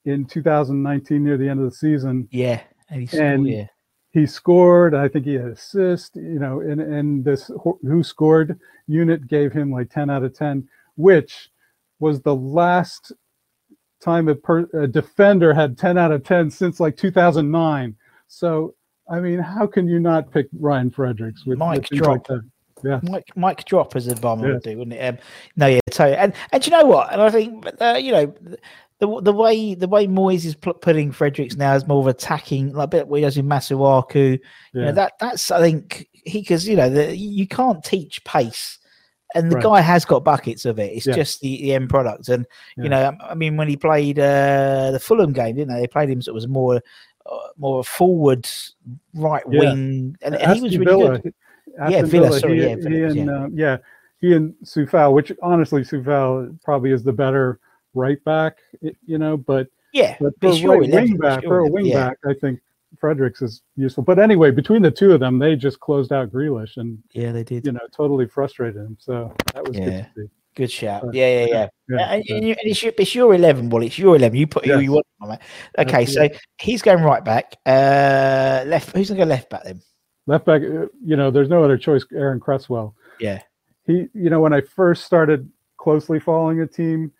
in 0.04 0.24
2019 0.24 1.22
near 1.24 1.36
the 1.36 1.48
end 1.48 1.60
of 1.60 1.66
the 1.70 1.76
season. 1.76 2.28
yeah. 2.30 2.60
And, 2.88 3.00
he's 3.00 3.14
And- 3.14 3.48
yeah, 3.48 3.66
He 4.12 4.26
scored. 4.26 4.94
I 4.94 5.08
think 5.08 5.24
he 5.24 5.34
had 5.34 5.46
assist. 5.46 6.16
You 6.16 6.38
know, 6.38 6.60
and 6.60 6.80
and 6.80 7.24
this 7.24 7.50
who 7.62 7.78
who 7.82 8.02
scored 8.02 8.58
unit 8.88 9.26
gave 9.26 9.52
him 9.52 9.70
like 9.72 9.90
10 9.90 10.10
out 10.10 10.22
of 10.22 10.34
10, 10.34 10.68
which 10.96 11.50
was 11.98 12.20
the 12.20 12.34
last 12.34 13.12
time 14.06 14.28
a, 14.28 14.34
per, 14.34 14.60
a 14.72 14.86
defender 14.86 15.52
had 15.52 15.76
10 15.76 15.98
out 15.98 16.12
of 16.12 16.22
10 16.22 16.50
since 16.50 16.78
like 16.80 16.96
2009. 16.96 17.94
So, 18.28 18.74
I 19.10 19.18
mean, 19.20 19.38
how 19.40 19.66
can 19.66 19.88
you 19.88 19.98
not 19.98 20.30
pick 20.32 20.46
Ryan 20.58 20.90
Fredericks 20.90 21.44
with, 21.44 21.58
Mike 21.58 21.88
with 21.90 22.00
drop. 22.00 22.28
like? 22.30 22.40
Yeah. 22.84 23.00
Mike, 23.02 23.26
Mike 23.36 23.64
drop 23.64 23.96
as 23.96 24.06
a 24.06 24.14
bomber 24.16 24.46
Yes. 24.48 24.54
would 24.54 24.62
do, 24.62 24.78
wouldn't 24.78 24.96
it? 24.96 25.02
Um, 25.08 25.18
no, 25.56 25.66
yeah, 25.66 25.80
totally. 25.90 26.16
And 26.16 26.32
and 26.52 26.64
you 26.66 26.70
know 26.70 26.84
what? 26.84 27.12
And 27.12 27.20
I 27.22 27.30
think 27.30 27.66
uh, 27.80 27.98
you 28.00 28.12
know 28.12 28.34
the 29.00 29.20
the 29.22 29.32
way 29.32 29.74
the 29.74 29.88
way 29.88 30.06
Moyes 30.06 30.44
is 30.44 30.54
putting 30.54 31.10
Fredericks 31.10 31.56
now 31.56 31.74
is 31.74 31.86
more 31.86 32.00
of 32.00 32.06
attacking, 32.06 32.74
like 32.74 32.84
a 32.84 32.88
bit 32.88 33.08
what 33.08 33.16
he 33.16 33.22
does 33.24 33.36
in 33.38 33.46
Masuaku. 33.46 34.14
You 34.14 34.38
Yeah. 34.74 34.84
know 34.86 34.92
that 34.92 35.14
that's 35.18 35.50
I 35.50 35.60
think 35.60 36.06
he 36.12 36.40
because 36.42 36.68
you 36.68 36.76
know 36.76 36.90
the, 36.90 37.16
you 37.16 37.48
can't 37.48 37.82
teach 37.82 38.22
pace. 38.24 38.78
And 39.36 39.50
the 39.50 39.56
Right. 39.56 39.62
guy 39.62 39.80
has 39.80 40.04
got 40.04 40.24
buckets 40.24 40.64
of 40.64 40.78
it. 40.78 40.92
It's 40.96 41.06
Yeah. 41.06 41.14
just 41.14 41.40
the, 41.40 41.62
the 41.62 41.74
end 41.74 41.88
product. 41.90 42.28
And 42.28 42.46
Yeah. 42.76 42.84
you 42.84 42.90
know, 42.90 43.16
I 43.20 43.34
mean, 43.34 43.56
when 43.56 43.68
he 43.68 43.76
played 43.76 44.18
uh, 44.18 44.90
the 44.92 45.00
Fulham 45.00 45.32
game, 45.32 45.56
didn't 45.56 45.74
they? 45.74 45.80
They 45.82 45.86
played 45.86 46.08
him 46.10 46.22
so 46.22 46.30
it 46.32 46.34
was 46.34 46.48
more, 46.48 46.76
uh, 47.30 47.48
more 47.56 47.84
forward 47.84 48.48
right 49.14 49.42
Yeah. 49.50 49.58
wing, 49.60 50.16
and, 50.22 50.34
and 50.34 50.52
he 50.52 50.60
was 50.60 50.78
really 50.78 50.90
Villa, 50.90 51.18
good. 51.18 51.34
Aston 51.78 51.92
Yeah, 51.92 52.02
Villa, 52.02 52.26
Villa, 52.28 52.40
sorry, 52.40 52.56
he, 52.58 52.62
yeah, 52.62 52.76
he 52.76 52.80
Villa, 52.82 53.06
and 53.08 53.16
yeah. 53.16 53.36
um, 53.44 53.50
yeah, 53.54 53.76
he 54.20 54.34
and 54.34 54.54
Coufal, 54.64 55.12
which 55.12 55.32
honestly 55.42 55.82
Coufal 55.82 56.58
probably 56.62 56.92
is 56.92 57.02
the 57.02 57.12
better 57.12 57.58
right 57.94 58.22
back, 58.24 58.56
you 58.80 59.18
know, 59.18 59.36
but 59.36 59.68
Yeah, 59.92 60.16
but 60.20 60.32
for 60.40 60.54
your 60.54 60.80
right 60.80 60.90
wing 60.90 61.16
back, 61.18 61.44
for 61.44 61.58
a 61.60 61.68
wing 61.68 61.92
back, 61.92 62.16
I 62.24 62.34
think 62.34 62.60
Fredericks 62.98 63.42
is 63.42 63.62
useful. 63.76 64.04
But 64.04 64.18
anyway, 64.18 64.50
between 64.50 64.82
the 64.82 64.90
two 64.90 65.12
of 65.12 65.20
them, 65.20 65.38
they 65.38 65.56
just 65.56 65.80
closed 65.80 66.12
out 66.12 66.30
Grealish 66.30 66.76
and 66.76 66.98
Yeah, 67.12 67.32
they 67.32 67.44
did. 67.44 67.64
you 67.66 67.72
know 67.72 67.80
totally 67.96 68.26
frustrated 68.26 68.76
him. 68.76 68.96
So 69.00 69.32
that 69.54 69.66
was 69.66 69.76
Yeah. 69.76 70.06
good. 70.14 70.30
Good 70.54 70.70
shout. 70.70 71.04
Uh, 71.04 71.10
Yeah, 71.12 71.40
yeah, 71.40 71.46
yeah. 71.46 71.68
yeah, 71.88 72.12
and, 72.14 72.24
and 72.30 72.44
you- 72.44 72.56
and 72.58 72.70
it's, 72.70 72.82
your, 72.82 72.92
it's 72.96 73.14
your 73.14 73.34
11. 73.34 73.68
Well, 73.68 73.82
it's 73.82 73.98
your 73.98 74.16
11. 74.16 74.38
You 74.38 74.46
put 74.46 74.64
who 74.66 74.80
you 74.80 74.92
want. 75.20 75.40
Okay, 75.78 76.06
so 76.06 76.28
he's 76.60 76.80
going 76.82 77.02
right 77.02 77.22
back. 77.24 77.56
Uh, 77.66 78.64
left. 78.66 78.96
Who's 78.96 79.08
going 79.10 79.18
to 79.18 79.24
go 79.24 79.28
left 79.28 79.50
back 79.50 79.64
then? 79.64 79.82
Left 80.26 80.44
back, 80.46 80.62
uh, 80.62 80.86
you 81.04 81.16
know, 81.16 81.30
there's 81.30 81.48
no 81.50 81.62
other 81.62 81.76
choice. 81.78 82.04
Aaron 82.12 82.40
Cresswell. 82.40 82.94
Yeah. 83.20 83.40
he 83.86 84.06
you 84.14 84.28
know 84.30 84.40
when 84.40 84.52
i 84.52 84.60
first 84.60 85.04
started 85.04 85.48
closely 85.78 86.18
following 86.20 86.60
a 86.60 86.66
team 86.66 87.12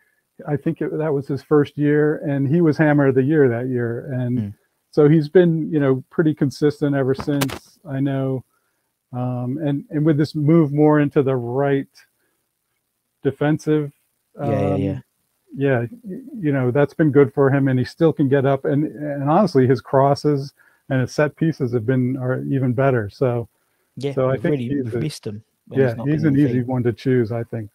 i 0.49 0.57
think 0.57 0.81
it, 0.83 0.91
that 0.99 1.13
was 1.13 1.27
his 1.29 1.41
first 1.43 1.79
year 1.79 2.17
and 2.29 2.47
he 2.49 2.61
was 2.61 2.77
hammer 2.77 3.07
of 3.07 3.15
the 3.15 3.23
year 3.23 3.49
that 3.49 3.69
year 3.69 4.11
and 4.13 4.39
Mm. 4.39 4.55
So 4.97 5.09
he's 5.11 5.29
been 5.29 5.53
you 5.75 5.79
know 5.85 6.03
pretty 6.17 6.35
consistent 6.35 6.97
ever 6.97 7.15
since 7.15 7.79
i 7.97 7.99
know 8.01 8.43
um, 9.13 9.59
and 9.67 9.85
and 9.91 10.01
with 10.07 10.17
this 10.17 10.35
move 10.35 10.73
more 10.73 11.01
into 11.01 11.23
the 11.23 11.37
right 11.37 11.95
defensive 13.23 13.93
Yeah, 14.41 14.51
yeah, 14.51 14.75
um, 14.75 14.81
yeah. 14.81 14.99
yeah 15.57 15.81
you 16.47 16.53
know 16.57 16.71
that's 16.71 16.95
been 16.95 17.11
good 17.19 17.31
for 17.35 17.51
him 17.51 17.69
and 17.69 17.79
he 17.79 17.85
still 17.85 18.13
can 18.13 18.29
get 18.29 18.45
up 18.47 18.65
and 18.65 18.85
and 18.85 19.29
honestly 19.31 19.67
his 19.67 19.81
crosses 19.81 20.53
and 20.89 21.01
his 21.01 21.13
set 21.13 21.37
pieces 21.37 21.73
have 21.75 21.87
been 21.93 22.17
are 22.17 22.43
even 22.57 22.73
better 22.73 23.05
so 23.11 23.49
Yeah. 23.97 24.15
so 24.15 24.31
I 24.31 24.37
think 24.39 24.53
really 24.59 24.69
he's 24.69 24.95
a- 24.95 24.99
missed 24.99 25.27
him. 25.27 25.43
yeah 25.71 25.93
not 25.95 26.09
an 26.09 26.39
easy 26.39 26.61
team. 26.61 26.67
one 26.67 26.83
to 26.85 26.93
choose 26.93 27.33
i 27.33 27.43
think 27.53 27.71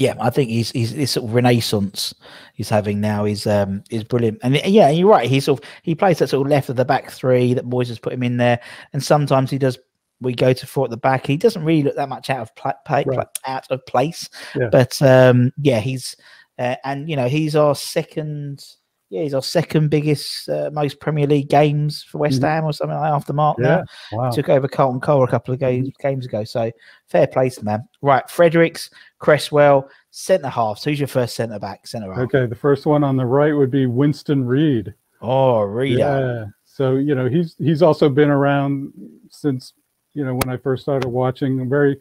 Yeah, 0.00 0.14
I 0.18 0.30
think 0.30 0.48
he's 0.50 0.70
he's 0.70 0.94
this 0.94 1.10
sort 1.12 1.26
of 1.28 1.34
renaissance 1.34 2.14
he's 2.54 2.68
having 2.70 3.00
now 3.00 3.24
is 3.26 3.46
um 3.46 3.84
is 3.90 4.02
brilliant. 4.04 4.38
And 4.42 4.56
yeah, 4.64 4.88
you're 4.88 5.08
right. 5.10 5.28
He 5.28 5.40
sort 5.40 5.60
of 5.62 5.68
he 5.82 5.94
plays 5.94 6.18
that 6.18 6.28
sort 6.28 6.46
of 6.46 6.50
left 6.50 6.68
of 6.70 6.76
the 6.76 6.84
back 6.84 7.10
three 7.10 7.52
that 7.54 7.66
Moyes 7.66 7.88
has 7.88 7.98
put 7.98 8.12
him 8.14 8.22
in 8.22 8.36
there, 8.38 8.60
and 8.92 9.02
sometimes 9.02 9.50
he 9.50 9.58
does. 9.58 9.78
We 10.22 10.34
go 10.34 10.52
to 10.52 10.66
four 10.66 10.84
at 10.84 10.90
the 10.90 10.96
back. 10.96 11.26
He 11.26 11.36
doesn't 11.36 11.64
really 11.64 11.82
look 11.82 11.96
that 11.96 12.08
much 12.08 12.28
out 12.30 12.40
of 12.40 12.54
pla 12.56 12.72
pla- 12.86 13.02
Right. 13.06 13.26
out 13.46 13.64
of 13.70 13.84
place. 13.86 14.28
Yeah. 14.56 14.68
But 14.72 15.00
um 15.02 15.52
yeah, 15.58 15.80
he's 15.80 16.16
uh, 16.58 16.76
and 16.84 17.08
you 17.08 17.16
know 17.16 17.28
he's 17.28 17.54
our 17.56 17.74
second. 17.74 18.64
Yeah, 19.12 19.22
he's 19.22 19.34
our 19.34 19.42
second 19.42 19.88
biggest, 19.90 20.48
uh, 20.48 20.70
most 20.72 21.00
Premier 21.00 21.26
League 21.26 21.48
games 21.48 22.04
for 22.04 22.18
West 22.18 22.40
Mhm. 22.40 22.44
Ham 22.44 22.64
or 22.64 22.72
something 22.72 22.96
like 22.96 23.10
after 23.10 23.32
Mark 23.32 23.58
Yeah. 23.60 23.82
Wow. 24.12 24.30
took 24.30 24.48
over 24.48 24.68
Carlton 24.68 25.00
Cole 25.00 25.24
a 25.24 25.28
couple 25.28 25.52
of 25.52 25.58
games 25.58 25.90
games 26.00 26.26
ago. 26.26 26.44
So 26.44 26.70
fair 27.08 27.26
play 27.26 27.50
to 27.50 27.64
man. 27.64 27.88
Right, 28.02 28.28
Fredericks, 28.30 28.88
Cresswell, 29.20 29.88
centre 30.10 30.48
halves. 30.48 30.82
Who's 30.82 30.98
your 30.98 31.06
first 31.06 31.36
centre 31.36 31.58
back? 31.58 31.86
Centre 31.86 32.12
half. 32.12 32.24
Okay. 32.24 32.46
The 32.46 32.56
first 32.56 32.86
one 32.86 33.04
on 33.04 33.16
the 33.16 33.26
right 33.26 33.52
would 33.52 33.70
be 33.70 33.86
Winston 33.86 34.44
Reid. 34.44 34.92
Oh, 35.22 35.60
Rita. 35.60 35.98
Yeah. 35.98 36.46
So, 36.64 36.96
you 36.96 37.14
know, 37.14 37.28
he's 37.28 37.54
he's 37.58 37.82
also 37.82 38.08
been 38.08 38.30
around 38.30 38.92
since, 39.28 39.74
you 40.14 40.24
know, 40.24 40.34
when 40.34 40.52
I 40.52 40.56
first 40.56 40.82
started 40.82 41.08
watching, 41.08 41.68
very 41.68 41.98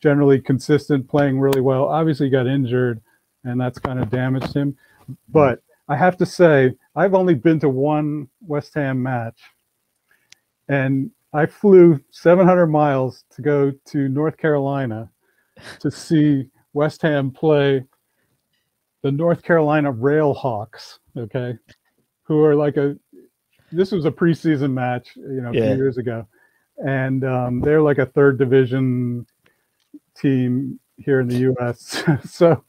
generally 0.00 0.40
consistent, 0.40 1.08
playing 1.08 1.38
really 1.38 1.60
well. 1.60 1.86
Obviously 1.86 2.30
got 2.30 2.46
injured 2.46 3.00
and 3.44 3.60
that's 3.60 3.78
kind 3.78 3.98
of 4.00 4.08
damaged 4.08 4.54
him. 4.54 4.76
But 5.28 5.62
I 5.88 5.96
have 5.96 6.16
to 6.18 6.26
say, 6.26 6.74
I've 6.94 7.14
only 7.14 7.34
been 7.34 7.58
to 7.60 7.68
one 7.68 8.28
West 8.46 8.74
Ham 8.74 9.02
match. 9.02 9.40
And 10.68 11.10
I 11.32 11.46
flew 11.46 12.00
700 12.10 12.68
miles 12.68 13.24
to 13.30 13.42
go 13.42 13.72
to 13.86 14.08
North 14.08 14.36
Carolina 14.36 15.10
to 15.80 15.90
see 15.90 16.48
West 16.72 17.02
Ham 17.02 17.30
play 17.30 17.84
the 19.02 19.10
North 19.10 19.42
Carolina 19.42 19.92
Railhawks, 19.92 20.98
okay, 21.16 21.56
who 22.24 22.44
are 22.44 22.54
like 22.54 22.76
a 22.76 22.96
this 23.72 23.92
was 23.92 24.04
a 24.04 24.10
preseason 24.10 24.72
match, 24.72 25.16
you 25.16 25.40
know, 25.40 25.50
a 25.50 25.54
Yeah. 25.54 25.68
few 25.68 25.76
years 25.76 25.96
ago, 25.98 26.26
and 26.78 27.24
um, 27.24 27.60
they're 27.60 27.82
like 27.82 27.98
a 27.98 28.06
third 28.06 28.38
division 28.38 29.26
team 30.16 30.78
here 30.96 31.20
in 31.20 31.28
the 31.28 31.38
U.S. 31.38 32.04
so, 32.24 32.62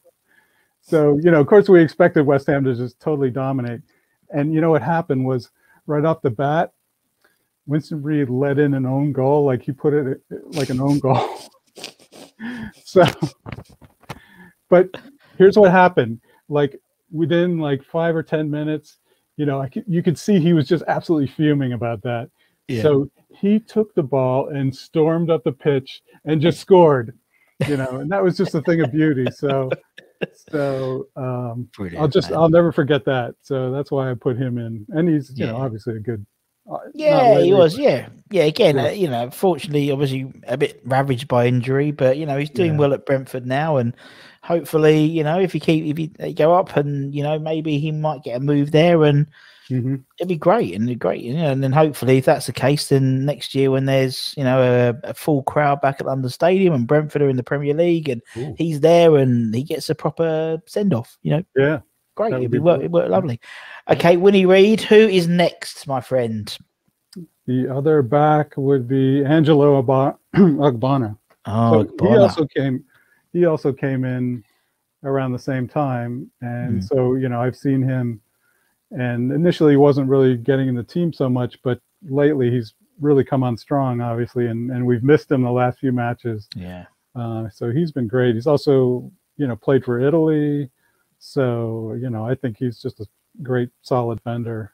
so 0.81 1.19
you 1.23 1.31
know, 1.31 1.41
of 1.41 1.47
course, 1.47 1.67
we 1.69 1.81
expected 1.81 2.25
West 2.25 2.47
Ham 2.47 2.63
to 2.63 2.75
just 2.75 2.99
totally 2.99 3.31
dominate, 3.31 3.81
and 4.29 4.53
you 4.53 4.61
know 4.61 4.69
what 4.71 4.81
happened 4.81 5.25
was 5.25 5.49
right 5.87 6.05
off 6.05 6.21
the 6.21 6.29
bat, 6.29 6.71
Winston 7.65 8.01
Reid 8.01 8.29
let 8.29 8.57
in 8.59 8.73
an 8.73 8.85
own 8.85 9.11
goal, 9.11 9.45
like 9.45 9.63
he 9.63 9.71
put 9.71 9.93
it 9.93 10.21
like 10.53 10.69
an 10.69 10.79
own 10.79 10.99
goal. 10.99 11.27
so, 12.85 13.03
but 14.71 14.89
here's 15.37 15.57
what 15.57 15.69
happened: 15.69 16.19
like 16.49 16.79
within 17.11 17.59
like 17.59 17.83
five 17.83 18.15
or 18.15 18.23
ten 18.23 18.49
minutes, 18.49 18.97
you 19.37 19.45
know, 19.45 19.61
I 19.61 19.69
could, 19.69 19.83
you 19.87 20.01
could 20.01 20.17
see 20.17 20.39
he 20.39 20.53
was 20.53 20.67
just 20.67 20.83
absolutely 20.87 21.27
fuming 21.27 21.73
about 21.73 22.01
that. 22.03 22.29
Yeah. 22.67 22.81
So 22.81 23.11
he 23.29 23.59
took 23.59 23.93
the 23.93 24.03
ball 24.03 24.49
and 24.49 24.75
stormed 24.75 25.29
up 25.29 25.43
the 25.43 25.51
pitch 25.51 26.01
and 26.25 26.41
just 26.41 26.59
scored, 26.59 27.17
you 27.67 27.77
know, 27.77 27.97
and 27.97 28.11
that 28.11 28.23
was 28.23 28.37
just 28.37 28.55
a 28.55 28.61
thing 28.61 28.81
of 28.81 28.91
beauty. 28.91 29.25
So, 29.31 29.69
so 30.49 31.07
um, 31.15 31.69
Brilliant, 31.75 32.01
I'll 32.01 32.07
just 32.07 32.29
man. 32.29 32.39
I'll 32.39 32.49
never 32.49 32.71
forget 32.71 33.03
that. 33.05 33.35
So 33.41 33.71
that's 33.71 33.91
why 33.91 34.09
I 34.09 34.13
put 34.13 34.37
him 34.37 34.57
in, 34.57 34.85
and 34.89 35.09
he's 35.09 35.37
you 35.37 35.45
know 35.45 35.57
obviously 35.57 35.95
a 35.95 35.99
good. 35.99 36.25
Uh, 36.69 36.77
Yeah, 36.93 37.39
he 37.41 37.53
was. 37.53 37.77
Yeah, 37.77 38.09
yeah. 38.29 38.43
Again, 38.43 38.75
Yeah. 38.75 38.85
Uh, 38.87 38.89
you 38.91 39.07
know, 39.09 39.29
fortunately, 39.31 39.91
obviously, 39.91 40.31
a 40.47 40.57
bit 40.57 40.81
ravaged 40.85 41.27
by 41.27 41.47
injury, 41.47 41.91
but 41.91 42.17
you 42.17 42.25
know, 42.25 42.37
he's 42.37 42.49
doing 42.49 42.73
Yeah. 42.73 42.77
well 42.79 42.93
at 42.93 43.05
Brentford 43.05 43.45
now, 43.45 43.77
and 43.77 43.93
hopefully, 44.43 45.03
you 45.03 45.23
know, 45.23 45.39
if 45.39 45.53
he 45.53 45.59
keep 45.59 45.85
if 45.85 46.25
he 46.25 46.33
go 46.33 46.53
up, 46.53 46.75
and 46.75 47.13
you 47.15 47.23
know, 47.23 47.39
maybe 47.39 47.79
he 47.79 47.91
might 47.91 48.23
get 48.23 48.37
a 48.37 48.39
move 48.39 48.71
there, 48.71 49.03
and 49.03 49.27
Mhm. 49.69 50.03
it'd 50.19 50.27
be 50.27 50.35
great, 50.35 50.73
and 50.75 50.99
great, 50.99 51.21
you 51.21 51.33
know, 51.33 51.49
and 51.49 51.63
then 51.63 51.71
hopefully, 51.71 52.17
if 52.17 52.25
that's 52.25 52.45
the 52.47 52.51
case, 52.51 52.89
then 52.89 53.23
next 53.25 53.55
year 53.55 53.71
when 53.71 53.85
there's 53.85 54.33
you 54.35 54.43
know 54.43 54.61
a, 54.61 55.09
a 55.09 55.13
full 55.13 55.43
crowd 55.43 55.79
back 55.81 56.01
at 56.01 56.05
London 56.07 56.29
Stadium 56.29 56.73
and 56.73 56.87
Brentford 56.87 57.21
are 57.21 57.29
in 57.29 57.37
the 57.37 57.43
Premier 57.43 57.73
League, 57.73 58.09
and 58.09 58.21
Ooh. 58.37 58.53
he's 58.57 58.81
there, 58.81 59.15
and 59.17 59.55
he 59.55 59.63
gets 59.63 59.89
a 59.89 59.95
proper 59.95 60.61
send 60.65 60.93
off, 60.93 61.17
you 61.23 61.31
know, 61.31 61.43
Yeah. 61.55 61.79
Great, 62.15 62.33
it'd 62.33 62.51
be, 62.51 62.57
it'd 62.57 62.91
work 62.91 63.09
lovely. 63.09 63.39
Okay, 63.89 64.17
Winnie 64.17 64.45
Reid, 64.45 64.81
who 64.81 64.95
is 64.95 65.27
next, 65.27 65.87
my 65.87 66.01
friend? 66.01 66.55
The 67.47 67.67
other 67.73 68.01
back 68.01 68.53
would 68.57 68.87
be 68.87 69.23
Angelo 69.25 69.81
Ogbonna. 69.81 71.17
Oh, 71.47 71.87
So 71.97 72.07
he 72.07 72.17
also 72.17 72.45
came. 72.45 72.83
He 73.33 73.45
also 73.45 73.73
came 73.73 74.05
in 74.05 74.43
around 75.03 75.31
the 75.31 75.39
same 75.39 75.67
time, 75.67 76.29
and 76.41 76.75
Hmm. 76.75 76.79
so 76.81 77.15
you 77.15 77.29
know 77.29 77.41
I've 77.41 77.55
seen 77.57 77.81
him. 77.81 78.21
And 78.91 79.31
initially, 79.31 79.73
he 79.73 79.77
wasn't 79.77 80.07
really 80.07 80.37
getting 80.37 80.67
in 80.67 80.75
the 80.75 80.83
team 80.83 81.11
so 81.11 81.29
much, 81.29 81.57
but 81.63 81.79
lately 82.07 82.51
he's 82.51 82.75
really 82.99 83.23
come 83.23 83.41
on 83.41 83.57
strong, 83.57 84.01
obviously, 84.01 84.47
and 84.47 84.69
and 84.69 84.85
we've 84.85 85.01
missed 85.03 85.31
him 85.31 85.41
the 85.41 85.51
last 85.51 85.79
few 85.79 85.91
matches. 85.91 86.47
yeah. 86.55 86.85
Uh, 87.15 87.49
so 87.49 87.71
he's 87.71 87.91
been 87.91 88.07
great. 88.07 88.35
He's 88.35 88.47
also 88.47 89.11
you 89.37 89.47
know 89.47 89.55
played 89.55 89.83
for 89.83 89.99
Italy, 89.99 90.69
so 91.23 91.93
you 92.01 92.09
know 92.09 92.25
I 92.25 92.35
think 92.35 92.57
he's 92.57 92.81
just 92.81 92.99
a 92.99 93.05
great 93.41 93.69
solid 93.81 94.19
fender. 94.21 94.73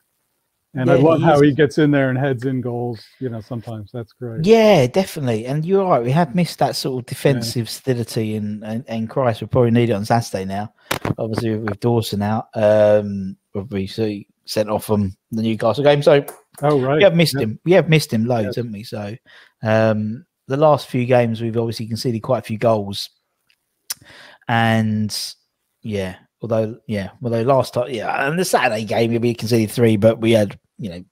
And 0.73 0.91
I 0.91 0.95
love 0.95 1.21
how 1.21 1.41
he 1.41 1.53
gets 1.53 1.79
in 1.79 1.89
there 1.89 2.09
and 2.09 2.17
heads 2.19 2.45
in 2.45 2.61
goals. 2.61 3.03
You 3.19 3.29
know, 3.29 3.41
sometimes 3.41 3.89
that's 3.91 4.13
great. 4.13 4.45
Yeah, 4.45 4.85
definitely. 4.85 5.47
And 5.47 5.65
you're 5.65 5.83
right. 5.83 6.03
We 6.03 6.11
have 6.11 6.35
missed 6.35 6.59
that 6.59 6.75
sort 6.75 7.01
of 7.01 7.07
defensive 7.07 7.67
and, 7.87 8.63
and 8.63 8.85
and 8.87 9.09
Christ, 9.09 9.41
we 9.41 9.47
probably 9.47 9.71
need 9.71 9.89
it 9.89 9.93
on 9.93 10.05
Saturday 10.05 10.45
now. 10.45 10.71
Obviously, 11.17 11.57
with 11.57 11.79
Dawson 11.79 12.21
out, 12.21 12.49
um, 12.53 13.37
probably 13.53 13.87
see 13.87 14.27
sent 14.45 14.69
off 14.69 14.85
from 14.85 15.15
the 15.31 15.41
Newcastle 15.41 15.83
game. 15.83 16.03
So 16.03 16.23
Oh 16.61 16.79
right. 16.79 16.97
we 16.97 17.03
have 17.03 17.15
missed 17.15 17.35
Yeah. 17.35 17.41
him. 17.45 17.59
We 17.65 17.71
have 17.71 17.89
missed 17.89 18.13
him 18.13 18.25
loads, 18.25 18.55
haven't 18.57 18.71
we? 18.71 18.83
So 18.83 19.15
um, 19.63 20.25
the 20.47 20.57
last 20.57 20.87
few 20.87 21.05
games, 21.05 21.41
we've 21.41 21.57
obviously 21.57 21.87
conceded 21.87 22.21
quite 22.21 22.39
a 22.39 22.43
few 22.43 22.57
goals, 22.57 23.09
and 24.47 25.15
yeah, 25.81 26.17
Although, 26.41 26.77
yeah, 26.87 27.09
although 27.23 27.41
last 27.41 27.73
time, 27.73 27.89
yeah, 27.89 28.27
and 28.27 28.37
the 28.37 28.45
Saturday 28.45 28.83
game 28.83 29.19
we 29.19 29.33
conceded 29.33 29.71
three, 29.71 29.97
but 29.97 30.19
we 30.19 30.31
had, 30.31 30.59
you 30.77 30.89
know, 30.89 31.03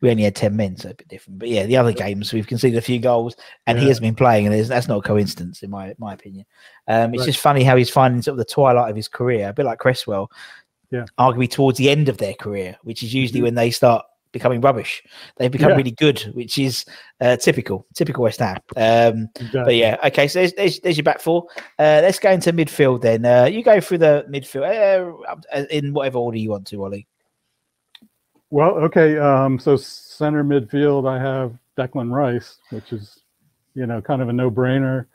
we 0.00 0.10
only 0.10 0.22
had 0.22 0.36
ten 0.36 0.56
men, 0.56 0.76
so 0.76 0.90
a 0.90 0.94
bit 0.94 1.08
different. 1.08 1.38
But 1.38 1.48
yeah, 1.48 1.66
the 1.66 1.76
other 1.76 1.92
games 1.92 2.32
we've 2.32 2.46
conceded 2.46 2.78
a 2.78 2.82
few 2.82 2.98
goals, 3.00 3.34
and 3.66 3.78
he 3.78 3.88
has 3.88 3.98
been 4.00 4.14
playing, 4.14 4.46
and 4.46 4.64
that's 4.66 4.88
not 4.88 4.98
a 4.98 5.02
coincidence 5.02 5.62
in 5.62 5.70
my 5.70 5.94
my 5.98 6.14
opinion. 6.14 6.46
Um, 6.88 7.12
it's 7.14 7.22
Right. 7.22 7.26
just 7.26 7.40
funny 7.40 7.64
how 7.64 7.76
he's 7.76 7.90
finding 7.90 8.22
sort 8.22 8.34
of 8.34 8.38
the 8.38 8.52
twilight 8.52 8.90
of 8.90 8.96
his 8.96 9.08
career, 9.08 9.48
a 9.48 9.52
bit 9.52 9.66
like 9.66 9.78
Cresswell. 9.78 10.30
Yeah. 10.90 11.06
arguably 11.18 11.50
towards 11.50 11.78
the 11.78 11.88
end 11.88 12.10
of 12.10 12.18
their 12.18 12.34
career, 12.34 12.76
which 12.82 13.02
is 13.02 13.14
usually 13.14 13.40
Mhm. 13.40 13.44
when 13.44 13.54
they 13.54 13.70
start 13.70 14.04
becoming 14.32 14.60
rubbish. 14.60 15.02
They've 15.36 15.50
become 15.50 15.70
Yeah. 15.70 15.76
really 15.76 15.90
good, 15.92 16.20
which 16.34 16.58
is 16.58 16.84
uh, 17.20 17.36
typical, 17.36 17.86
typical 17.94 18.24
West 18.24 18.40
Ham. 18.40 18.58
Um, 18.76 19.28
but 19.52 19.76
yeah, 19.76 19.96
okay. 20.04 20.26
So 20.28 20.40
there's, 20.40 20.52
there's, 20.54 20.80
there's 20.80 20.96
your 20.96 21.04
back 21.04 21.20
four. 21.20 21.46
Uh, 21.78 22.00
let's 22.02 22.18
go 22.18 22.30
into 22.30 22.52
midfield 22.52 23.02
then. 23.02 23.24
Uh, 23.24 23.44
you 23.44 23.62
go 23.62 23.80
through 23.80 23.98
the 23.98 24.26
midfield 24.28 25.22
uh, 25.52 25.64
in 25.70 25.92
whatever 25.92 26.18
order 26.18 26.38
you 26.38 26.50
want 26.50 26.66
to, 26.68 26.82
Ollie. 26.82 27.06
Well, 28.50 28.72
okay. 28.78 29.18
Um, 29.18 29.58
so 29.58 29.76
center 29.76 30.44
midfield, 30.44 31.08
I 31.08 31.18
have 31.18 31.56
Declan 31.78 32.12
Rice, 32.12 32.58
which 32.70 32.92
is, 32.92 33.20
you 33.74 33.86
know, 33.86 34.02
kind 34.02 34.20
of 34.20 34.28
a 34.28 34.32
no-brainer. 34.32 35.06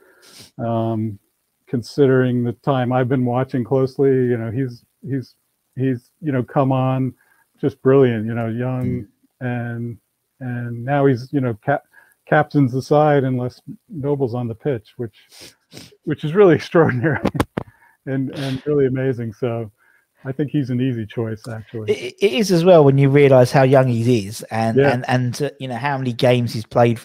Um, 0.58 1.20
considering 1.68 2.44
the 2.44 2.54
time 2.54 2.92
I've 2.92 3.10
been 3.10 3.26
watching 3.26 3.64
closely, 3.64 4.10
you 4.10 4.38
know, 4.38 4.50
he's 4.50 4.84
he's 5.08 5.36
he's 5.76 6.12
you 6.22 6.32
know 6.32 6.42
come 6.42 6.72
on, 6.72 7.14
just 7.60 7.82
brilliant. 7.82 8.26
You 8.26 8.34
know, 8.34 8.48
young 8.48 9.08
and 9.42 9.98
and 10.40 10.86
now 10.86 11.06
he's 11.06 11.32
you 11.32 11.42
know 11.42 11.56
cap, 11.66 11.84
captains 12.28 12.72
the 12.74 12.82
side 12.82 13.24
unless 13.24 13.62
Noble's 13.90 14.36
on 14.36 14.48
the 14.48 14.56
pitch, 14.56 14.94
which 14.98 15.16
which 16.04 16.24
is 16.24 16.34
really 16.34 16.56
extraordinary 16.62 17.20
and 18.06 18.32
and 18.38 18.62
really 18.66 18.88
amazing. 18.88 19.34
So. 19.34 19.72
I 20.26 20.32
think 20.32 20.50
he's 20.50 20.72
an 20.72 20.82
easy 20.82 21.06
choice, 21.06 21.48
actually. 21.48 21.92
It, 21.94 22.16
it 22.20 22.34
is 22.34 22.52
as 22.52 22.66
well 22.66 22.84
when 22.84 22.98
you 22.98 23.08
realise 23.08 23.52
how 23.52 23.62
young 23.62 23.88
he 23.88 24.26
is, 24.28 24.42
and 24.50 24.76
Yeah. 24.76 24.90
and 24.90 25.06
and 25.08 25.42
uh, 25.44 25.50
you 25.60 25.68
know 25.68 25.76
how 25.76 25.98
many 25.98 26.12
games 26.12 26.52
he's 26.54 26.66
played 26.66 27.00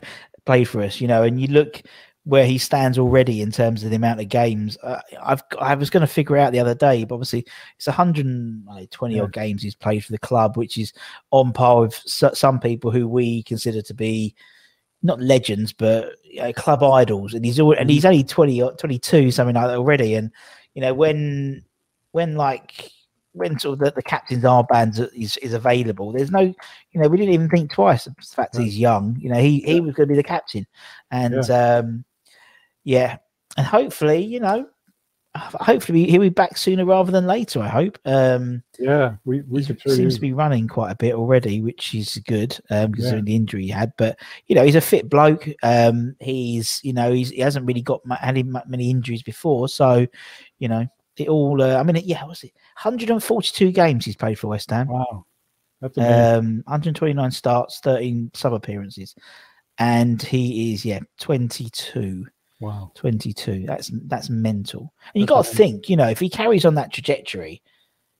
played 0.46 0.64
for 0.64 0.82
us. 0.82 0.98
You 1.00 1.08
know, 1.08 1.22
and 1.22 1.38
you 1.38 1.46
look 1.48 1.82
where 2.24 2.46
he 2.46 2.56
stands 2.56 2.98
already 2.98 3.42
in 3.42 3.50
terms 3.50 3.82
of 3.82 3.90
the 3.90 3.96
amount 3.96 4.20
of 4.20 4.28
games. 4.28 4.78
Uh, 4.82 5.00
I've 5.22 5.42
I 5.60 5.74
was 5.74 5.90
going 5.90 6.02
to 6.02 6.06
figure 6.06 6.36
out 6.36 6.52
the 6.52 6.60
other 6.60 6.74
day, 6.74 7.04
but 7.04 7.16
obviously 7.16 7.44
it's 7.76 7.86
120 7.88 9.14
Yeah. 9.16 9.22
odd 9.22 9.32
games 9.32 9.62
he's 9.62 9.74
played 9.74 10.04
for 10.04 10.12
the 10.12 10.18
club, 10.18 10.56
which 10.56 10.78
is 10.78 10.92
on 11.32 11.52
par 11.52 11.80
with 11.80 11.94
so- 12.06 12.32
some 12.32 12.60
people 12.60 12.90
who 12.90 13.08
we 13.08 13.42
consider 13.42 13.82
to 13.82 13.94
be 13.94 14.34
not 15.02 15.20
legends, 15.20 15.72
but 15.72 16.12
you 16.22 16.40
know, 16.40 16.52
club 16.52 16.84
idols. 16.84 17.34
And 17.34 17.44
he's 17.44 17.58
al- 17.58 17.72
and 17.72 17.90
he's 17.90 18.04
only 18.04 18.22
20 18.22 18.62
or 18.62 18.72
22, 18.76 19.32
something 19.32 19.56
like 19.56 19.66
that 19.66 19.76
already. 19.78 20.14
And 20.14 20.30
you 20.74 20.80
know 20.82 20.94
when 20.94 21.64
when 22.12 22.36
like 22.36 22.88
when 23.32 23.58
sort 23.58 23.72
of 23.72 23.78
the, 23.80 23.90
the 23.92 24.02
captain's 24.02 24.44
armband 24.44 25.08
is, 25.16 25.38
is 25.38 25.54
available, 25.54 26.12
there's 26.12 26.30
no, 26.30 26.40
you 26.42 27.00
know, 27.00 27.08
we 27.08 27.16
didn't 27.16 27.32
even 27.32 27.48
think 27.48 27.72
twice. 27.72 28.04
The 28.04 28.14
fact 28.20 28.58
he's 28.58 28.78
young, 28.78 29.16
you 29.18 29.30
know, 29.30 29.40
he, 29.40 29.60
he 29.60 29.80
was 29.80 29.94
going 29.94 30.06
to 30.06 30.12
be 30.12 30.16
the 30.16 30.22
captain, 30.22 30.66
and 31.10 31.50
um, 31.50 32.04
yeah, 32.84 33.18
and 33.56 33.66
hopefully, 33.66 34.24
you 34.24 34.40
know, 34.40 34.66
hopefully 35.34 36.04
he'll 36.10 36.20
be 36.20 36.28
back 36.28 36.56
sooner 36.58 36.84
rather 36.84 37.10
than 37.10 37.26
later. 37.26 37.60
I 37.60 37.68
hope. 37.68 37.98
Um, 38.04 38.62
Yeah, 38.78 39.16
we 39.24 39.40
we 39.42 39.62
he 39.62 39.74
sure 39.78 39.94
seems 39.94 40.14
to 40.16 40.20
be 40.20 40.32
running 40.32 40.68
quite 40.68 40.90
a 40.90 40.96
bit 40.96 41.14
already, 41.14 41.60
which 41.62 41.94
is 41.94 42.20
good 42.26 42.58
um, 42.70 42.92
considering 42.92 43.24
Yeah. 43.26 43.30
the 43.30 43.36
injury 43.36 43.62
he 43.62 43.68
had. 43.70 43.92
But 43.96 44.18
you 44.46 44.54
know, 44.54 44.64
he's 44.64 44.74
a 44.74 44.80
fit 44.80 45.08
bloke. 45.08 45.48
Um, 45.62 46.16
he's 46.20 46.80
you 46.82 46.92
know 46.92 47.12
he's, 47.12 47.30
he 47.30 47.40
hasn't 47.40 47.66
really 47.66 47.82
got 47.82 48.00
had 48.20 48.44
many 48.68 48.90
injuries 48.90 49.22
before, 49.22 49.68
so 49.68 50.06
you 50.58 50.68
know 50.68 50.86
it 51.16 51.28
all. 51.28 51.62
Uh, 51.62 51.76
I 51.76 51.82
mean, 51.82 51.96
yeah, 52.04 52.24
what's 52.24 52.44
it? 52.44 52.52
142 52.82 53.70
games 53.72 54.04
he's 54.04 54.16
played 54.16 54.38
for 54.38 54.48
West 54.48 54.70
Ham. 54.70 54.88
Wow, 54.88 55.24
that's 55.80 55.96
amazing. 55.96 56.38
Um, 56.38 56.62
129 56.66 57.30
starts, 57.30 57.80
13 57.80 58.30
sub 58.34 58.52
appearances, 58.52 59.14
and 59.78 60.20
he 60.20 60.74
is 60.74 60.84
yeah 60.84 61.00
22. 61.20 62.26
Wow. 62.62 62.90
22. 62.94 63.64
That's 63.66 63.90
that's 64.06 64.30
mental. 64.30 64.92
And 65.14 65.20
you 65.20 65.26
got 65.26 65.44
to 65.44 65.50
think, 65.54 65.88
you 65.88 65.96
know, 65.96 66.08
if 66.08 66.18
he 66.20 66.28
carries 66.28 66.64
on 66.64 66.74
that 66.76 66.92
trajectory, 66.92 67.62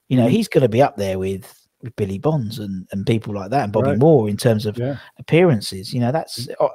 you 0.09 0.16
know, 0.16 0.26
Mhm. 0.26 0.30
he's 0.30 0.49
going 0.49 0.62
to 0.62 0.68
be 0.68 0.82
up 0.82 0.97
there 0.97 1.18
with, 1.18 1.66
with 1.82 1.97
Billy 1.97 2.18
Bonds 2.18 2.59
and, 2.59 2.86
and 2.93 3.07
people 3.07 3.34
like 3.34 3.51
that, 3.51 3.64
and 3.64 3.72
Bobby 3.72 3.90
Right. 3.90 3.99
Moore 3.99 4.28
in 4.28 4.36
terms 4.36 4.66
of 4.66 4.76
Yeah, 4.78 4.99
appearances. 5.18 5.93
You 5.95 6.01
know, 6.01 6.12
that's 6.12 6.49
oh, 6.61 6.70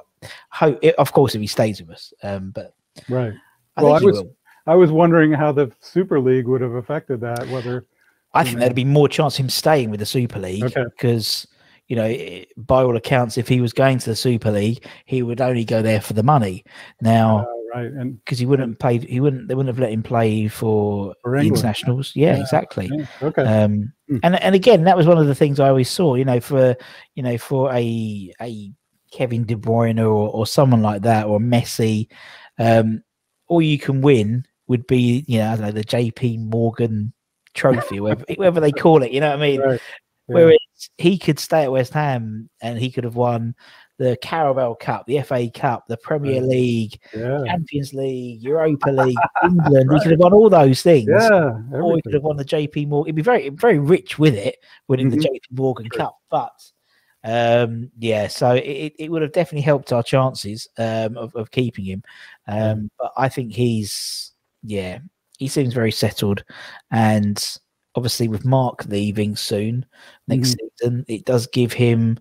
ho- 0.50 0.78
it, 0.82 0.94
of 0.96 1.12
course 1.12 1.34
if 1.34 1.40
he 1.40 1.46
stays 1.46 1.80
with 1.80 1.90
us. 1.90 2.12
Um, 2.22 2.50
but 2.50 2.74
right. 3.08 3.32
I 3.76 3.82
Well, 3.82 3.92
I 3.92 4.00
was- 4.00 4.16
will. 4.22 4.34
I 4.66 4.74
was 4.74 4.90
wondering 4.90 5.32
how 5.32 5.50
the 5.52 5.72
Super 5.80 6.20
League 6.20 6.46
would 6.46 6.60
have 6.60 6.72
affected 6.74 7.20
that. 7.22 7.48
Whether 7.48 7.86
I 8.34 8.44
think 8.44 8.56
know. 8.56 8.60
there'd 8.60 8.74
be 8.74 8.84
more 8.84 9.08
chance 9.08 9.38
of 9.38 9.44
him 9.44 9.48
staying 9.50 9.90
with 9.90 10.00
the 10.00 10.06
Super 10.06 10.38
League 10.38 10.64
Okay. 10.64 10.84
because. 10.84 11.46
You 11.90 11.96
know, 11.96 12.44
by 12.58 12.82
all 12.82 12.96
accounts, 12.96 13.38
if 13.38 13.48
he 13.48 13.62
was 13.62 13.72
going 13.72 13.96
to 14.00 14.10
the 14.10 14.14
Super 14.14 14.50
League, 14.50 14.86
he 15.06 15.22
would 15.22 15.40
only 15.40 15.64
go 15.64 15.80
there 15.80 16.02
for 16.02 16.12
the 16.12 16.22
money. 16.22 16.62
Now, 17.00 17.38
uh, 17.38 17.44
right 17.74 17.86
and 17.86 18.22
because 18.24 18.38
he 18.38 18.46
wouldn't 18.46 18.78
play, 18.78 18.98
he 18.98 19.20
wouldn't. 19.20 19.48
They 19.48 19.54
wouldn't 19.54 19.74
have 19.74 19.80
let 19.80 19.92
him 19.92 20.02
play 20.02 20.48
for, 20.48 21.14
For 21.22 21.38
the 21.40 21.46
internationals. 21.46 22.12
Yeah, 22.14 22.34
Yeah, 22.36 22.40
exactly. 22.40 22.90
yeah, 22.92 23.06
okay, 23.22 23.42
Um, 23.44 23.92
Hmm. 24.08 24.18
and 24.22 24.42
and 24.42 24.54
again, 24.54 24.84
that 24.84 24.96
was 24.96 25.06
one 25.06 25.18
of 25.18 25.26
the 25.26 25.34
things 25.34 25.60
I 25.60 25.68
always 25.68 25.90
saw. 25.90 26.14
You 26.14 26.24
know, 26.24 26.40
for 26.40 26.74
you 27.14 27.22
know, 27.22 27.36
for 27.38 27.70
a 27.72 28.32
a 28.40 28.72
Kevin 29.12 29.44
De 29.44 29.54
Bruyne 29.54 29.98
or 29.98 30.30
or 30.30 30.46
someone 30.46 30.82
like 30.82 31.02
that 31.02 31.26
or 31.26 31.38
Messi, 31.38 32.08
um, 32.58 33.02
all 33.48 33.60
you 33.62 33.78
can 33.78 34.00
win 34.00 34.46
would 34.66 34.86
be 34.86 35.24
you 35.26 35.38
know 35.38 35.50
I 35.52 35.56
don't 35.56 35.66
know 35.66 35.72
the 35.72 35.84
J.P. 35.84 36.38
Morgan 36.38 37.12
Trophy, 37.54 38.00
whatever, 38.00 38.24
whatever 38.36 38.60
they 38.60 38.72
call 38.72 39.02
it. 39.02 39.12
You 39.12 39.20
know 39.20 39.30
what 39.30 39.38
I 39.38 39.42
mean? 39.42 39.60
right. 39.60 39.80
yeah, 40.28 40.34
Whereas 40.34 40.58
he 40.96 41.18
could 41.18 41.38
stay 41.38 41.64
at 41.64 41.72
West 41.72 41.92
Ham 41.92 42.48
and 42.62 42.78
he 42.78 42.90
could 42.90 43.04
have 43.04 43.16
won 43.16 43.54
the 43.98 44.16
Carabao 44.22 44.74
Cup, 44.74 45.06
the 45.06 45.20
FA 45.22 45.50
Cup, 45.50 45.86
the 45.88 45.96
Premier 45.96 46.40
Right. 46.40 46.48
League, 46.48 47.00
yeah, 47.14 47.42
Champions 47.46 47.92
League, 47.92 48.42
Europa 48.42 48.90
League, 48.92 49.16
England. 49.44 49.92
He 49.92 50.00
could 50.00 50.12
have 50.12 50.20
won 50.20 50.32
all 50.32 50.48
those 50.48 50.82
things 50.82 51.08
yeah, 51.08 51.58
or 51.72 51.96
he 51.96 52.02
could 52.02 52.14
have 52.14 52.22
won 52.22 52.36
the 52.36 52.44
JP 52.44 52.88
Morgan. 52.88 53.08
He'd 53.08 53.16
be 53.16 53.22
very, 53.22 53.48
very 53.50 53.78
rich 53.78 54.18
with 54.18 54.34
it, 54.34 54.56
winning 54.86 55.10
Mhm. 55.10 55.20
the 55.22 55.28
JP 55.28 55.40
Morgan. 55.58 55.88
Cup. 55.90 56.16
But 56.30 56.52
um, 57.24 57.90
yeah, 57.98 58.28
so 58.28 58.52
it, 58.52 58.92
it- 58.98 59.10
would 59.10 59.22
have 59.22 59.32
definitely 59.32 59.62
helped 59.62 59.92
our 59.92 60.02
chances 60.04 60.68
um, 60.78 61.16
of, 61.16 61.34
of 61.34 61.50
keeping 61.50 61.84
him. 61.84 62.02
Um, 62.46 62.90
But 62.98 63.12
I 63.16 63.28
think 63.28 63.52
he's, 63.52 64.32
yeah, 64.62 65.00
he 65.38 65.48
seems 65.48 65.74
very 65.74 65.90
settled. 65.92 66.44
And 66.92 67.44
obviously, 67.96 68.28
with 68.28 68.44
Mark 68.44 68.84
leaving 68.86 69.34
soon 69.34 69.84
next 70.28 70.56
season, 70.80 71.04
it 71.08 71.24
does 71.24 71.48
give 71.48 71.72
him. 71.72 72.20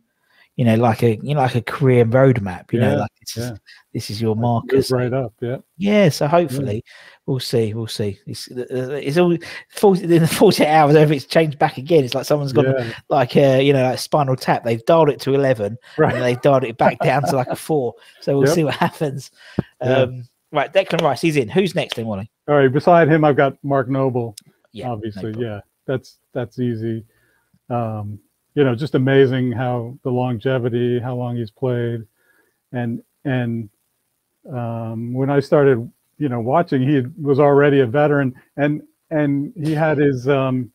You 0.57 0.65
know, 0.65 0.75
like 0.75 1.03
a 1.03 1.17
you 1.21 1.35
know, 1.35 1.41
like 1.41 1.55
a 1.55 1.61
career 1.61 2.03
roadmap. 2.03 2.73
You 2.73 2.79
know, 2.79 2.97
like 2.97 3.11
this 3.21 3.37
is 3.37 3.51
yeah. 3.51 3.57
this 3.93 4.09
is 4.09 4.21
your 4.21 4.35
Marcus. 4.35 4.91
right 4.91 5.13
up. 5.13 5.33
Yeah, 5.39 5.57
Yeah, 5.77 6.09
so 6.09 6.27
hopefully 6.27 6.83
we'll 7.27 7.39
see. 7.39 7.75
We'll 7.75 7.87
see. 7.87 8.19
It's, 8.25 8.49
uh, 8.49 8.65
it's 9.01 9.17
all 9.17 9.37
40, 9.69 10.03
in 10.03 10.21
the 10.21 10.27
48 10.27 10.67
hours 10.67 10.95
over. 10.95 11.13
It's 11.13 11.25
changed 11.25 11.59
back 11.59 11.77
again. 11.77 12.03
It's 12.03 12.15
like 12.15 12.25
someone's 12.25 12.53
got 12.53 12.65
yeah, 12.65 12.91
like 13.09 13.35
a 13.35 13.61
you 13.61 13.71
know 13.71 13.83
like 13.83 13.99
spinal 13.99 14.35
tap. 14.35 14.63
They've 14.63 14.83
dialed 14.85 15.09
it 15.09 15.21
to 15.21 15.35
11 15.35 15.65
and 15.65 15.77
right. 15.97 16.19
they've 16.19 16.41
dialed 16.41 16.63
it 16.63 16.77
back 16.77 16.97
down 17.03 17.21
to 17.23 17.35
like 17.35 17.47
a 17.47 17.55
four. 17.55 17.93
So 18.21 18.37
we'll 18.37 18.47
Yep. 18.47 18.55
see 18.55 18.63
what 18.63 18.75
happens. 18.75 19.29
Yeah. 19.81 19.89
Um, 19.89 20.23
right, 20.51 20.73
Declan 20.73 21.01
Rice, 21.01 21.21
he's 21.21 21.35
in. 21.35 21.49
Who's 21.49 21.75
next 21.75 21.95
then, 21.95 22.07
Wally? 22.07 22.31
All 22.47 22.55
right. 22.55 22.71
Beside 22.71 23.09
him, 23.09 23.23
I've 23.23 23.37
got 23.37 23.57
Mark 23.63 23.89
Noble. 23.89 24.35
Yeah, 24.71 24.89
obviously, 24.89 25.35
yeah. 25.37 25.61
That's 25.85 26.17
that's 26.33 26.59
easy. 26.59 27.05
Um, 27.69 28.19
you 28.57 28.63
know, 28.63 28.73
just 28.73 28.95
amazing 28.95 29.51
how 29.51 29.95
the 30.01 30.09
longevity, 30.09 30.99
how 30.99 31.13
long 31.13 31.35
he's 31.35 31.51
played, 31.51 32.01
and 32.71 33.03
and 33.23 33.69
um, 34.51 35.13
when 35.13 35.29
I 35.29 35.41
started, 35.41 35.87
you 36.17 36.27
know, 36.27 36.39
watching, 36.39 36.81
he 36.81 37.03
was 37.21 37.39
already 37.39 37.81
a 37.81 37.85
veteran, 37.85 38.33
and 38.55 38.81
and 39.11 39.53
he 39.55 39.73
had 39.73 39.99
his 39.99 40.27
um, 40.27 40.71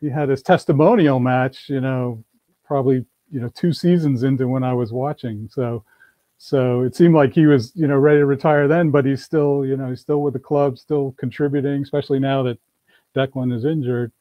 he 0.00 0.10
had 0.10 0.28
his 0.28 0.42
testimonial 0.44 1.18
match, 1.18 1.68
you 1.68 1.80
know, 1.80 2.22
probably 2.64 3.04
you 3.32 3.40
know 3.40 3.48
two 3.48 3.72
seasons 3.72 4.22
into 4.22 4.46
when 4.46 4.62
I 4.62 4.72
was 4.72 4.92
watching. 4.92 5.48
So 5.52 5.82
so 6.38 6.82
it 6.82 6.94
seemed 6.94 7.16
like 7.16 7.34
he 7.34 7.46
was 7.46 7.72
you 7.74 7.88
know 7.88 7.96
ready 7.96 8.20
to 8.20 8.26
retire 8.26 8.68
then, 8.68 8.92
but 8.92 9.04
he's 9.04 9.24
still 9.24 9.66
you 9.66 9.76
know 9.76 9.88
he's 9.88 10.02
still 10.02 10.22
with 10.22 10.34
the 10.34 10.38
club, 10.38 10.78
still 10.78 11.16
contributing, 11.18 11.82
especially 11.82 12.20
now 12.20 12.44
that 12.44 12.60
Declan 13.16 13.52
is 13.52 13.64
injured. 13.64 14.12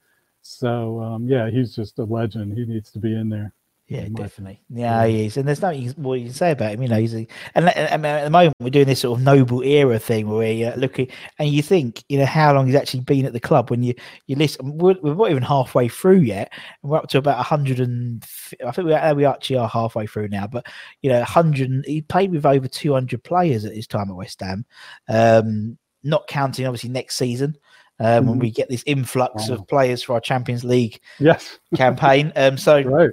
So 0.42 1.00
um, 1.02 1.28
yeah, 1.28 1.50
he's 1.50 1.76
just 1.76 2.00
a 2.00 2.04
legend. 2.04 2.58
He 2.58 2.66
needs 2.66 2.92
to 2.92 3.00
be 3.00 3.16
in 3.16 3.30
there. 3.30 3.54
Yeah, 3.92 4.08
definitely. 4.08 4.62
Yeah, 4.70 5.06
he 5.06 5.26
is, 5.26 5.36
and 5.36 5.46
there's 5.46 5.62
nothing 5.62 5.94
more 5.98 6.16
you 6.16 6.28
can 6.28 6.34
say 6.34 6.52
about 6.52 6.72
him. 6.72 6.82
You 6.82 6.88
know, 6.88 6.98
he's 6.98 7.14
a, 7.14 7.28
and 7.56 7.68
at, 7.68 7.92
I 7.92 8.10
at 8.20 8.24
the 8.24 8.30
moment 8.30 8.56
we're 8.62 8.70
doing 8.70 8.86
this 8.86 9.02
sort 9.02 9.20
of 9.20 9.26
noble 9.26 9.62
era 9.64 10.00
thing 10.00 10.30
where 10.30 10.38
we're 10.38 10.72
uh, 10.72 10.76
looking, 10.78 11.10
and 11.39 11.50
you 11.50 11.62
think, 11.62 12.02
you 12.08 12.18
know, 12.18 12.26
how 12.26 12.54
long 12.54 12.68
he's 12.68 12.76
actually 12.76 13.02
been 13.02 13.26
at 13.26 13.34
the 13.34 13.39
club. 13.42 13.70
When 13.70 13.84
you 13.84 13.94
you 14.28 14.38
listen, 14.38 14.78
we're, 14.78 14.96
we're 15.02 15.16
not 15.16 15.32
even 15.32 15.44
halfway 15.44 15.89
through 15.89 16.20
yet, 16.20 16.54
and 16.82 16.89
we're 16.89 17.00
up 17.00 17.10
to 17.10 17.18
about 17.18 17.44
hundred 17.46 17.82
and 17.82 18.24
I 18.66 18.72
think 18.72 18.88
we 18.88 18.94
are, 18.94 19.14
we 19.14 19.26
actually 19.26 19.58
are 19.58 19.68
halfway 19.68 20.08
through 20.08 20.30
now. 20.30 20.48
But 20.48 20.68
you 21.02 21.10
know, 21.10 21.22
hundred. 21.26 21.84
He 21.86 22.02
played 22.02 22.32
with 22.32 22.46
over 22.46 22.70
two 22.70 22.94
hundred 22.94 23.26
players 23.26 23.66
at 23.66 23.76
his 23.76 23.88
time 23.88 24.10
at 24.10 24.16
West 24.16 24.39
Ham, 24.39 24.64
um, 25.10 25.78
not 26.02 26.28
counting 26.28 26.66
obviously 26.66 26.92
next 26.92 27.18
season. 27.18 27.58
Um, 28.04 28.26
when 28.28 28.38
Mhm. 28.38 28.41
we 28.41 28.52
get 28.52 28.70
this 28.70 28.84
influx 28.86 29.49
Wow. 29.49 29.56
of 29.56 29.68
players 29.68 30.04
for 30.04 30.14
our 30.14 30.20
Champions 30.22 30.64
League 30.64 30.99
Yes. 31.20 31.60
campaign. 31.76 32.32
Um, 32.36 32.58
so 32.58 32.82
Right. 32.82 33.12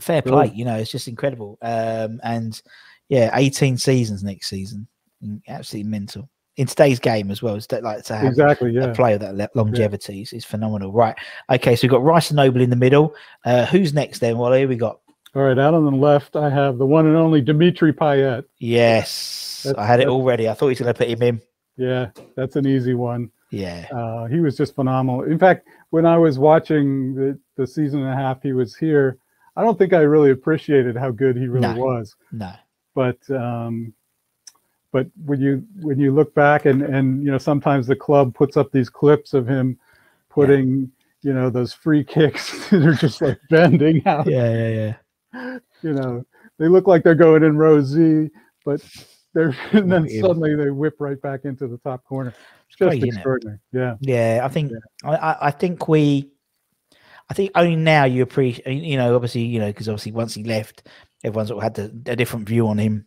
fair 0.00 0.22
play, 0.22 0.50
you 0.54 0.64
know, 0.64 0.76
it's 0.76 0.90
just 0.90 1.08
incredible. 1.08 1.58
Um, 1.62 2.20
and 2.22 2.60
yeah, 3.08 3.30
18 3.34 3.76
seasons 3.76 4.22
next 4.22 4.48
season, 4.48 4.86
absolutely 5.48 5.90
mental. 5.90 6.28
In 6.56 6.66
today's 6.66 6.98
game 6.98 7.30
as 7.30 7.40
well, 7.40 7.54
it's 7.54 7.70
like 7.70 8.02
to 8.04 8.16
have 8.16 8.26
Exactly. 8.26 8.76
a 8.78 8.92
player 8.92 9.14
of 9.14 9.36
that 9.36 9.54
longevity 9.54 10.22
is, 10.22 10.32
is 10.32 10.44
phenomenal. 10.44 10.90
Right. 10.92 11.14
Okay, 11.50 11.76
so 11.76 11.84
we've 11.84 11.90
got 11.92 12.02
Rice 12.02 12.30
and 12.30 12.36
Noble 12.36 12.60
in 12.60 12.70
the 12.70 12.74
middle. 12.76 13.14
Uh, 13.44 13.64
who's 13.66 13.94
next 13.94 14.18
then? 14.18 14.38
Well, 14.38 14.52
here 14.52 14.66
we 14.66 14.74
got. 14.76 14.98
All 15.36 15.42
right. 15.42 15.58
Out 15.58 15.74
on 15.74 15.84
the 15.84 15.90
left, 15.92 16.34
I 16.34 16.48
have 16.50 16.78
the 16.78 16.86
one 16.86 17.06
and 17.06 17.16
only 17.16 17.40
Dimitri 17.42 17.92
Payet. 17.92 18.44
Yes, 18.58 19.62
That's- 19.64 19.82
I 19.84 19.86
had 19.86 20.00
it 20.00 20.08
already. 20.08 20.48
I 20.48 20.54
thought 20.54 20.66
he 20.66 20.70
was 20.70 20.78
going 20.80 20.92
to 20.92 20.98
put 20.98 21.08
him 21.08 21.22
in. 21.22 21.40
Yeah, 21.76 22.10
that's 22.34 22.56
an 22.56 22.66
easy 22.66 22.94
one. 22.94 23.30
Yeah. 23.50 23.86
Uh, 23.92 24.26
he 24.26 24.40
was 24.40 24.56
just 24.56 24.74
phenomenal. 24.74 25.22
In 25.22 25.38
fact, 25.38 25.66
when 25.90 26.04
I 26.06 26.18
was 26.18 26.38
watching 26.38 27.14
the, 27.14 27.38
the 27.56 27.66
season 27.66 28.00
and 28.02 28.10
a 28.12 28.16
half 28.16 28.42
he 28.42 28.52
was 28.52 28.76
here, 28.76 29.18
I 29.56 29.62
don't 29.62 29.78
think 29.78 29.92
I 29.92 30.00
really 30.00 30.30
appreciated 30.30 30.96
how 30.96 31.10
good 31.10 31.36
he 31.36 31.46
really 31.48 31.74
No. 31.74 31.76
was. 31.76 32.14
No. 32.32 32.52
But 32.94 33.18
um, 33.30 33.92
but 34.92 35.06
when 35.24 35.40
you 35.40 35.64
when 35.80 35.98
you 35.98 36.12
look 36.12 36.34
back 36.34 36.64
and 36.66 36.82
and 36.82 37.22
you 37.24 37.30
know 37.30 37.38
sometimes 37.38 37.86
the 37.86 37.96
club 37.96 38.34
puts 38.34 38.56
up 38.56 38.70
these 38.72 38.88
clips 38.90 39.34
of 39.34 39.46
him 39.46 39.78
putting 40.30 40.90
you 41.22 41.32
know 41.32 41.48
those 41.50 41.72
free 41.72 42.02
kicks 42.04 42.68
that 42.70 42.84
are 42.84 42.94
just 42.94 43.20
like 43.20 43.38
bending 43.50 44.04
out. 44.06 44.26
Yeah, 44.26 44.50
yeah, 44.52 44.94
yeah. 45.34 45.58
You 45.82 45.92
know 45.92 46.24
they 46.58 46.66
look 46.68 46.86
like 46.88 47.04
they're 47.04 47.14
going 47.14 47.44
in 47.44 47.56
row 47.56 47.80
Z, 47.80 48.30
but 48.64 48.80
they're 49.34 49.54
and 49.72 49.90
then 49.90 50.06
Yeah. 50.08 50.22
suddenly 50.22 50.54
they 50.54 50.70
whip 50.70 50.94
right 50.98 51.20
back 51.20 51.44
into 51.44 51.66
the 51.68 51.78
top 51.78 52.04
corner. 52.04 52.30
It's 52.30 52.76
Just 52.76 52.78
great, 52.78 52.96
isn't 52.98 53.08
it? 53.08 53.14
extraordinary. 53.14 53.58
Yeah. 53.72 53.94
Yeah, 54.00 54.40
I 54.44 54.48
think 54.48 54.72
I, 55.04 55.10
I, 55.16 55.46
I 55.48 55.50
think 55.50 55.88
we, 55.88 56.30
I 57.30 57.34
think 57.34 57.50
only 57.54 57.76
now 57.76 58.04
you 58.04 58.22
appreciate. 58.22 58.82
You 58.82 58.96
know, 58.96 59.14
obviously, 59.14 59.42
you 59.42 59.58
know, 59.60 59.66
because 59.68 59.88
obviously 59.88 60.12
once 60.12 60.34
he 60.34 60.44
left, 60.44 60.88
everyone 61.24 61.46
sort 61.46 61.58
of 61.58 61.62
had 61.62 61.74
the, 61.74 62.12
a 62.12 62.16
different 62.16 62.48
view 62.48 62.68
on 62.68 62.78
him. 62.78 63.06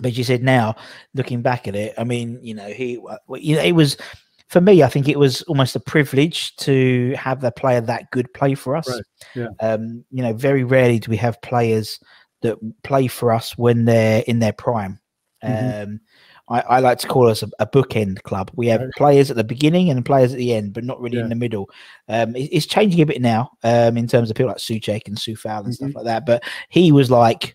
But 0.00 0.16
you 0.16 0.22
said 0.24 0.42
now, 0.42 0.76
looking 1.14 1.42
back 1.42 1.66
at 1.66 1.74
it, 1.74 1.92
I 1.98 2.04
mean, 2.04 2.38
you 2.42 2.54
know, 2.54 2.68
he, 2.68 2.92
you 3.36 3.56
know, 3.56 3.62
it 3.62 3.72
was 3.72 3.96
for 4.48 4.60
me. 4.60 4.82
I 4.82 4.88
think 4.88 5.08
it 5.08 5.18
was 5.18 5.42
almost 5.42 5.74
a 5.76 5.80
privilege 5.80 6.54
to 6.58 7.14
have 7.18 7.42
a 7.42 7.50
player 7.50 7.80
that 7.80 8.10
good 8.12 8.32
play 8.32 8.54
for 8.54 8.76
us. 8.76 8.88
Right, 8.88 9.02
yeah. 9.34 9.48
Um, 9.60 10.04
you 10.10 10.22
know, 10.22 10.32
very 10.32 10.62
rarely 10.64 10.98
do 11.00 11.10
we 11.10 11.16
have 11.16 11.42
players 11.42 11.98
that 12.42 12.56
play 12.84 13.08
for 13.08 13.32
us 13.32 13.58
when 13.58 13.84
they're 13.86 14.22
in 14.28 14.38
their 14.38 14.52
prime. 14.52 15.00
Mhm. 15.44 15.82
Um, 15.84 16.00
I, 16.50 16.60
I 16.62 16.78
like 16.80 16.98
to 17.00 17.06
call 17.08 17.28
us 17.28 17.42
a, 17.42 17.48
a 17.58 17.66
bookend 17.66 18.22
club. 18.22 18.50
We 18.54 18.68
have 18.68 18.80
Right. 18.80 18.90
players 18.96 19.30
at 19.30 19.36
the 19.36 19.44
beginning 19.44 19.90
and 19.90 20.04
players 20.04 20.32
at 20.32 20.38
the 20.38 20.54
end, 20.54 20.72
but 20.72 20.82
not 20.84 21.00
really 21.00 21.18
in 21.18 21.28
the 21.28 21.34
middle. 21.34 21.68
Um, 22.08 22.34
it- 22.34 22.48
it's 22.52 22.64
changing 22.66 23.00
a 23.02 23.06
bit 23.06 23.20
now 23.20 23.50
um, 23.64 23.96
in 23.98 24.06
terms 24.08 24.30
of 24.30 24.36
people 24.36 24.48
like 24.48 24.56
Souček 24.56 25.06
and 25.06 25.16
Coufal 25.16 25.64
and 25.64 25.74
stuff 25.74 25.90
Mhm. 25.90 25.94
like 25.96 26.04
that. 26.06 26.24
But 26.26 26.42
he 26.70 26.90
was 26.90 27.10
like, 27.10 27.54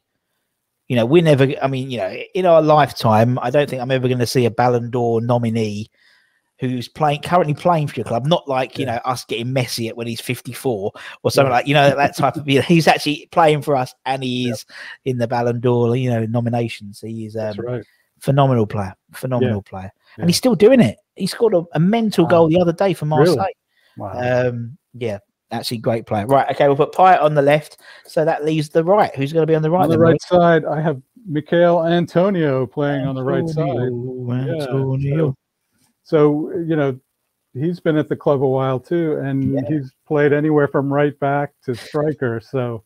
you 0.89 0.95
know, 0.95 1.05
we're 1.07 1.23
never. 1.23 1.47
I 1.61 1.67
mean, 1.67 1.89
you 1.89 1.97
know, 1.97 2.15
in 2.35 2.45
our 2.45 2.61
lifetime, 2.61 3.39
I 3.41 3.49
don't 3.49 3.67
think 3.69 3.81
I'm 3.81 3.89
ever 3.89 4.07
going 4.07 4.19
to 4.19 4.27
see 4.27 4.45
a 4.45 4.51
Ballon 4.51 4.91
d'Or 4.91 5.21
nominee 5.21 5.89
who's 6.69 6.87
playing 6.87 7.21
currently 7.21 7.53
playing 7.53 7.87
for 7.87 7.95
your 7.95 8.05
club. 8.05 8.25
Not 8.25 8.47
like 8.47 8.77
you 8.77 8.85
know 8.85 8.99
us 9.05 9.25
getting 9.25 9.47
Messi 9.47 9.89
at 9.89 9.97
when 9.97 10.07
he's 10.07 10.21
54 10.21 10.91
or 11.23 11.31
something 11.31 11.49
Yeah. 11.49 11.55
like 11.57 11.67
you 11.67 11.73
know 11.73 11.95
that 11.95 12.15
type 12.15 12.35
of. 12.35 12.47
You 12.47 12.55
know, 12.59 12.61
he's 12.63 12.87
actually 12.87 13.27
playing 13.31 13.61
for 13.61 13.75
us 13.75 13.93
and 14.05 14.23
he 14.23 14.49
is 14.49 14.65
in 15.05 15.17
the 15.17 15.27
Ballon 15.27 15.59
d'Or. 15.59 15.95
You 15.95 16.09
know, 16.09 16.25
nominations. 16.25 17.01
He 17.01 17.25
is 17.25 17.35
um, 17.35 17.55
right. 17.59 17.83
phenomenal 18.19 18.65
player, 18.65 18.93
phenomenal 19.11 19.61
player, 19.61 19.91
Yeah. 20.17 20.21
and 20.23 20.29
he's 20.29 20.37
still 20.37 20.55
doing 20.55 20.79
it. 20.79 20.97
He 21.15 21.27
scored 21.27 21.53
a, 21.53 21.63
a 21.73 21.79
mental 21.79 22.23
Wow. 22.25 22.29
goal 22.29 22.49
the 22.49 22.59
other 22.59 22.73
day 22.73 22.93
for 22.93 23.05
Really? 23.05 23.35
Marseille. 23.35 23.53
Wow. 23.97 24.47
Um, 24.49 24.77
yeah, 24.95 25.19
actually 25.51 25.77
great 25.77 26.05
player. 26.07 26.25
Right, 26.25 26.49
okay, 26.51 26.67
we'll 26.67 26.75
put 26.77 26.93
Payet 26.93 27.21
on 27.21 27.35
the 27.35 27.41
left, 27.41 27.77
so 28.05 28.25
that 28.25 28.43
leaves 28.43 28.69
the 28.69 28.83
right. 28.83 29.15
Who's 29.15 29.31
going 29.33 29.43
to 29.43 29.47
be 29.51 29.55
on 29.55 29.61
the 29.61 29.69
right? 29.69 29.83
on 29.83 29.89
the 29.89 29.99
right 29.99 30.19
side, 30.23 30.65
I 30.65 30.81
have 30.81 31.01
Michail 31.27 31.85
Antonio 31.85 32.65
playing 32.65 33.05
on 33.05 33.15
the 33.15 33.23
right 33.23 33.47
side. 33.47 33.67
Antonio, 33.69 34.45
Yeah, 34.55 34.63
Antonio. 34.63 35.35
So 36.03 36.51
you 36.51 36.75
know, 36.75 36.99
he's 37.53 37.79
been 37.79 37.97
at 37.97 38.09
the 38.09 38.15
club 38.15 38.41
a 38.43 38.47
while 38.47 38.79
too, 38.79 39.17
and 39.17 39.53
Yeah. 39.53 39.61
he's 39.67 39.93
played 40.07 40.33
anywhere 40.33 40.67
from 40.67 40.91
right 40.91 41.17
back 41.19 41.53
to 41.65 41.75
striker. 41.75 42.39
So, 42.41 42.83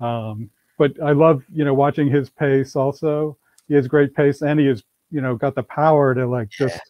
um, 0.00 0.50
but 0.78 0.92
I 1.02 1.12
love 1.12 1.42
you 1.52 1.64
know 1.64 1.74
watching 1.74 2.08
his 2.10 2.30
pace. 2.30 2.76
Also, 2.76 3.36
he 3.68 3.74
has 3.74 3.88
great 3.88 4.14
pace, 4.14 4.42
and 4.42 4.58
he 4.60 4.66
has 4.66 4.82
you 5.10 5.20
know 5.20 5.36
got 5.36 5.54
the 5.54 5.62
power 5.64 6.14
to 6.14 6.26
like 6.26 6.48
just 6.48 6.80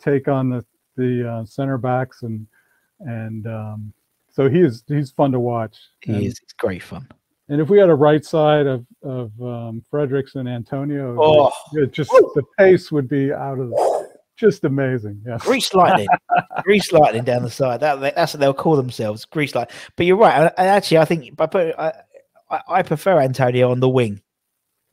take 0.00 0.28
on 0.28 0.50
the 0.50 0.64
the 0.96 1.28
uh, 1.28 1.44
center 1.44 1.76
backs 1.78 2.22
and 2.22 2.46
and 3.00 3.46
um, 3.46 3.92
so 4.30 4.48
he 4.48 4.60
is 4.60 4.84
he's 4.86 5.10
fun 5.10 5.32
to 5.32 5.40
watch. 5.40 5.76
and, 6.06 6.22
is. 6.22 6.38
It's 6.42 6.52
great 6.52 6.82
fun. 6.82 7.08
and 7.48 7.60
if 7.60 7.68
we 7.68 7.78
had 7.78 7.88
a 7.90 7.94
right 7.94 8.24
side 8.24 8.66
of 8.66 8.86
of 9.02 9.32
um, 9.42 9.82
Fredericks 9.90 10.34
and 10.36 10.48
Antonio, 10.48 11.16
Oh. 11.20 11.50
it 11.72 11.92
just 11.92 12.10
the 12.10 12.42
pace 12.58 12.92
would 12.92 13.08
be 13.08 13.32
out 13.32 13.58
of 13.58 13.72
just 14.36 14.64
amazing. 14.64 15.22
Yeah. 15.26 15.38
Grease 15.40 15.72
lightning, 15.74 16.08
grease 16.62 16.92
lightning 16.92 17.24
down 17.24 17.42
the 17.42 17.50
side. 17.50 17.80
That 17.80 18.00
that's 18.14 18.34
what 18.34 18.40
they'll 18.40 18.54
call 18.54 18.76
themselves, 18.76 19.24
grease 19.24 19.54
light. 19.54 19.70
But 19.96 20.06
you're 20.06 20.16
right. 20.16 20.52
I 20.58 20.66
actually, 20.66 20.98
I 20.98 21.04
think 21.04 21.30
I, 21.38 21.46
put, 21.46 21.74
I, 21.78 21.92
I 22.68 22.82
prefer 22.82 23.20
Antonio 23.20 23.70
on 23.70 23.80
the 23.80 23.88
wing 23.88 24.20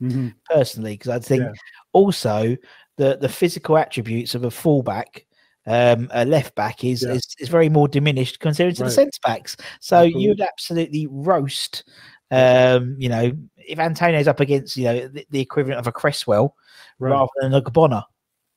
Mhm. 0.02 0.34
personally 0.50 0.94
because 0.94 1.10
I 1.10 1.20
think 1.20 1.44
Yeah. 1.44 1.52
also 1.94 2.58
the 2.98 3.18
the 3.18 3.30
physical 3.30 3.78
attributes 3.78 4.36
of 4.36 4.44
a 4.44 4.52
fullback. 4.52 5.26
Um, 5.68 6.10
a 6.12 6.26
left 6.26 6.56
back 6.56 6.84
is, 6.84 7.04
Yeah. 7.04 7.12
is 7.14 7.36
is 7.38 7.48
very 7.48 7.70
more 7.70 7.88
diminished 7.88 8.40
compared 8.40 8.76
to 8.78 8.84
the 8.86 8.90
centre 8.90 9.20
backs. 9.24 9.56
So 9.80 9.98
Absolutely. 9.98 10.22
you'd 10.24 10.42
absolutely 10.42 11.08
roast. 11.12 11.84
Um, 12.32 12.96
you 12.98 13.10
know, 13.10 13.32
if 13.58 13.78
Antonio's 13.78 14.28
up 14.28 14.40
against 14.40 14.76
you 14.76 14.86
know 14.86 15.08
the, 15.10 15.24
the 15.30 15.40
equivalent 15.40 15.80
of 15.80 15.86
a 15.86 15.92
Cresswell 15.92 16.56
Right. 16.98 17.12
rather 17.12 17.30
than 17.42 17.54
a 17.54 17.62
Ogbonna, 17.62 18.04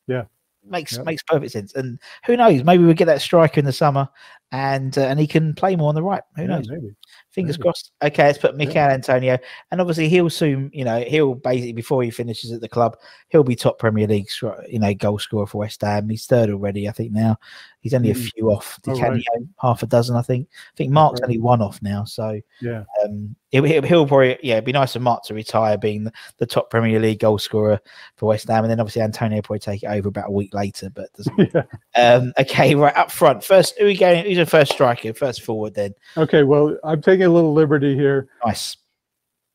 Yeah. 0.07 0.25
Makes 0.67 0.97
Yep. 0.97 1.07
makes 1.07 1.23
perfect 1.23 1.53
sense. 1.53 1.75
And 1.75 1.99
who 2.25 2.37
knows? 2.37 2.65
Maybe 2.65 2.85
we'll 2.85 2.95
get 2.95 3.05
that 3.07 3.21
striker 3.21 3.59
in 3.61 3.67
the 3.67 3.73
summer, 3.73 4.09
and 4.51 4.97
uh, 4.97 5.03
and 5.03 5.21
he 5.21 5.27
can 5.27 5.55
play 5.55 5.77
more 5.77 5.89
on 5.91 5.95
the 5.95 6.03
right. 6.03 6.23
Who 6.37 6.43
Yeah, 6.43 6.49
knows? 6.49 6.69
maybe. 6.69 6.95
Fingers 7.31 7.59
maybe. 7.59 7.65
crossed. 7.65 7.93
Okay, 8.03 8.25
let's 8.25 8.39
put 8.39 8.57
Michail 8.57 8.89
Antonio, 8.91 9.37
and 9.71 9.81
obviously 9.81 10.09
he'll 10.09 10.31
soon, 10.31 10.71
you 10.73 10.85
know, 10.85 11.01
he'll 11.01 11.35
basically 11.35 11.73
before 11.73 12.03
he 12.03 12.11
finishes 12.11 12.51
at 12.53 12.61
the 12.61 12.69
club, 12.69 12.97
he'll 13.29 13.45
be 13.45 13.55
top 13.57 13.79
Premier 13.79 14.07
League, 14.07 14.29
you 14.69 14.79
know, 14.79 14.95
goal 14.95 15.19
scorer 15.19 15.47
for 15.47 15.59
West 15.59 15.83
Ham. 15.83 16.09
He's 16.09 16.27
third 16.27 16.49
already, 16.51 16.89
I 16.89 16.93
think. 16.93 17.13
Now 17.13 17.37
he's 17.81 17.93
only 17.95 18.11
a 18.13 18.15
Mhm. 18.15 18.33
few 18.33 18.51
off. 18.51 18.79
Oh, 18.87 18.99
right. 18.99 19.23
half 19.61 19.83
a 19.83 19.87
dozen, 19.87 20.17
I 20.17 20.23
think. 20.23 20.49
I 20.51 20.77
think 20.77 20.93
Mark's 20.93 21.21
right. 21.21 21.29
only 21.29 21.41
one 21.41 21.61
off 21.61 21.83
now, 21.83 22.05
so 22.05 22.41
Yeah. 22.63 22.85
um, 23.05 23.37
he'll, 23.63 23.83
he'll, 23.83 24.07
probably 24.07 24.39
yeah, 24.43 24.55
it'd 24.55 24.65
be 24.65 24.73
nice 24.73 24.93
for 24.93 25.01
Mark 25.01 25.23
to 25.25 25.35
retire, 25.35 25.79
being 25.79 26.05
the, 26.05 26.13
the 26.39 26.47
top 26.47 26.71
Premier 26.71 26.99
League 26.99 27.21
goal 27.21 27.39
scorer 27.39 27.81
for 28.17 28.27
West 28.27 28.49
Ham, 28.49 28.65
and 28.65 28.71
then 28.71 28.81
obviously 28.81 29.03
Antonio 29.03 29.37
will 29.37 29.43
probably 29.43 29.61
take 29.61 29.83
it 29.83 29.87
over 29.87 30.09
about 30.09 30.29
a 30.29 30.33
week 30.33 30.53
later. 30.55 30.91
But 30.91 31.11
yeah. 31.39 31.63
um, 31.97 32.33
okay, 32.39 32.75
right 32.75 32.97
up 32.97 33.11
front. 33.11 33.45
First, 33.45 33.79
who 33.79 33.87
we 33.87 33.97
going? 33.97 34.25
Who's 34.25 34.37
the 34.37 34.47
first 34.47 34.73
striker? 34.73 35.13
First 35.15 35.43
forward, 35.43 35.75
then. 35.75 35.95
Okay. 36.17 36.43
Well, 36.43 36.77
I'm 36.85 37.01
taking 37.01 37.27
a 37.27 37.31
little 37.31 37.53
liberty 37.53 37.95
here. 37.95 38.29
Nice. 38.45 38.77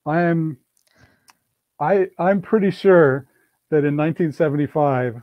I 0.06 0.22
am. 0.22 0.58
I 1.80 2.08
I'm 2.18 2.42
pretty 2.42 2.72
sure 2.72 3.28
that 3.70 3.86
in 3.86 3.96
1975, 3.96 5.22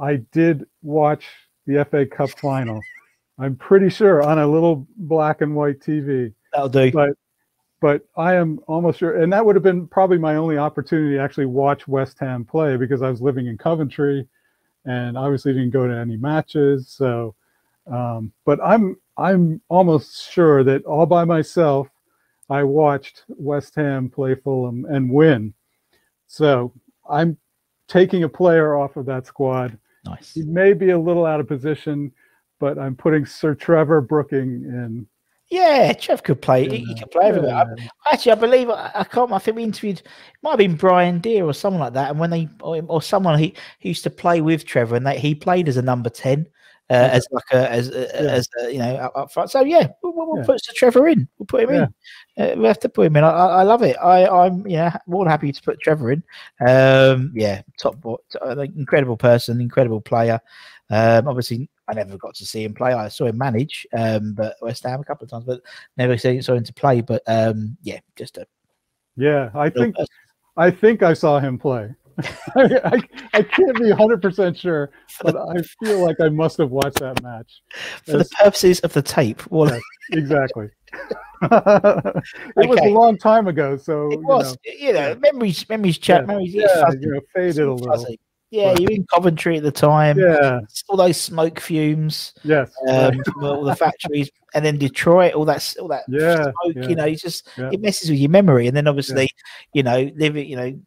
I 0.00 0.16
did 0.32 0.64
watch 0.82 1.24
the 1.66 1.84
FA 1.90 2.06
Cup 2.06 2.30
final. 2.40 2.80
I'm 3.38 3.54
pretty 3.56 3.88
sure 3.88 4.22
on 4.22 4.38
a 4.38 4.46
little 4.46 4.86
black 4.96 5.40
and 5.40 5.54
white 5.54 5.80
TV. 5.80 6.34
That'll 6.52 6.68
do. 6.68 6.90
But 6.90 7.10
but 7.80 8.02
I 8.16 8.34
am 8.34 8.58
almost 8.66 8.98
sure, 8.98 9.22
and 9.22 9.32
that 9.32 9.44
would 9.44 9.54
have 9.56 9.62
been 9.62 9.86
probably 9.86 10.18
my 10.18 10.36
only 10.36 10.58
opportunity 10.58 11.16
to 11.16 11.22
actually 11.22 11.46
watch 11.46 11.86
West 11.86 12.18
Ham 12.18 12.44
play 12.44 12.76
because 12.76 13.02
I 13.02 13.10
was 13.10 13.22
living 13.22 13.46
in 13.46 13.56
Coventry, 13.56 14.26
and 14.84 15.16
obviously 15.16 15.52
didn't 15.52 15.70
go 15.70 15.86
to 15.86 15.94
any 15.94 16.16
matches. 16.16 16.88
So, 16.88 17.34
um, 17.90 18.32
but 18.44 18.58
I'm 18.64 18.96
I'm 19.16 19.60
almost 19.68 20.32
sure 20.32 20.64
that 20.64 20.84
all 20.84 21.06
by 21.06 21.24
myself, 21.24 21.88
I 22.50 22.62
watched 22.64 23.24
West 23.28 23.74
Ham 23.76 24.08
play 24.08 24.34
Fulham 24.34 24.84
and 24.86 25.10
win. 25.10 25.54
So 26.26 26.72
I'm 27.08 27.36
taking 27.86 28.24
a 28.24 28.28
player 28.28 28.76
off 28.76 28.96
of 28.96 29.06
that 29.06 29.26
squad. 29.26 29.78
Nice. 30.04 30.34
He 30.34 30.42
may 30.42 30.72
be 30.72 30.90
a 30.90 30.98
little 30.98 31.26
out 31.26 31.40
of 31.40 31.48
position, 31.48 32.12
but 32.58 32.78
I'm 32.78 32.96
putting 32.96 33.24
Sir 33.24 33.54
Trevor 33.54 34.00
Brooking 34.00 34.64
in. 34.64 35.06
Yeah, 35.50 35.92
Trev 35.94 36.22
could 36.22 36.42
play. 36.42 36.68
He, 36.68 36.84
he 36.84 36.94
could 36.94 37.10
play 37.10 37.26
everywhere. 37.28 37.54
I- 37.54 38.12
Actually, 38.12 38.32
I 38.32 38.34
believe 38.34 38.68
I, 38.70 38.90
I 38.94 39.04
can't. 39.04 39.32
I 39.32 39.38
think 39.38 39.56
we 39.56 39.62
interviewed. 39.62 40.02
Might 40.42 40.50
have 40.50 40.58
been 40.58 40.76
Brian 40.76 41.20
Dear 41.20 41.44
or 41.46 41.54
someone 41.54 41.80
like 41.80 41.94
that. 41.94 42.10
And 42.10 42.18
when 42.20 42.30
they 42.30 42.48
or, 42.60 42.82
or 42.86 43.00
someone 43.00 43.38
he, 43.38 43.54
he 43.78 43.88
used 43.88 44.04
to 44.04 44.10
play 44.10 44.40
with 44.42 44.66
Trevor, 44.66 44.96
and 44.96 45.06
they, 45.06 45.18
he 45.18 45.34
played 45.34 45.66
as 45.68 45.78
a 45.78 45.82
number 45.82 46.10
ten, 46.10 46.46
uh, 46.90 47.08
as 47.12 47.26
like 47.30 47.44
a 47.52 47.70
as 47.70 47.88
Yeah. 47.88 48.00
as 48.14 48.48
a, 48.62 48.70
you 48.72 48.78
know 48.78 48.94
up, 48.96 49.12
up 49.16 49.32
front. 49.32 49.50
So 49.50 49.62
yeah, 49.64 49.88
we'll, 50.02 50.12
we'll 50.14 50.38
Yeah. 50.38 50.44
put 50.44 50.62
Sir 50.62 50.72
Trevor 50.76 51.08
in. 51.08 51.26
We'll 51.38 51.46
put 51.46 51.62
him 51.62 51.70
in. 51.70 51.82
Uh, 52.36 52.54
we 52.58 52.66
have 52.66 52.80
to 52.80 52.88
put 52.90 53.06
him 53.06 53.16
in. 53.16 53.24
I, 53.24 53.28
I 53.30 53.62
love 53.62 53.82
it. 53.82 53.96
I, 54.02 54.26
I'm 54.28 54.66
yeah 54.66 54.98
more 55.06 55.24
than 55.24 55.30
happy 55.30 55.50
to 55.50 55.62
put 55.62 55.80
Trevor 55.80 56.12
in. 56.12 56.22
Um, 56.66 57.32
yeah, 57.34 57.62
top, 57.78 57.98
bo- 58.02 58.20
t- 58.30 58.38
uh, 58.42 58.54
incredible 58.58 59.16
person, 59.16 59.60
incredible 59.62 60.02
player. 60.02 60.40
Um, 60.90 61.26
obviously, 61.26 61.68
I 61.88 61.94
never 61.94 62.16
got 62.18 62.34
to 62.34 62.44
see 62.46 62.64
him 62.64 62.74
play. 62.74 62.92
I 62.92 63.08
saw 63.08 63.26
him 63.26 63.38
manage, 63.38 63.86
um, 63.96 64.34
but 64.34 64.56
West 64.60 64.84
Ham 64.84 65.00
a 65.00 65.04
couple 65.04 65.24
of 65.24 65.30
times, 65.30 65.44
but 65.44 65.60
never 65.96 66.18
see- 66.18 66.40
saw 66.42 66.54
him 66.54 66.64
to 66.64 66.72
play. 66.74 67.00
But 67.00 67.22
um, 67.26 67.76
yeah, 67.82 68.00
just 68.16 68.36
a 68.36 68.46
Yeah, 69.16 69.50
I 69.54 69.70
think 69.70 69.96
person. 69.96 70.06
I 70.56 70.70
think 70.70 71.02
I 71.02 71.14
saw 71.14 71.38
him 71.40 71.58
play. 71.58 71.94
I, 72.56 72.80
I, 72.84 73.00
I 73.32 73.42
can't 73.42 73.76
be 73.78 73.84
100% 73.92 74.56
sure, 74.58 74.90
but 75.22 75.36
I 75.36 75.62
feel 75.80 76.04
like 76.04 76.16
I 76.20 76.28
must 76.28 76.58
have 76.58 76.70
watched 76.70 76.98
that 76.98 77.22
match. 77.22 77.62
for 78.04 78.16
the 78.18 78.28
purposes 78.42 78.80
of 78.80 78.92
the 78.92 79.02
tape. 79.02 79.40
Well, 79.50 79.70
Yes. 79.70 79.80
exactly. 80.10 80.68
it 81.42 82.68
was 82.68 82.80
a 82.80 82.88
long 82.88 83.16
time 83.16 83.46
ago, 83.46 83.76
so 83.76 84.10
it 84.10 84.16
you 84.20 84.26
was, 84.26 84.58
know, 84.66 84.72
you 84.80 84.92
know, 84.92 85.14
memories, 85.20 85.68
memories, 85.68 85.96
chat, 85.98 86.22
Yeah. 86.22 86.26
memories. 86.26 86.54
yeah, 86.54 86.84
fuzzy, 86.84 86.98
you 87.02 87.06
know, 87.12 87.20
faded 87.32 87.58
a 87.60 87.72
little. 87.72 87.86
fuzzy. 87.88 88.20
Yeah, 88.50 88.72
you 88.78 88.84
were 88.86 88.92
in 88.92 89.06
Coventry 89.12 89.58
at 89.58 89.62
the 89.62 89.70
time. 89.72 90.18
Yeah, 90.18 90.60
All 90.88 90.96
those 90.96 91.18
smoke 91.20 91.60
fumes 91.60 92.32
yes, 92.44 92.72
um, 92.88 93.22
from 93.24 93.44
all 93.44 93.62
the 93.62 93.76
factories, 93.76 94.30
and 94.54 94.64
then 94.64 94.78
Detroit, 94.78 95.34
all 95.34 95.44
that, 95.44 95.74
all 95.78 95.88
that 95.88 96.04
Yeah, 96.08 96.44
smoke. 96.44 96.76
yeah. 96.76 96.88
You 96.88 96.96
know, 96.96 97.04
it's 97.04 97.20
just 97.22 97.46
Yeah. 97.58 97.70
it 97.72 97.80
messes 97.80 98.08
with 98.08 98.18
your 98.18 98.30
memory. 98.30 98.66
And 98.66 98.76
then 98.76 98.86
obviously, 98.86 99.28
you 99.74 99.82
know, 99.82 100.10
living, 100.16 100.48
you 100.48 100.56
know, 100.56 100.78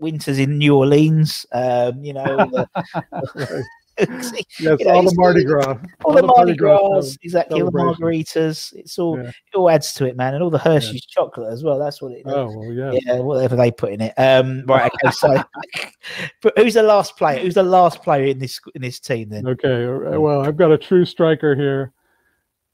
winters 0.00 0.38
in 0.38 0.56
New 0.58 0.76
Orleans. 0.76 1.44
Um, 1.52 2.02
you 2.02 2.14
know, 2.14 2.24
all 2.24 2.48
the, 2.48 2.68
right. 3.34 3.64
yes, 3.98 4.32
you 4.58 4.64
know, 4.66 4.76
all 4.92 5.02
the 5.02 5.14
Mardi 5.16 5.44
Gras, 5.44 5.76
all 6.04 6.14
the 6.14 6.22
Mardi 6.22 6.54
Gras, 6.56 6.78
cel- 7.02 7.16
exactly, 7.22 7.62
all 7.62 7.70
the 7.70 7.78
margaritas. 7.78 8.72
It's 8.74 8.98
all 8.98 9.16
Yeah. 9.18 9.28
it 9.28 9.54
all 9.54 9.70
adds 9.70 9.92
to 9.94 10.06
it, 10.06 10.16
man, 10.16 10.34
and 10.34 10.42
all 10.42 10.50
the 10.50 10.58
Hershey's 10.58 11.04
chocolate 11.06 11.52
as 11.52 11.62
well. 11.62 11.78
That's 11.78 12.02
what 12.02 12.12
it. 12.12 12.22
Oh 12.26 12.46
well, 12.56 12.72
yeah. 12.72 12.98
yeah, 13.04 13.18
whatever 13.20 13.54
they 13.56 13.70
put 13.70 13.92
in 13.92 14.00
it. 14.00 14.12
Um, 14.16 14.64
right, 14.66 14.90
okay. 15.04 15.12
So, 15.12 15.42
but 16.42 16.58
who's 16.58 16.74
the 16.74 16.82
last 16.82 17.16
player? 17.16 17.38
Who's 17.40 17.54
the 17.54 17.62
last 17.62 18.02
player 18.02 18.24
in 18.26 18.38
this 18.38 18.60
in 18.74 18.82
this 18.82 18.98
team 18.98 19.28
then? 19.28 19.46
Okay, 19.46 19.84
uh, 19.86 20.18
well, 20.20 20.40
I've 20.40 20.56
got 20.56 20.72
a 20.72 20.78
true 20.78 21.04
striker 21.04 21.54
here, 21.54 21.92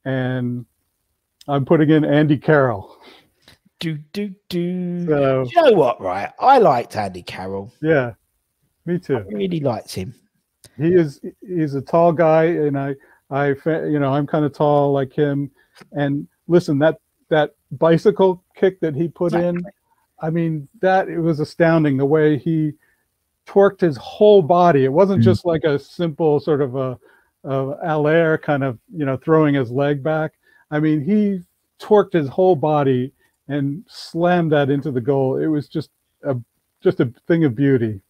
and 0.05 0.65
I'm 1.47 1.65
putting 1.65 1.89
in 1.89 2.03
Andy 2.05 2.37
Carroll. 2.37 2.97
Do 3.79 3.97
do 4.13 4.33
do. 4.49 5.05
So 5.07 5.43
Do 5.45 5.49
you 5.55 5.61
know 5.71 5.77
what? 5.77 5.99
Right, 6.01 6.29
I 6.39 6.57
liked 6.59 6.95
Andy 6.95 7.23
Carroll. 7.23 7.73
yeah, 7.81 8.13
me 8.85 8.95
I 8.95 8.97
too. 8.97 9.25
really 9.27 9.59
liked 9.59 9.93
him. 9.93 10.13
He 10.77 10.93
is 10.93 11.21
he's 11.45 11.75
a 11.75 11.81
tall 11.81 12.11
guy, 12.13 12.45
and 12.45 12.77
I 12.77 12.95
I 13.29 13.47
you 13.65 13.99
know 13.99 14.13
I'm 14.13 14.27
kind 14.27 14.45
of 14.45 14.53
tall 14.53 14.91
like 14.93 15.13
him. 15.13 15.51
And 15.91 16.27
listen, 16.47 16.79
that 16.79 16.99
that 17.29 17.55
bicycle 17.71 18.43
kick 18.55 18.79
that 18.81 18.95
he 18.95 19.07
put 19.07 19.33
in, 19.33 19.63
I 20.21 20.29
mean 20.29 20.67
that 20.81 21.07
it 21.09 21.19
was 21.19 21.39
astounding 21.39 21.97
the 21.97 22.05
way 22.05 22.37
he 22.37 22.73
torqued 23.47 23.81
his 23.81 23.97
whole 23.97 24.41
body. 24.41 24.85
It 24.85 24.93
wasn't 24.93 25.21
Mm. 25.21 25.25
just 25.25 25.45
like 25.45 25.63
a 25.63 25.79
simple 25.79 26.39
sort 26.39 26.61
of 26.61 26.75
a, 26.75 26.99
a 27.43 27.77
Allaire 27.83 28.37
kind 28.37 28.63
of 28.63 28.79
you 28.95 29.05
know 29.05 29.17
throwing 29.17 29.55
his 29.55 29.71
leg 29.71 30.03
back. 30.03 30.33
I 30.69 30.79
mean 30.79 31.01
he 31.01 31.41
torqued 31.79 32.13
his 32.13 32.27
whole 32.27 32.55
body 32.55 33.11
and 33.47 33.83
slammed 33.87 34.51
that 34.51 34.69
into 34.69 34.91
the 34.91 35.01
goal. 35.01 35.37
It 35.37 35.47
was 35.47 35.67
just 35.67 35.89
a 36.23 36.35
just 36.81 36.99
a 36.99 37.11
thing 37.27 37.43
of 37.45 37.55
beauty. 37.55 38.01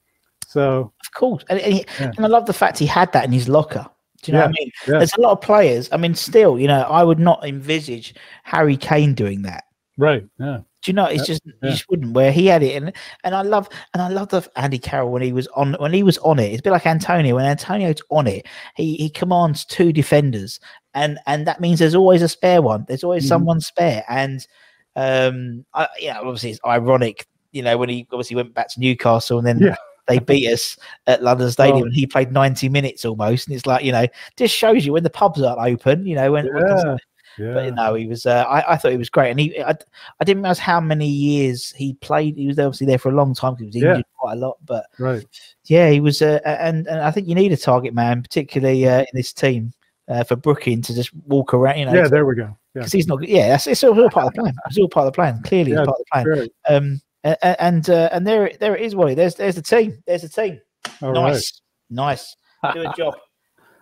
So 0.47 0.91
Of 1.13 1.19
course, 1.19 1.43
and, 1.49 1.59
and, 1.59 1.73
he, 1.73 1.85
Yeah. 1.99 2.11
and 2.15 2.25
I 2.25 2.29
love 2.29 2.45
the 2.45 2.53
fact 2.53 2.77
he 2.79 2.85
had 2.85 3.11
that 3.13 3.25
in 3.25 3.31
his 3.31 3.49
locker. 3.49 3.85
Do 4.23 4.31
you 4.31 4.37
know 4.37 4.43
what 4.45 4.49
I 4.49 4.53
mean? 4.59 4.71
yeah. 4.87 4.97
There's 4.99 5.13
a 5.17 5.21
lot 5.21 5.31
of 5.31 5.41
players. 5.41 5.89
I 5.91 5.97
mean, 5.97 6.13
still, 6.13 6.59
you 6.59 6.67
know, 6.67 6.81
I 6.81 7.03
would 7.03 7.17
not 7.19 7.43
envisage 7.45 8.13
Harry 8.43 8.77
Kane 8.77 9.13
doing 9.15 9.41
that. 9.43 9.63
right, 9.97 10.23
yeah. 10.39 10.59
Do 10.83 10.89
you 10.91 10.95
know? 10.95 11.05
It's 11.05 11.19
Yeah, 11.19 11.25
just 11.25 11.41
yeah. 11.45 11.53
you 11.61 11.69
just 11.71 11.89
wouldn't. 11.91 12.13
Where 12.13 12.31
he 12.31 12.47
had 12.47 12.63
it, 12.63 12.75
and 12.81 12.91
and 13.23 13.35
I 13.35 13.43
love 13.43 13.69
and 13.93 14.01
I 14.01 14.07
love 14.09 14.29
the 14.29 14.49
Andy 14.55 14.79
Carroll 14.79 15.11
when 15.11 15.21
he 15.21 15.31
was 15.31 15.45
on 15.49 15.73
when 15.79 15.93
he 15.93 16.01
was 16.01 16.17
on 16.19 16.39
it. 16.39 16.51
It's 16.51 16.59
a 16.59 16.63
bit 16.63 16.71
like 16.71 16.87
Antonio. 16.87 17.35
When 17.35 17.45
Antonio's 17.45 18.01
on 18.09 18.25
it, 18.25 18.47
he 18.75 18.95
he 18.95 19.07
commands 19.07 19.63
two 19.63 19.93
defenders, 19.93 20.59
and 20.95 21.19
and 21.27 21.45
that 21.45 21.61
means 21.61 21.77
there's 21.77 21.93
always 21.93 22.23
a 22.23 22.27
spare 22.27 22.63
one. 22.63 22.85
There's 22.87 23.03
always 23.03 23.25
Mhm. 23.25 23.27
someone 23.27 23.61
spare, 23.61 24.03
and 24.09 24.47
um, 24.95 25.65
I, 25.75 25.87
yeah, 25.99 26.17
obviously 26.19 26.49
it's 26.51 26.59
ironic. 26.65 27.27
You 27.51 27.61
know, 27.61 27.77
when 27.77 27.89
he 27.89 28.07
obviously 28.11 28.35
went 28.35 28.53
back 28.55 28.69
to 28.69 28.79
Newcastle, 28.79 29.37
and 29.37 29.45
then 29.45 29.59
Yeah. 29.59 29.75
They 30.07 30.19
beat 30.19 30.47
us 30.51 30.77
at 31.07 31.23
London 31.23 31.49
Stadium, 31.51 31.77
Oh. 31.83 31.85
and 31.85 31.93
he 31.93 32.05
played 32.07 32.31
90 32.31 32.69
minutes 32.69 33.05
almost, 33.05 33.47
and 33.47 33.55
it's 33.55 33.65
like 33.65 33.83
you 33.85 33.91
know, 33.91 34.07
just 34.37 34.55
shows 34.55 34.85
you 34.85 34.93
when 34.93 35.03
the 35.03 35.09
pubs 35.09 35.41
aren't 35.41 35.59
open. 35.61 36.05
You 36.05 36.15
know, 36.15 36.31
when 36.33 36.45
Yeah, 36.45 36.97
yeah. 37.37 37.53
but 37.53 37.73
no, 37.75 37.93
he 37.95 38.07
was. 38.07 38.25
Uh, 38.25 38.43
I, 38.47 38.73
I 38.73 38.77
thought 38.77 38.91
he 38.91 38.97
was 38.97 39.09
great, 39.09 39.31
and 39.31 39.39
he. 39.39 39.61
I, 39.63 39.75
I 40.19 40.23
didn't 40.23 40.43
realize 40.43 40.59
how 40.59 40.79
many 40.81 41.07
years 41.07 41.71
he 41.71 41.93
played. 41.95 42.35
He 42.37 42.47
was 42.47 42.59
obviously 42.59 42.87
there 42.87 42.97
for 42.97 43.09
a 43.09 43.15
long 43.15 43.33
time 43.33 43.55
because 43.55 43.73
he 43.73 43.79
was 43.81 43.85
Yeah. 43.85 43.91
injured 43.91 44.05
quite 44.19 44.33
a 44.33 44.39
lot. 44.39 44.57
But 44.65 44.85
right. 44.99 45.25
yeah, 45.65 45.89
he 45.89 45.99
was. 46.01 46.21
Uh, 46.21 46.39
and 46.45 46.87
and 46.87 47.01
I 47.01 47.11
think 47.11 47.27
you 47.27 47.35
need 47.35 47.51
a 47.53 47.57
target 47.57 47.93
man, 47.93 48.21
particularly 48.21 48.87
uh, 48.87 48.99
in 49.01 49.05
this 49.13 49.31
team, 49.33 49.71
uh, 50.09 50.23
for 50.23 50.35
Brooking 50.35 50.81
to 50.83 50.93
just 50.93 51.13
walk 51.27 51.53
around. 51.53 51.77
You 51.79 51.85
know, 51.85 51.93
Yeah, 51.93 52.07
there 52.07 52.25
we 52.25 52.35
go. 52.35 52.57
Yeah, 52.75 52.81
'cause 52.83 52.91
he's 52.93 53.07
not. 53.07 53.27
Yeah, 53.27 53.49
that's 53.49 53.67
it's 53.67 53.83
all 53.83 53.93
part 54.09 54.27
of 54.27 54.33
the 54.33 54.41
plan. 54.41 54.53
It's 54.67 54.77
all 54.77 54.87
part 54.89 55.05
of 55.07 55.13
the 55.13 55.15
plan. 55.15 55.41
Clearly, 55.43 55.71
Yeah, 55.71 55.81
it's 55.83 55.87
part 55.87 55.99
of 55.99 56.05
the 56.25 56.49
plan. 56.67 56.83
Um, 56.83 57.01
a- 57.23 57.37
a- 57.41 57.61
and 57.63 57.89
uh, 57.89 58.09
and 58.11 58.25
there 58.25 58.51
there 58.59 58.75
it 58.75 58.81
is, 58.83 58.95
Wally. 58.95 59.15
There's 59.15 59.35
there's 59.35 59.55
the 59.55 59.61
team. 59.61 60.01
There's 60.07 60.21
the 60.23 60.29
team. 60.29 60.59
All 61.01 61.11
right. 61.13 61.31
nice, 61.33 61.61
nice. 61.89 62.35
Do 62.73 62.81
a 62.81 62.93
job. 62.95 63.15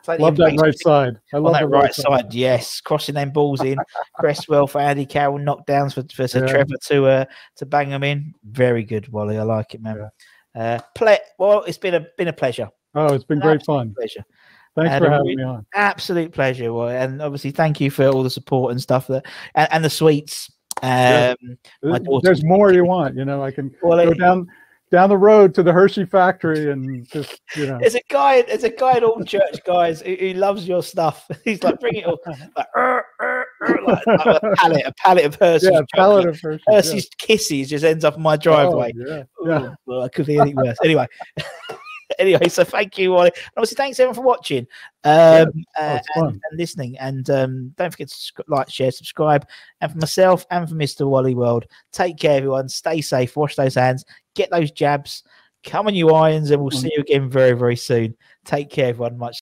Plenty 0.06 0.24
Love 0.24 0.38
that 0.38 0.58
right 0.58 0.80
side. 0.80 1.20
I 1.34 1.38
on 1.38 1.44
love 1.44 1.54
that 1.54 1.62
the 1.62 1.68
right 1.68 1.94
side, 1.94 2.34
yes, 2.34 2.80
crossing 2.80 3.16
them 3.16 3.32
balls 3.32 3.62
in. 3.62 3.78
Cresswell 4.16 4.66
for 4.66 4.80
Andy 4.80 5.06
Carroll, 5.06 5.40
knockdowns 5.40 5.94
for 5.94 6.04
for 6.16 6.28
Sir 6.28 6.46
Yeah. 6.46 6.52
Trevor 6.52 6.76
to 6.86 7.06
uh, 7.06 7.26
to 7.58 7.66
bang 7.66 7.90
them 7.90 8.04
in. 8.04 8.34
Very 8.46 8.84
good, 8.84 9.10
Wally. 9.12 9.38
I 9.38 9.44
like 9.44 9.76
it, 9.76 9.82
man. 9.82 10.10
Uh, 10.56 10.80
play 10.96 11.20
well. 11.38 11.64
It's 11.64 11.78
been 11.78 11.96
a 11.96 12.06
been 12.18 12.30
a 12.30 12.34
pleasure. 12.34 12.70
Oh, 12.96 13.14
it's 13.14 13.26
been 13.26 13.40
An 13.40 13.48
great 13.48 13.64
fun. 13.66 13.94
Pleasure. 13.94 14.24
Thanks 14.76 14.98
for 15.04 15.12
having 15.12 15.36
me 15.36 15.44
on. 15.44 15.66
Absolute 15.76 16.32
pleasure, 16.32 16.72
Wally. 16.72 16.96
And 16.96 17.22
obviously, 17.22 17.52
thank 17.52 17.82
you 17.82 17.92
for 17.92 18.08
all 18.08 18.24
the 18.24 18.30
support 18.30 18.72
and 18.72 18.82
stuff 18.82 19.08
that 19.08 19.26
and, 19.56 19.68
and 19.72 19.84
the 19.84 19.90
sweets. 19.90 20.50
Um, 20.82 20.90
Yeah. 20.90 21.34
my 21.84 22.00
daughter- 22.00 22.22
There's 22.24 22.44
more 22.44 22.72
you 22.74 22.86
want. 22.94 23.16
You 23.16 23.26
know, 23.26 23.44
I 23.44 23.52
can 23.52 23.74
Well, 23.82 24.04
go 24.06 24.14
down 24.14 24.48
down 24.92 25.08
the 25.10 25.18
road 25.18 25.54
to 25.54 25.62
the 25.62 25.72
Hershey 25.72 26.04
factory 26.04 26.72
and 26.72 27.08
just 27.10 27.42
you 27.56 27.68
know. 27.68 27.78
There's 27.80 27.94
a 27.96 28.02
guy. 28.10 28.42
There's 28.42 28.64
a 28.64 28.72
guy 28.72 28.98
in 28.98 29.04
all 29.04 29.24
church 29.24 29.60
guys 29.64 30.02
who, 30.02 30.16
who 30.16 30.34
loves 30.34 30.68
your 30.68 30.82
stuff. 30.82 31.28
He's 31.46 31.62
like, 31.64 31.80
bring 31.80 31.96
it 31.98 32.06
all, 32.06 32.18
like, 32.58 32.68
"Er, 32.76 33.06
er, 33.22 33.46
er," 33.62 33.80
like, 33.86 34.08
like 34.08 34.26
a 34.48 34.52
pallet, 34.58 34.86
a 34.88 34.94
pallet 34.98 35.26
of 35.26 35.36
Hershey's. 35.36 35.70
Yeah, 35.72 35.82
pallet 35.94 36.26
of 36.28 36.42
Hershey. 36.42 36.64
yeah. 36.72 36.82
Kisses 37.20 37.70
just 37.70 37.86
ends 37.86 38.04
up 38.04 38.16
in 38.18 38.24
my 38.24 38.36
driveway. 38.36 38.92
Oh, 38.98 39.06
yeah, 39.08 39.24
Ooh, 39.46 39.48
yeah. 39.66 39.74
well, 39.86 40.02
it 40.04 40.12
could 40.14 40.26
be 40.26 40.40
anything 40.40 40.56
worse. 40.56 40.78
Anyway, 40.84 41.06
anyway, 42.20 42.48
so 42.50 42.64
thank 42.64 42.98
you, 42.98 43.12
Wally. 43.12 43.32
And 43.36 43.52
obviously, 43.58 43.76
thanks 43.76 44.00
everyone 44.00 44.16
for 44.16 44.22
watching 44.22 44.66
um, 45.04 45.52
uh, 45.80 46.00
and, 46.16 46.26
and 46.26 46.40
listening. 46.54 46.98
And 46.98 47.30
um, 47.30 47.74
don't 47.78 47.92
forget 47.92 48.10
to 48.10 48.44
like, 48.48 48.70
share, 48.70 48.92
subscribe. 48.92 49.48
And 49.82 49.92
for 49.92 49.98
myself 49.98 50.46
and 50.50 50.68
for 50.68 50.76
Mr. 50.76 51.08
Wally 51.08 51.36
World, 51.36 51.66
take 51.92 52.18
care, 52.18 52.38
everyone. 52.38 52.70
Stay 52.70 53.02
safe. 53.02 53.36
Wash 53.36 53.56
those 53.56 53.76
hands. 53.76 54.06
Get 54.36 54.50
those 54.52 54.72
jabs. 54.72 55.24
Come 55.64 55.88
on, 55.88 55.96
you 55.96 56.10
irons, 56.10 56.52
and 56.52 56.62
we'll 56.62 56.72
see 56.72 56.90
you 56.96 57.02
again 57.02 57.30
very, 57.30 57.52
very 57.52 57.76
soon. 57.76 58.16
Take 58.46 58.70
care, 58.70 58.88
everyone. 58.88 59.18
Much. 59.18 59.42